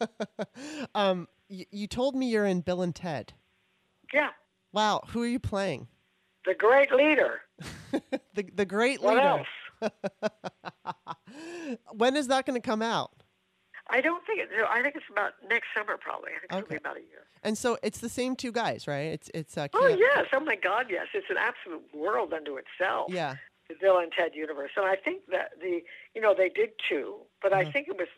[0.94, 1.28] um.
[1.50, 3.32] Y- you told me you're in Bill and Ted.
[4.12, 4.30] yeah,
[4.72, 5.02] Wow.
[5.08, 5.88] Who are you playing?
[6.46, 7.40] the great leader.
[8.34, 9.44] the the great What leader.
[9.82, 9.92] else?
[11.92, 13.10] when is that going to come out?
[13.90, 14.48] I don't think it.
[14.68, 16.30] I think it's about next summer, probably.
[16.36, 17.24] I think it'll be about a year.
[17.42, 19.06] And so it's the same two guys, right?
[19.12, 20.26] It's it's uh, Oh yes!
[20.32, 21.06] Oh my God, yes!
[21.14, 23.06] It's an absolute world unto itself.
[23.12, 23.36] Yeah.
[23.68, 25.80] The Bill and Ted universe, and I think that the
[26.14, 27.72] you know they did two, but I Mhm.
[27.72, 28.08] think it was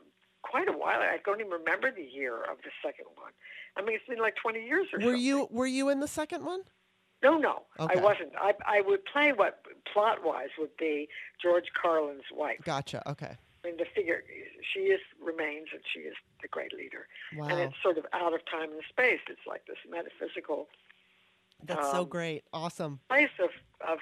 [0.51, 1.01] quite a while.
[1.01, 3.33] I don't even remember the year of the second one.
[3.77, 5.21] I mean, it's been like twenty years or Were something.
[5.23, 6.61] you were you in the second one?
[7.23, 7.99] No, no, Okay.
[7.99, 8.33] I wasn't.
[8.39, 9.63] I I would play what
[9.93, 11.09] plot wise would be
[11.43, 12.59] George Carlin's wife.
[12.65, 13.09] Gotcha.
[13.09, 13.37] Okay.
[13.63, 14.23] I mean, the figure
[14.73, 17.07] she is remains, and she is the great leader.
[17.37, 17.49] Wow.
[17.49, 19.21] And it's sort of out of time and space.
[19.29, 20.69] It's like this metaphysical
[21.67, 22.43] That's so um, great.
[22.55, 23.01] Awesome.
[23.09, 23.51] place of
[23.87, 23.99] of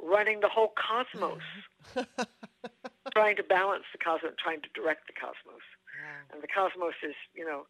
[0.00, 1.42] running the whole cosmos,
[3.12, 5.62] trying to balance the cosmos, trying to direct the cosmos.
[6.32, 7.66] And the cosmos is, you know,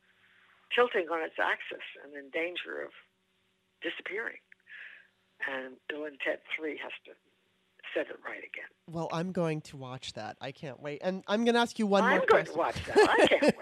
[0.74, 2.90] tilting on its axis and in danger of
[3.82, 4.40] disappearing.
[5.50, 7.12] And Bill and Ted 3 has to
[7.94, 8.70] set it right again.
[8.88, 10.36] Well, I'm going to watch that.
[10.40, 11.00] I can't wait.
[11.02, 12.54] And I'm going to ask you one I'm more going question.
[12.54, 13.10] to watch that.
[13.10, 13.56] I can't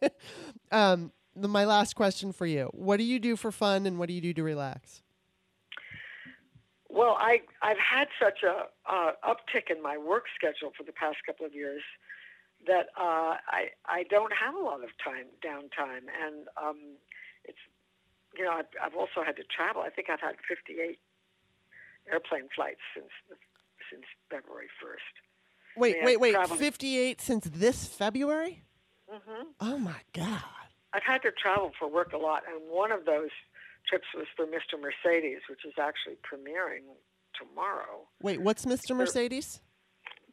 [0.00, 0.12] wait.
[0.72, 4.08] um, the, my last question for you: What do you do for fun, and what
[4.08, 5.02] do you do to relax?
[6.88, 11.16] Well, I, I've had such a uh, uptick in my work schedule for the past
[11.26, 11.82] couple of years
[12.66, 16.06] that uh, I, I don't have a lot of time, downtime.
[16.22, 16.78] And um,
[17.44, 17.58] it's,
[18.36, 19.82] you know, I've, I've also had to travel.
[19.82, 20.98] I think I've had 58
[22.10, 23.36] airplane flights since, the,
[23.90, 25.80] since February 1st.
[25.80, 26.32] Wait, wait, wait.
[26.32, 28.62] travel- 58 since this February?
[29.08, 30.42] hmm Oh my god.
[30.92, 33.30] I've had to travel for work a lot, and one of those
[33.88, 34.80] trips was for Mr.
[34.80, 36.84] Mercedes, which is actually premiering
[37.38, 38.06] tomorrow.
[38.22, 38.96] Wait, what's Mr.
[38.96, 39.60] Mercedes?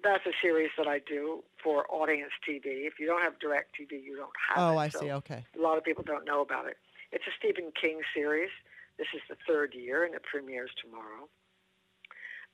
[0.03, 2.87] That's a series that I do for audience TV.
[2.87, 4.61] If you don't have DirecTV, you don't have it.
[4.61, 4.83] oh, it.
[4.83, 5.11] I so see.
[5.11, 5.45] Okay.
[5.57, 6.77] A lot of people don't know about it.
[7.11, 8.49] It's a Stephen King series.
[8.97, 11.27] This is the third year, and it premieres tomorrow.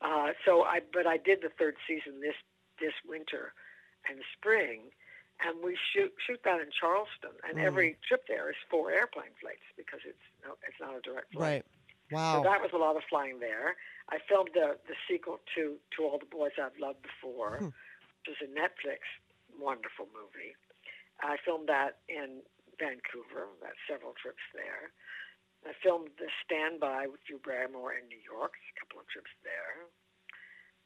[0.02, 2.36] Uh, so I, but I did the third season this
[2.80, 3.54] this winter
[4.10, 4.94] and spring,
[5.44, 7.64] and we shoot shoot that in Charleston, and Mm.
[7.66, 11.42] every trip there is four airplane flights because it's no, it's not a direct flight.
[11.42, 11.66] Right.
[12.12, 12.40] Wow.
[12.40, 13.76] So that was a lot of flying there.
[14.10, 17.72] I filmed the the sequel to to All the Boys I've Loved Before, Hmm.
[18.24, 19.04] which is a Netflix
[19.60, 20.56] wonderful movie.
[21.20, 22.44] I filmed that in
[22.80, 23.50] Vancouver.
[23.62, 24.92] That's several trips there.
[25.66, 28.54] I filmed The Standby with Drew Barrymore in New York.
[28.56, 29.90] A couple of trips there.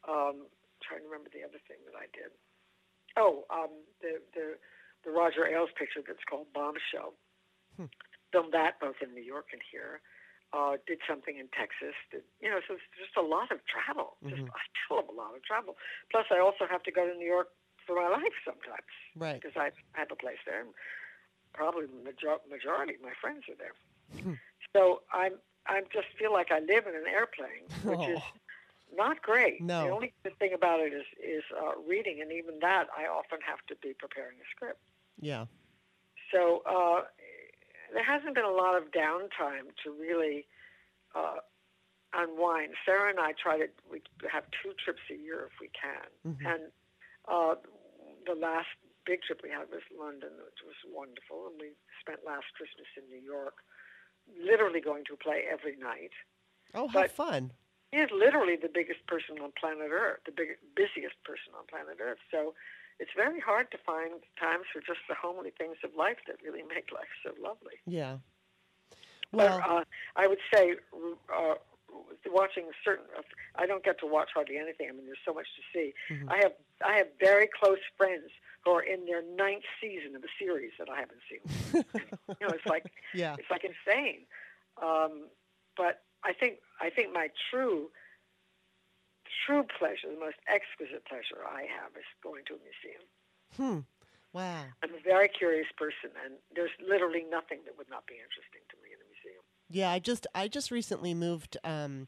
[0.08, 0.48] Um,
[0.82, 2.32] trying to remember the other thing that I did.
[3.20, 3.70] Oh, um,
[4.02, 4.58] the the
[5.04, 7.14] the Roger Ailes picture that's called Bombshell.
[7.78, 7.92] Hmm.
[8.32, 10.02] Filmed that both in New York and here.
[10.54, 11.96] Uh, did something in Texas.
[12.12, 14.18] Did, you know, so it's just a lot of travel.
[14.28, 14.50] Just Mhm.
[14.50, 14.60] a
[14.90, 15.78] hell of a lot of travel.
[16.12, 17.50] Plus, I also have to go to New York
[17.88, 19.40] for my life sometimes right.
[19.42, 20.60] because I have a place there.
[20.62, 20.74] and
[21.54, 23.74] Probably the major- majority of my friends are there.
[24.22, 24.34] Hmm.
[24.76, 28.96] so I'm I just feel like I live in an airplane, which is Oh.
[28.96, 29.62] not great.
[29.62, 29.86] No.
[29.86, 33.40] The only good thing about it is is uh, reading, and even that I often
[33.42, 34.82] have to be preparing a script.
[35.20, 35.46] Yeah.
[36.32, 37.04] So uh,
[37.94, 40.46] there hasn't been a lot of downtime to really
[41.16, 41.38] uh,
[42.14, 42.74] unwind.
[42.86, 44.02] Sarah and I try to we
[44.32, 46.46] have two trips a year if we can, Mhm.
[46.54, 46.62] and
[47.28, 47.56] uh,
[48.26, 48.70] the last
[49.06, 53.10] big trip we had was London, which was wonderful, and we spent last Christmas in
[53.10, 53.56] New York,
[54.40, 56.12] literally going to a play every night.
[56.74, 57.52] Oh, how But- fun.
[57.92, 61.98] He is literally the biggest person on planet Earth, the big, busiest person on planet
[62.00, 62.20] Earth.
[62.32, 62.56] So
[63.00, 66.64] it's very hard to find times for just the homely things of life that really
[66.64, 67.76] make life so lovely.
[67.86, 68.18] Yeah.
[69.32, 69.84] But Well, uh,
[70.16, 70.76] I would say
[71.34, 71.56] uh,
[72.30, 73.06] watching certain.
[73.56, 74.88] I don't get to watch hardly anything.
[74.90, 75.94] I mean, there's so much to see.
[76.10, 76.30] Mhm.
[76.30, 76.54] I have
[76.86, 78.30] I have very close friends
[78.64, 81.42] who are in their ninth season of a series that I haven't seen.
[82.40, 83.36] you know, it's like yeah.
[83.38, 84.26] it's like insane.
[84.82, 85.30] Um,
[85.78, 87.90] but I think I think my true
[89.46, 93.04] true pleasure, the most exquisite pleasure I have, is going to a museum.
[93.58, 93.80] Hmm.
[94.34, 94.64] Wow.
[94.82, 98.78] I'm a very curious person, and there's literally nothing that would not be interesting to
[98.82, 99.44] me in a museum.
[99.70, 101.58] Yeah, I just I just recently moved.
[101.64, 102.08] Um,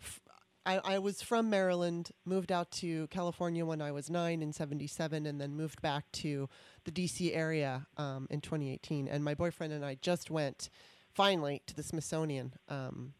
[0.00, 0.20] f-
[0.64, 5.24] I, I was from Maryland, moved out to California when I was nine in '77,
[5.24, 6.48] and then moved back to
[6.84, 7.32] the D.C.
[7.32, 9.08] area um, in 2018.
[9.08, 10.68] And my boyfriend and I just went
[11.10, 12.54] finally to the Smithsonian.
[12.68, 13.14] Um,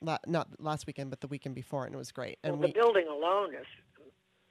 [0.00, 2.38] la- not last weekend, but the weekend before, and it was great.
[2.42, 3.66] And well, we, the building alone is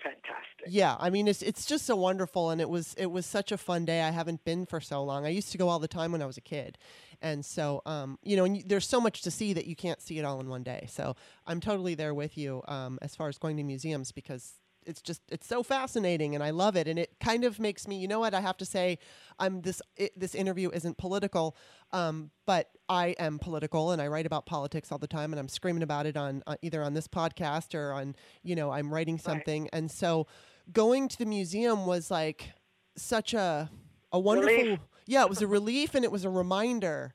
[0.02, 0.68] fantastic.
[0.68, 3.57] yeah, I mean it's it's just so wonderful, and it was it was such a
[3.57, 4.02] fun day.
[4.02, 5.26] I haven't been for so long.
[5.26, 6.78] I used to go all the time when I was a kid,
[7.22, 10.02] and so um, you know, and you, there's so much to see that you can't
[10.02, 10.86] see it all in one day.
[10.90, 11.15] So
[11.45, 15.22] I'm totally there with you um, as far as going to museums because it's just
[15.30, 18.19] it's so fascinating and I love it and it kind of makes me you know
[18.19, 18.97] what I have to say
[19.38, 21.55] I'm this it, this interview isn't political
[21.91, 25.49] um, but I am political and I write about politics all the time and I'm
[25.49, 29.19] screaming about it on uh, either on this podcast or on you know I'm writing
[29.19, 30.27] something and so
[30.72, 32.51] going to the museum was like
[32.95, 33.69] such a
[34.11, 34.80] a wonderful Relief.
[35.05, 37.14] yeah it was a relief and it was a reminder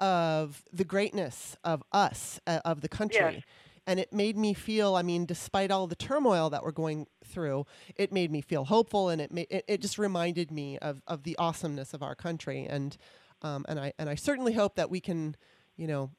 [0.00, 3.44] of the greatness of us uh, of the country
[3.86, 7.64] and it made me feel i mean despite all the turmoil that we're going through
[7.96, 11.22] it made me feel hopeful and it ma- it, it just reminded me of, of
[11.24, 12.96] the awesomeness of our country and
[13.42, 15.34] um, and i and i certainly hope that we can
[15.76, 16.10] you know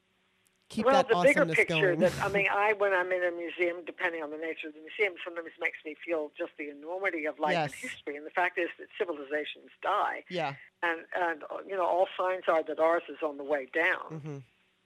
[0.70, 3.32] keep well, that the bigger picture going that I mean, I when I'm in a
[3.32, 7.26] museum, depending on the nature of the museum, sometimes makes me feel just the enormity
[7.26, 7.72] of life Yes.
[7.74, 8.16] and history.
[8.16, 12.64] And the fact is that civilizations die, yeah and and you know all signs are
[12.64, 14.20] that ours is on the way down.
[14.22, 14.38] hmm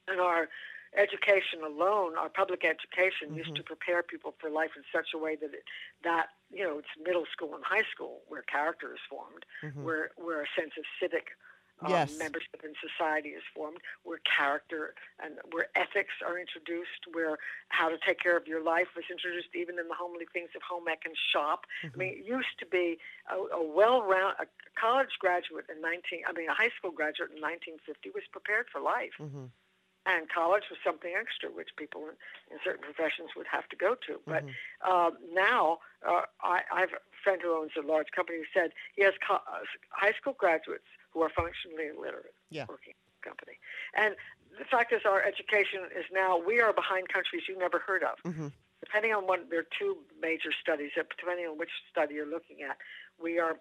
[0.08, 0.50] And our
[0.98, 3.58] education alone, our public education, used Mhm.
[3.58, 5.64] to prepare people for life in such a way that it,
[6.04, 10.12] that you know it's middle school and high school where character is formed, hmm where
[10.18, 11.28] where a sense of civic
[11.84, 12.10] um, Yes.
[12.18, 17.38] membership in society is formed, where character and where ethics are introduced, where
[17.70, 20.62] how to take care of your life was introduced even in the homely things of
[20.64, 21.66] home ec and shop.
[21.94, 22.98] I mean, it used to be
[23.30, 24.46] a, a well-round a
[24.80, 28.80] college graduate in 19, I mean, a high school graduate in 1950 was prepared for
[28.80, 29.14] life.
[29.20, 29.46] hmm
[30.06, 32.16] And college was something extra, which people in,
[32.54, 34.22] in certain professions would have to go to.
[34.28, 34.54] But Mhm.
[34.90, 38.72] um, now, uh, I, I have a friend who owns a large company who said
[38.96, 42.66] he has co- uh, high school graduates who are functionally illiterate Yeah.
[42.70, 43.58] working in the company.
[43.96, 44.16] And
[44.60, 48.20] the fact is, our education is now, we are behind countries you never heard of.
[48.24, 48.48] hmm
[48.82, 52.78] Depending on what, there are two major studies, depending on which study you're looking at,
[53.20, 53.58] we are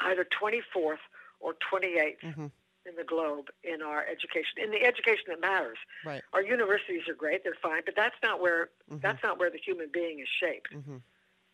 [0.00, 1.02] either 24th
[1.40, 2.46] or 28th hmm
[2.88, 5.78] in the globe in our education, in the education that matters.
[6.04, 6.22] Right.
[6.32, 9.00] Our universities are great; they're fine, but that's not where Mhm.
[9.02, 10.72] that's not where the human being is shaped.
[10.72, 10.98] hmm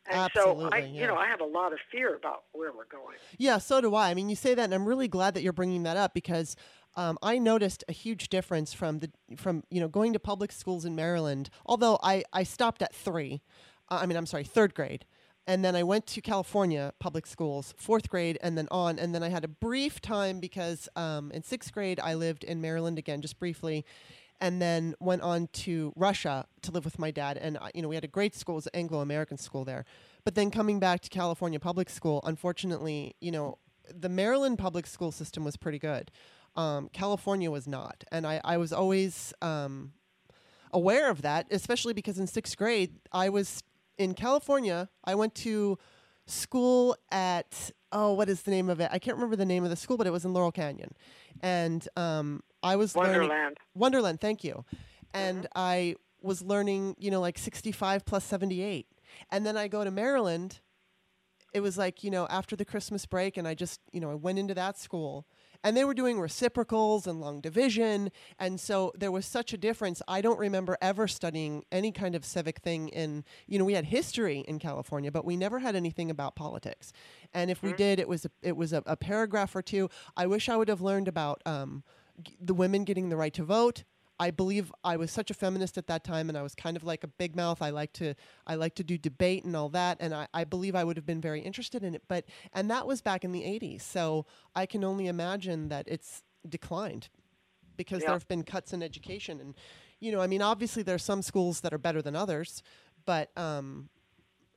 [0.05, 2.87] And so, I, Absolutely, you know, I have a lot of fear about where we're
[2.87, 3.19] going.
[3.39, 4.11] Yeah, so do I.
[4.11, 6.57] I mean, you say that, and I'm really glad that you're bringing that up because
[6.97, 10.85] um, I noticed a huge difference from the from you know going to public schools
[10.85, 11.51] in Maryland.
[11.65, 13.43] Although I I stopped at three,
[13.91, 15.05] uh, I mean I'm sorry, third grade,
[15.47, 19.23] and then I went to California public schools, fourth grade, and then on, and then
[19.23, 23.23] I had a brief time because um, in sixth grade I lived in Maryland again,
[23.23, 23.85] just briefly.
[24.41, 27.87] And then went on to Russia to live with my dad, and uh, you know
[27.89, 29.85] we had a great school, it was an Anglo-American school there.
[30.25, 33.59] But then coming back to California public school, unfortunately, you know,
[33.89, 36.11] the Maryland public school system was pretty good.
[36.57, 38.05] Um, California was not.
[38.11, 39.93] And I, I was always um,
[40.73, 43.63] aware of that, especially because in sixth grade, I was
[43.99, 44.89] in California.
[45.05, 45.79] I went to
[46.27, 48.89] school at, oh, what is the name of it?
[48.93, 50.95] I can't remember the name of the school, but it was in Laurel Canyon.
[51.41, 53.13] And um, I was learning.
[53.13, 53.57] Wonderland.
[53.75, 54.65] Wonderland, thank you.
[55.13, 58.87] And I was learning, you know, like 65 plus 78.
[59.31, 60.61] And then I go to Maryland.
[61.53, 64.15] It was like, you know, after the Christmas break, and I just, you know, I
[64.15, 65.27] went into that school.
[65.65, 68.11] And they were doing reciprocals and long division.
[68.39, 70.03] And so there was such a difference.
[70.09, 73.87] I don't remember ever studying any kind of civic thing in, you know, we had
[73.87, 76.93] history in California, but we never had anything about politics.
[77.33, 79.89] And if we did, it was a, it was a, a paragraph or two.
[80.17, 81.85] I wish I would have learned about um,
[82.23, 83.85] g- the women getting the right to vote.
[84.23, 86.85] I believe I was such a feminist at that time, and I was kind of
[86.85, 87.61] like a big mouth.
[87.61, 88.15] I like to
[88.47, 91.05] I like to do debate and all that, and I, I believe I would have
[91.07, 92.03] been very interested in it.
[92.07, 96.23] But and that was back in the '80s, so I can only imagine that it's
[96.49, 97.09] declined
[97.77, 98.11] because Yeah.
[98.11, 99.57] there have been cuts in education, and
[99.99, 102.63] you know, I mean, obviously there are some schools that are better than others,
[103.05, 103.89] but um,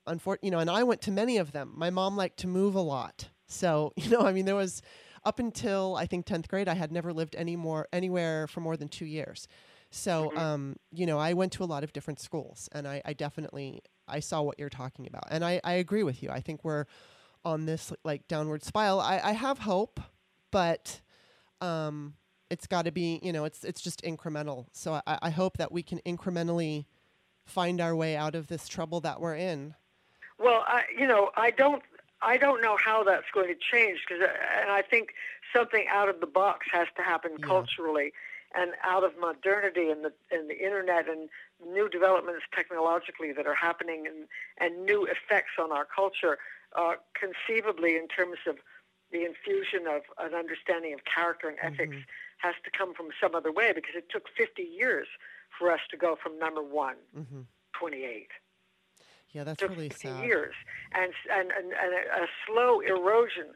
[0.05, 1.73] unfortunately, you know, and I went to many of them.
[1.75, 4.83] My mom liked to move a lot, so you know, I mean, there was
[5.25, 8.77] up until I think tenth grade, I had never lived any more anywhere for more
[8.77, 9.47] than two years.
[9.89, 13.13] So, um, you know, I went to a lot of different schools, and I, I
[13.13, 16.29] definitely I saw what you're talking about, and I, I agree with you.
[16.29, 16.85] I think we're
[17.43, 18.99] on this like downward spiral.
[18.99, 19.99] I, I have hope,
[20.51, 21.01] but
[21.61, 22.15] um,
[22.49, 24.67] it's got to be you know it's it's just incremental.
[24.71, 26.85] So I, I hope that we can incrementally
[27.45, 29.75] find our way out of this trouble that we're in.
[30.37, 31.81] Well, I, you know, I don't,
[32.25, 34.27] I don't know how that's going to change because,
[34.61, 35.09] and I think
[35.55, 37.45] something out of the box has to happen Yeah.
[37.47, 38.13] culturally,
[38.53, 41.29] and out of modernity and the and the internet and
[41.65, 44.27] new developments technologically that are happening and
[44.57, 46.37] and new effects on our culture,
[46.75, 48.57] uh, conceivably in terms of
[49.11, 51.95] the infusion of an understanding of character and ethics
[52.39, 55.07] has to come from some other way because it took 50 years
[55.57, 57.41] for us to go from number one, hmm
[57.79, 58.27] 28
[59.35, 60.25] Yeah, that's really 50 sad.
[60.25, 60.55] years,
[60.93, 63.47] and and, and, and a, a slow erosion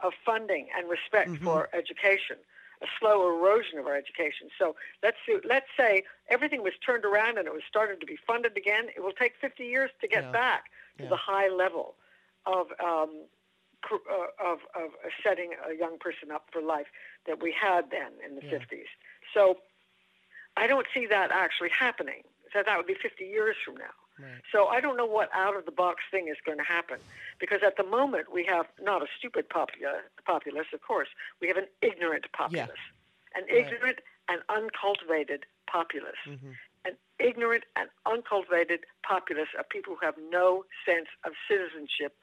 [0.00, 1.42] of funding and respect Mhm.
[1.42, 2.36] for education,
[2.82, 4.48] a slow erosion of our education.
[4.58, 8.16] So let's do, let's say everything was turned around and it was started to be
[8.16, 8.90] funded again.
[8.96, 10.30] It will take 50 years to get Yeah.
[10.32, 11.08] back to Yeah.
[11.10, 11.96] the high level
[12.46, 13.26] of um,
[13.90, 14.90] uh, of of
[15.22, 16.86] setting a young person up for life
[17.26, 18.58] that we had then in the Yeah.
[18.58, 18.88] 50s.
[19.34, 19.60] So
[20.56, 22.22] I don't see that actually happening.
[22.52, 23.96] So that would be 50 years from now.
[24.18, 24.42] Right.
[24.52, 26.98] So I don't know what out of the box thing is going to happen
[27.40, 31.08] because at the moment we have not a stupid popula- populace, of course,
[31.40, 32.84] we have an ignorant populace,
[33.34, 33.66] an Right.
[33.66, 36.52] ignorant and uncultivated populace, hmm
[36.86, 42.14] an ignorant and uncultivated populace of people who have no sense of citizenship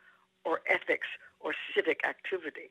[0.46, 1.08] or ethics
[1.40, 2.70] or civic activity,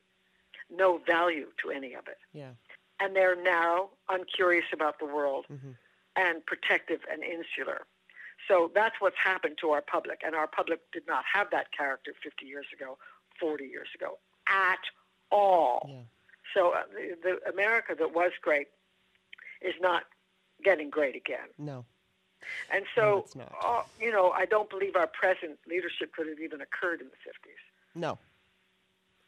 [0.70, 2.52] no value to any of it, Yeah.
[3.00, 5.72] and they're narrow, uncurious about the world, hmm
[6.16, 7.86] and protective and insular.
[8.50, 12.12] So that's what's happened to our public, and our public did not have that character
[12.20, 12.98] 50 years ago,
[13.38, 14.18] 40 years ago,
[14.48, 14.80] at
[15.30, 15.88] all.
[15.88, 16.00] Yeah.
[16.52, 18.66] So uh, the, the America that was great
[19.62, 20.02] is not
[20.64, 21.46] getting great again.
[21.58, 21.84] No.
[22.72, 23.54] And so, not.
[23.64, 27.12] uh, you know, I don't believe our present leadership could have even occurred in the
[27.12, 27.54] 50s.
[27.94, 28.18] No.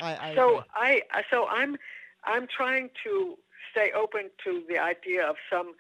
[0.01, 0.65] I, I so.
[0.75, 1.77] I I- so I'm
[2.25, 3.39] I'm trying to
[3.71, 5.75] stay open to the idea of some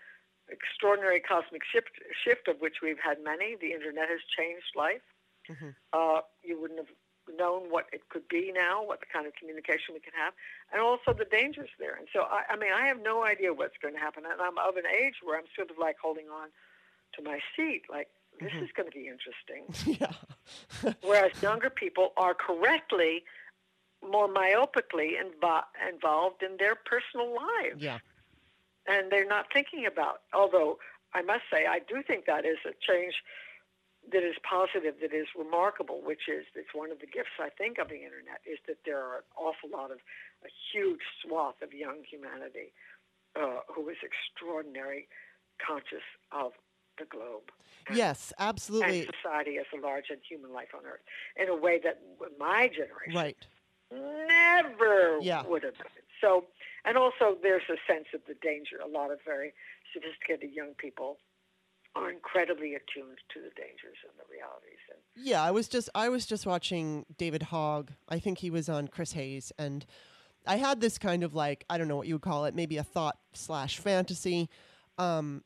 [0.53, 1.91] extraordinary cosmic shift
[2.25, 3.57] shift of which we've had many.
[3.57, 5.03] The internet has changed life.
[5.49, 5.75] Mhm.
[5.93, 6.95] Uh, you wouldn't have
[7.37, 10.35] known what it could be now, what the kind of communication we can have,
[10.73, 11.95] and also the dangers there.
[11.95, 14.59] And so I, I mean I have no idea what's going to happen, and I'm
[14.59, 16.49] of an age where I'm sort of like holding on
[17.15, 18.09] to my seat, like
[18.41, 18.63] this Mhm.
[18.65, 19.63] is going to be interesting.
[20.01, 20.93] yeah.
[21.03, 23.25] Whereas younger people are correctly
[24.03, 27.81] more myopically invo- involved in their personal lives.
[27.81, 27.99] yeah.
[28.87, 30.79] And they're not thinking about, although
[31.15, 33.15] I must say, I do think that is a change
[34.11, 37.79] that is positive, that is remarkable, which is it's one of the gifts I think
[37.79, 39.99] of the internet is that there are an awful lot of
[40.45, 42.73] a huge swath of young humanity
[43.39, 45.07] uh, who is extraordinary,
[45.65, 46.03] conscious
[46.33, 46.53] of
[46.99, 47.53] the globe.
[47.87, 49.03] And, yes, absolutely.
[49.03, 51.01] And society as a large and human life on Earth
[51.37, 52.01] in a way that
[52.39, 53.47] my generation right.
[53.91, 55.47] never yeah.
[55.47, 55.87] would have done.
[56.23, 56.45] So,
[56.87, 58.77] and also there's a sense of the danger.
[58.83, 59.53] A lot of very
[59.93, 61.19] sophisticated young people
[61.95, 64.81] are incredibly attuned to the dangers and the realities.
[64.89, 67.91] And yeah, I was just I was just watching David Hogg.
[68.09, 69.85] I think he was on Chris Hayes, and
[70.47, 72.79] I had this kind of like I don't know what you would call it, maybe
[72.79, 74.49] a thought slash fantasy.
[74.97, 75.43] Um,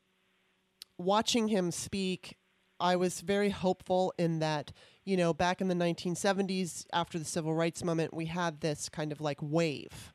[0.97, 2.37] watching him speak,
[2.79, 4.71] I was very hopeful in that
[5.03, 9.11] you know back in the 1970s after the civil rights movement, we had this kind
[9.11, 10.13] of like wave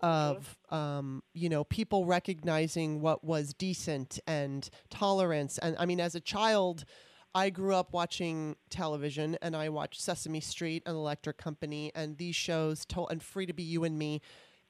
[0.00, 6.14] of um, you know people recognizing what was decent and tolerance and i mean as
[6.14, 6.84] a child
[7.34, 12.36] i grew up watching television and i watched sesame street and electric company and these
[12.36, 14.20] shows told and free to be you and me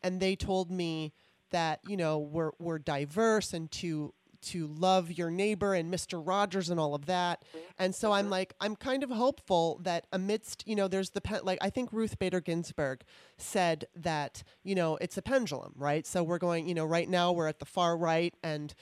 [0.03, 1.13] and they told me
[1.51, 4.13] that you know we're, we're diverse and to
[4.45, 6.23] to love your neighbor and Mr.
[6.25, 7.43] Rogers and all of that.
[7.79, 11.41] And so I'm like, I'm kind of hopeful that amidst, you know, there's the, pe-
[11.43, 13.03] like, I think Ruth Bader Ginsburg
[13.37, 16.07] said that, you know, it's a pendulum, right?
[16.07, 18.75] So we're going, you know, right now we're at the far right and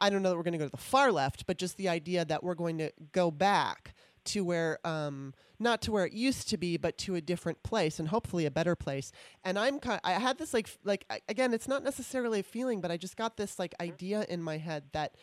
[0.00, 1.88] I don't know that we're going to go to the far left, but just the
[1.88, 3.94] idea that we're going to go back
[4.28, 7.98] to where um, not to where it used to be, but to a different place
[7.98, 9.12] and hopefully a better place.
[9.44, 10.00] And I'm kind.
[10.04, 13.36] I had this like like again, it's not necessarily a feeling, but I just got
[13.36, 15.14] this like idea in my head that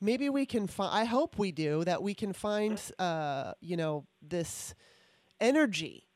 [0.00, 0.90] maybe we can find.
[0.92, 2.02] I hope we do that.
[2.02, 4.74] We can find uh, you know this
[5.40, 6.09] energy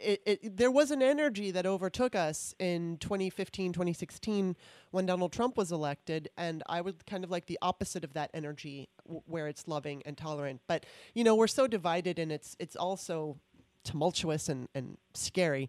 [0.00, 4.56] it, it, there was an energy that overtook us in 2015 2016
[4.90, 8.30] when donald trump was elected and i would kind of like the opposite of that
[8.34, 10.60] energy w- where it's loving and tolerant.
[10.66, 13.36] But you know we're so divided and it's it's also
[13.84, 15.68] tumultuous and, and scary.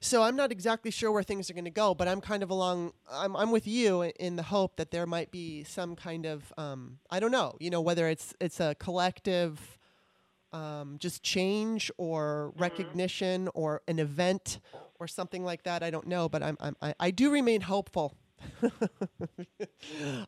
[0.00, 2.50] So i'm not exactly sure where things are going to go but i'm kind of
[2.50, 6.52] along I'm, I'm with you in the hope that there might be some kind of
[6.58, 9.78] um, i don't know you know whether it's it's a collective
[10.54, 12.62] um, just change or mm-hmm.
[12.62, 14.60] recognition or an event
[15.00, 15.82] or something like that.
[15.82, 18.16] I don't know, but I'm, I'm I, I do remain hopeful.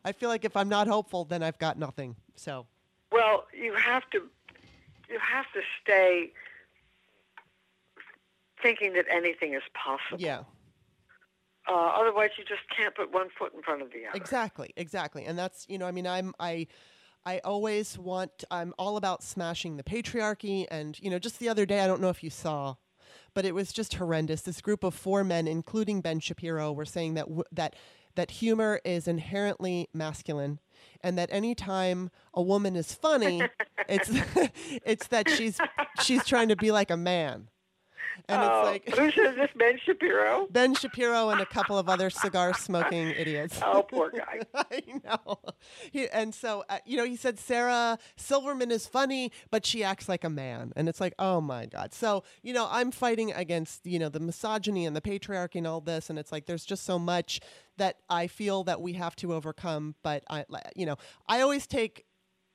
[0.05, 2.15] I feel like if I'm not hopeful, then I've got nothing.
[2.35, 2.67] So.
[3.11, 4.23] Well, you have to
[5.09, 6.33] you have to stay
[8.61, 10.19] thinking that anything is possible.
[10.19, 10.41] Yeah.
[11.69, 14.17] Uh, otherwise, you just can't put one foot in front of the other.
[14.17, 16.67] Exactly, exactly, and that's you know, I mean, I'm I
[17.27, 20.65] I always want, I'm all about smashing the patriarchy.
[20.71, 22.75] And, you know, just the other day, I don't know if you saw,
[23.33, 24.43] but it was just horrendous.
[24.43, 27.75] This group of four men, including Ben Shapiro, were saying that, w- that,
[28.15, 30.59] that humor is inherently masculine
[31.01, 33.41] and that anytime a woman is funny,
[33.89, 34.09] it's,
[34.85, 35.59] it's that she's,
[36.01, 37.49] she's trying to be like a man.
[38.27, 39.49] And oh, it's like who says this?
[39.55, 40.47] Ben Shapiro.
[40.51, 43.59] Ben Shapiro and a couple of other cigar smoking idiots.
[43.67, 44.41] Oh, poor guy.
[44.55, 45.39] I know.
[45.91, 50.07] He, and so uh, you know, he said Sarah Silverman is funny, but she acts
[50.07, 51.93] like a man, and it's like, oh my god.
[51.93, 55.81] So you know, I'm fighting against you know the misogyny and the patriarchy and all
[55.81, 57.41] this, and it's like there's just so much
[57.77, 59.95] that I feel that we have to overcome.
[60.03, 60.45] But I,
[60.75, 60.95] you know,
[61.27, 62.05] I always take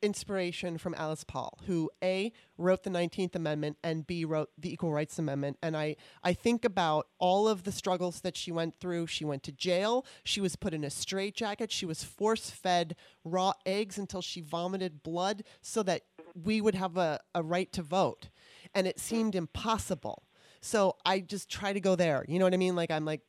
[0.03, 4.93] inspiration from Alice Paul, who A wrote the 19th Amendment and B wrote the Equal
[4.93, 5.59] Rights Amendment.
[5.62, 9.07] And I, I think about all of the struggles that she went through.
[9.07, 13.53] She went to jail, she was put in a straitjacket, she was force fed raw
[13.65, 16.03] eggs until she vomited blood so that
[16.35, 18.29] we would have a, a right to vote.
[18.74, 20.24] And it seemed impossible.
[20.61, 22.24] So I just try to go there.
[22.29, 22.77] You know what I mean?
[22.77, 23.20] Like I'm like,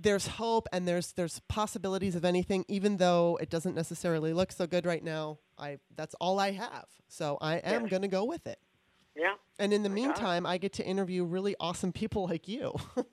[0.00, 4.66] there's hope and there's there's possibilities of anything even though it doesn't necessarily look so
[4.66, 6.86] good right now i that's all i have.
[7.08, 7.90] So i am yes.
[7.90, 8.58] going to go with it.
[9.16, 9.34] Yeah.
[9.58, 12.74] And in the meantime i get to interview really awesome people like you.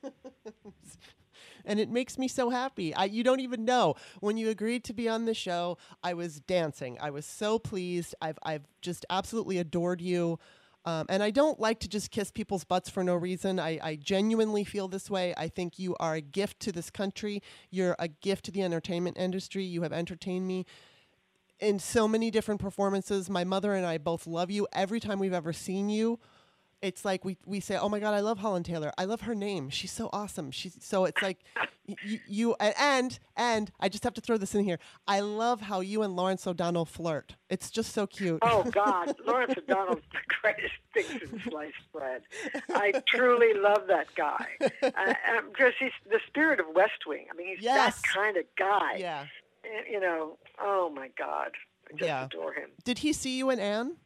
[1.68, 2.94] And it makes me so happy.
[2.94, 3.96] I, you don't even know.
[4.20, 6.98] When you agreed to be on the show i was dancing.
[7.02, 8.14] I was so pleased.
[8.22, 10.38] I've, I've just absolutely adored you
[10.86, 13.60] um, and I don't like to just kiss people's butts for no reason.
[13.60, 15.34] I, I, genuinely feel this way.
[15.36, 17.42] I think you are a gift to this country.
[17.72, 19.64] You're a gift to the entertainment industry.
[19.64, 20.66] You have entertained me
[21.60, 23.30] in so many different performances.
[23.30, 24.68] My mother and I both love you.
[24.74, 26.20] Every time we've ever seen you,
[26.82, 28.92] it's like we, we say, "Oh my God, I love Holland Taylor.
[28.98, 29.70] I love her name.
[29.70, 31.40] She's so awesome." She's so it's like
[32.04, 34.80] you, you and and I just have to throw this in here.
[35.08, 37.36] I love how you and Lawrence O'Donnell flirt.
[37.50, 38.40] It's just so cute.
[38.42, 42.22] Oh God, Lawrence O'Donnell's the greatest thing since sliced bread.
[42.70, 44.46] I truly love that guy.
[44.84, 47.26] I, I'm just he's the spirit of West Wing.
[47.32, 48.02] I mean, he's yes.
[48.02, 48.98] that kind of guy.
[48.98, 49.26] Yeah.
[49.90, 51.52] You know, oh my God,
[51.88, 52.26] I just yeah.
[52.26, 52.70] adore him.
[52.84, 53.98] Did he see you and Ann?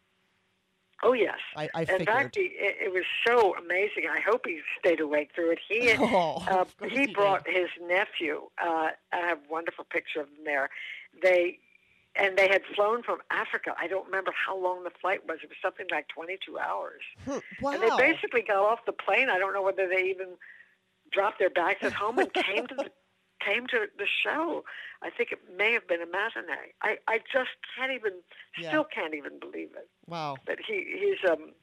[1.02, 4.06] Oh yes, I, I in fact, he, it, it, was so amazing.
[4.12, 5.60] I hope he stayed awake through it.
[5.68, 8.50] He oh, uh, he, brought his nephew.
[8.62, 10.70] Uh, I have a wonderful picture of them there.
[11.24, 11.60] They
[12.16, 13.74] and they had flown from Africa.
[13.80, 15.38] I don't remember how long the flight was.
[15.42, 17.02] It was something like 22 hours.
[17.24, 17.72] Hmm, wow.
[17.72, 19.30] And they basically got off the plane.
[19.30, 20.36] I don't know whether they even
[21.12, 22.92] dropped their bags at home and came to the
[23.40, 24.64] came to the show.
[25.02, 26.74] I think it may have been a matinee.
[26.82, 28.14] I, I just can't even,
[28.60, 28.70] yeah.
[28.70, 29.90] still can't even believe it.
[30.08, 30.36] Wow.
[30.46, 31.54] But he, he's um,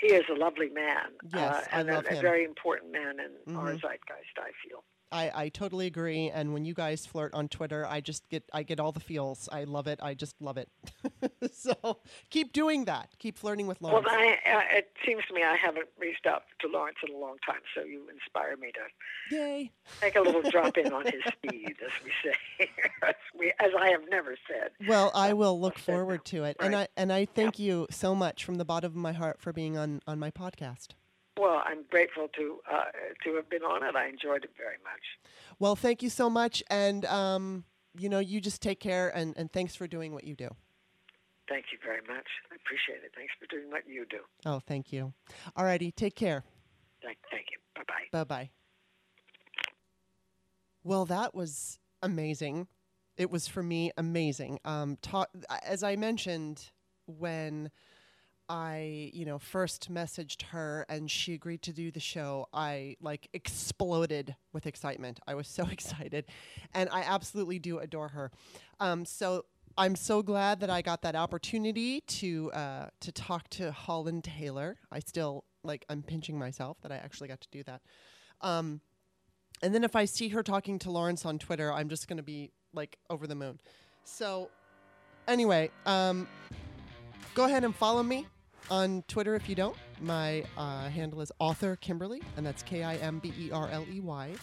[0.00, 1.12] he is a lovely man.
[1.32, 2.18] Yes, uh, and I love a, him.
[2.18, 3.56] a very important man in mm-hmm.
[3.56, 4.36] our zeitgeist.
[4.38, 4.82] I feel.
[5.12, 6.30] I, I totally agree.
[6.30, 9.48] And when you guys flirt on Twitter, I just get I get all the feels.
[9.52, 10.00] I love it.
[10.02, 10.68] I just love it.
[11.52, 11.98] so
[12.30, 13.10] keep doing that.
[13.18, 14.06] Keep flirting with Lawrence.
[14.06, 17.18] Well, I, uh, it seems to me I haven't reached out to Lawrence in a
[17.18, 19.72] long time, so you inspire me to Yay.
[20.00, 22.70] take a little drop in on his speed, as we say,
[23.06, 24.70] as, we, as I have never said.
[24.88, 26.66] Well, I will look forward to it, right.
[26.66, 27.66] and I and I thank yeah.
[27.66, 30.88] you so much from the bottom of my heart for being on on my podcast.
[31.38, 32.84] Well, I'm grateful to uh,
[33.24, 33.96] to have been on it.
[33.96, 35.02] I enjoyed it very much.
[35.58, 37.64] Well, thank you so much, and um,
[37.98, 40.48] you know, you just take care, and, and thanks for doing what you do.
[41.48, 42.26] Thank you very much.
[42.50, 43.12] I appreciate it.
[43.14, 44.18] Thanks for doing what you do.
[44.46, 45.12] Oh, thank you.
[45.56, 46.42] All righty, take care.
[47.02, 47.58] Thank, thank you.
[47.74, 48.18] Bye bye.
[48.18, 48.50] Bye bye.
[50.82, 52.68] Well, that was amazing.
[53.16, 54.58] It was for me amazing.
[54.64, 55.26] Um, ta-
[55.62, 56.70] as I mentioned
[57.06, 57.70] when
[58.54, 63.28] I, you know, first messaged her and she agreed to do the show, I like
[63.32, 65.18] exploded with excitement.
[65.26, 66.26] I was so excited,
[66.72, 68.30] and I absolutely do adore her.
[68.78, 73.72] Um, so I'm so glad that I got that opportunity to uh, to talk to
[73.72, 74.76] Holland Taylor.
[74.92, 77.82] I still like I'm pinching myself that I actually got to do that.
[78.40, 78.80] Um,
[79.62, 82.52] and then if I see her talking to Lawrence on Twitter, I'm just gonna be
[82.72, 83.58] like over the moon.
[84.04, 84.48] So
[85.26, 86.28] anyway, um,
[87.34, 88.28] go ahead and follow me
[88.70, 89.76] on Twitter if you don't.
[90.00, 93.86] My uh, handle is author Kimberley, and that's K I M B E R L
[93.92, 94.34] E Y.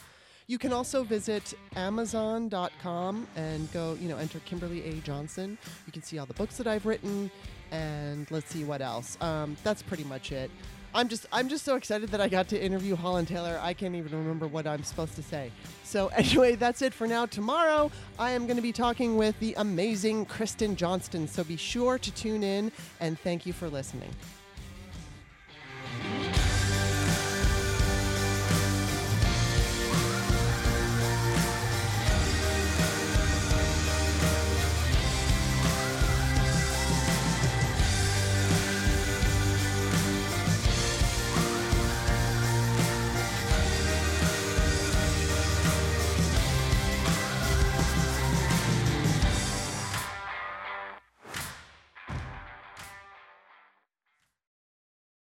[0.48, 4.94] You can also visit Amazon.com and go, you know, enter Kimberley A.
[4.96, 5.58] Johnson.
[5.86, 7.32] You can see all the books that I've written,
[7.72, 9.18] and let's see what else.
[9.22, 10.52] Um, that's pretty much it.
[10.94, 13.60] I'm just I'm just so excited that I got to interview Holland Taylor.
[13.62, 15.52] I can't even remember what I'm supposed to say.
[15.84, 17.26] So anyway, that's it for now.
[17.26, 21.28] Tomorrow I am going to be talking with the amazing Kristen Johnston.
[21.28, 24.10] So be sure to tune in and thank you for listening.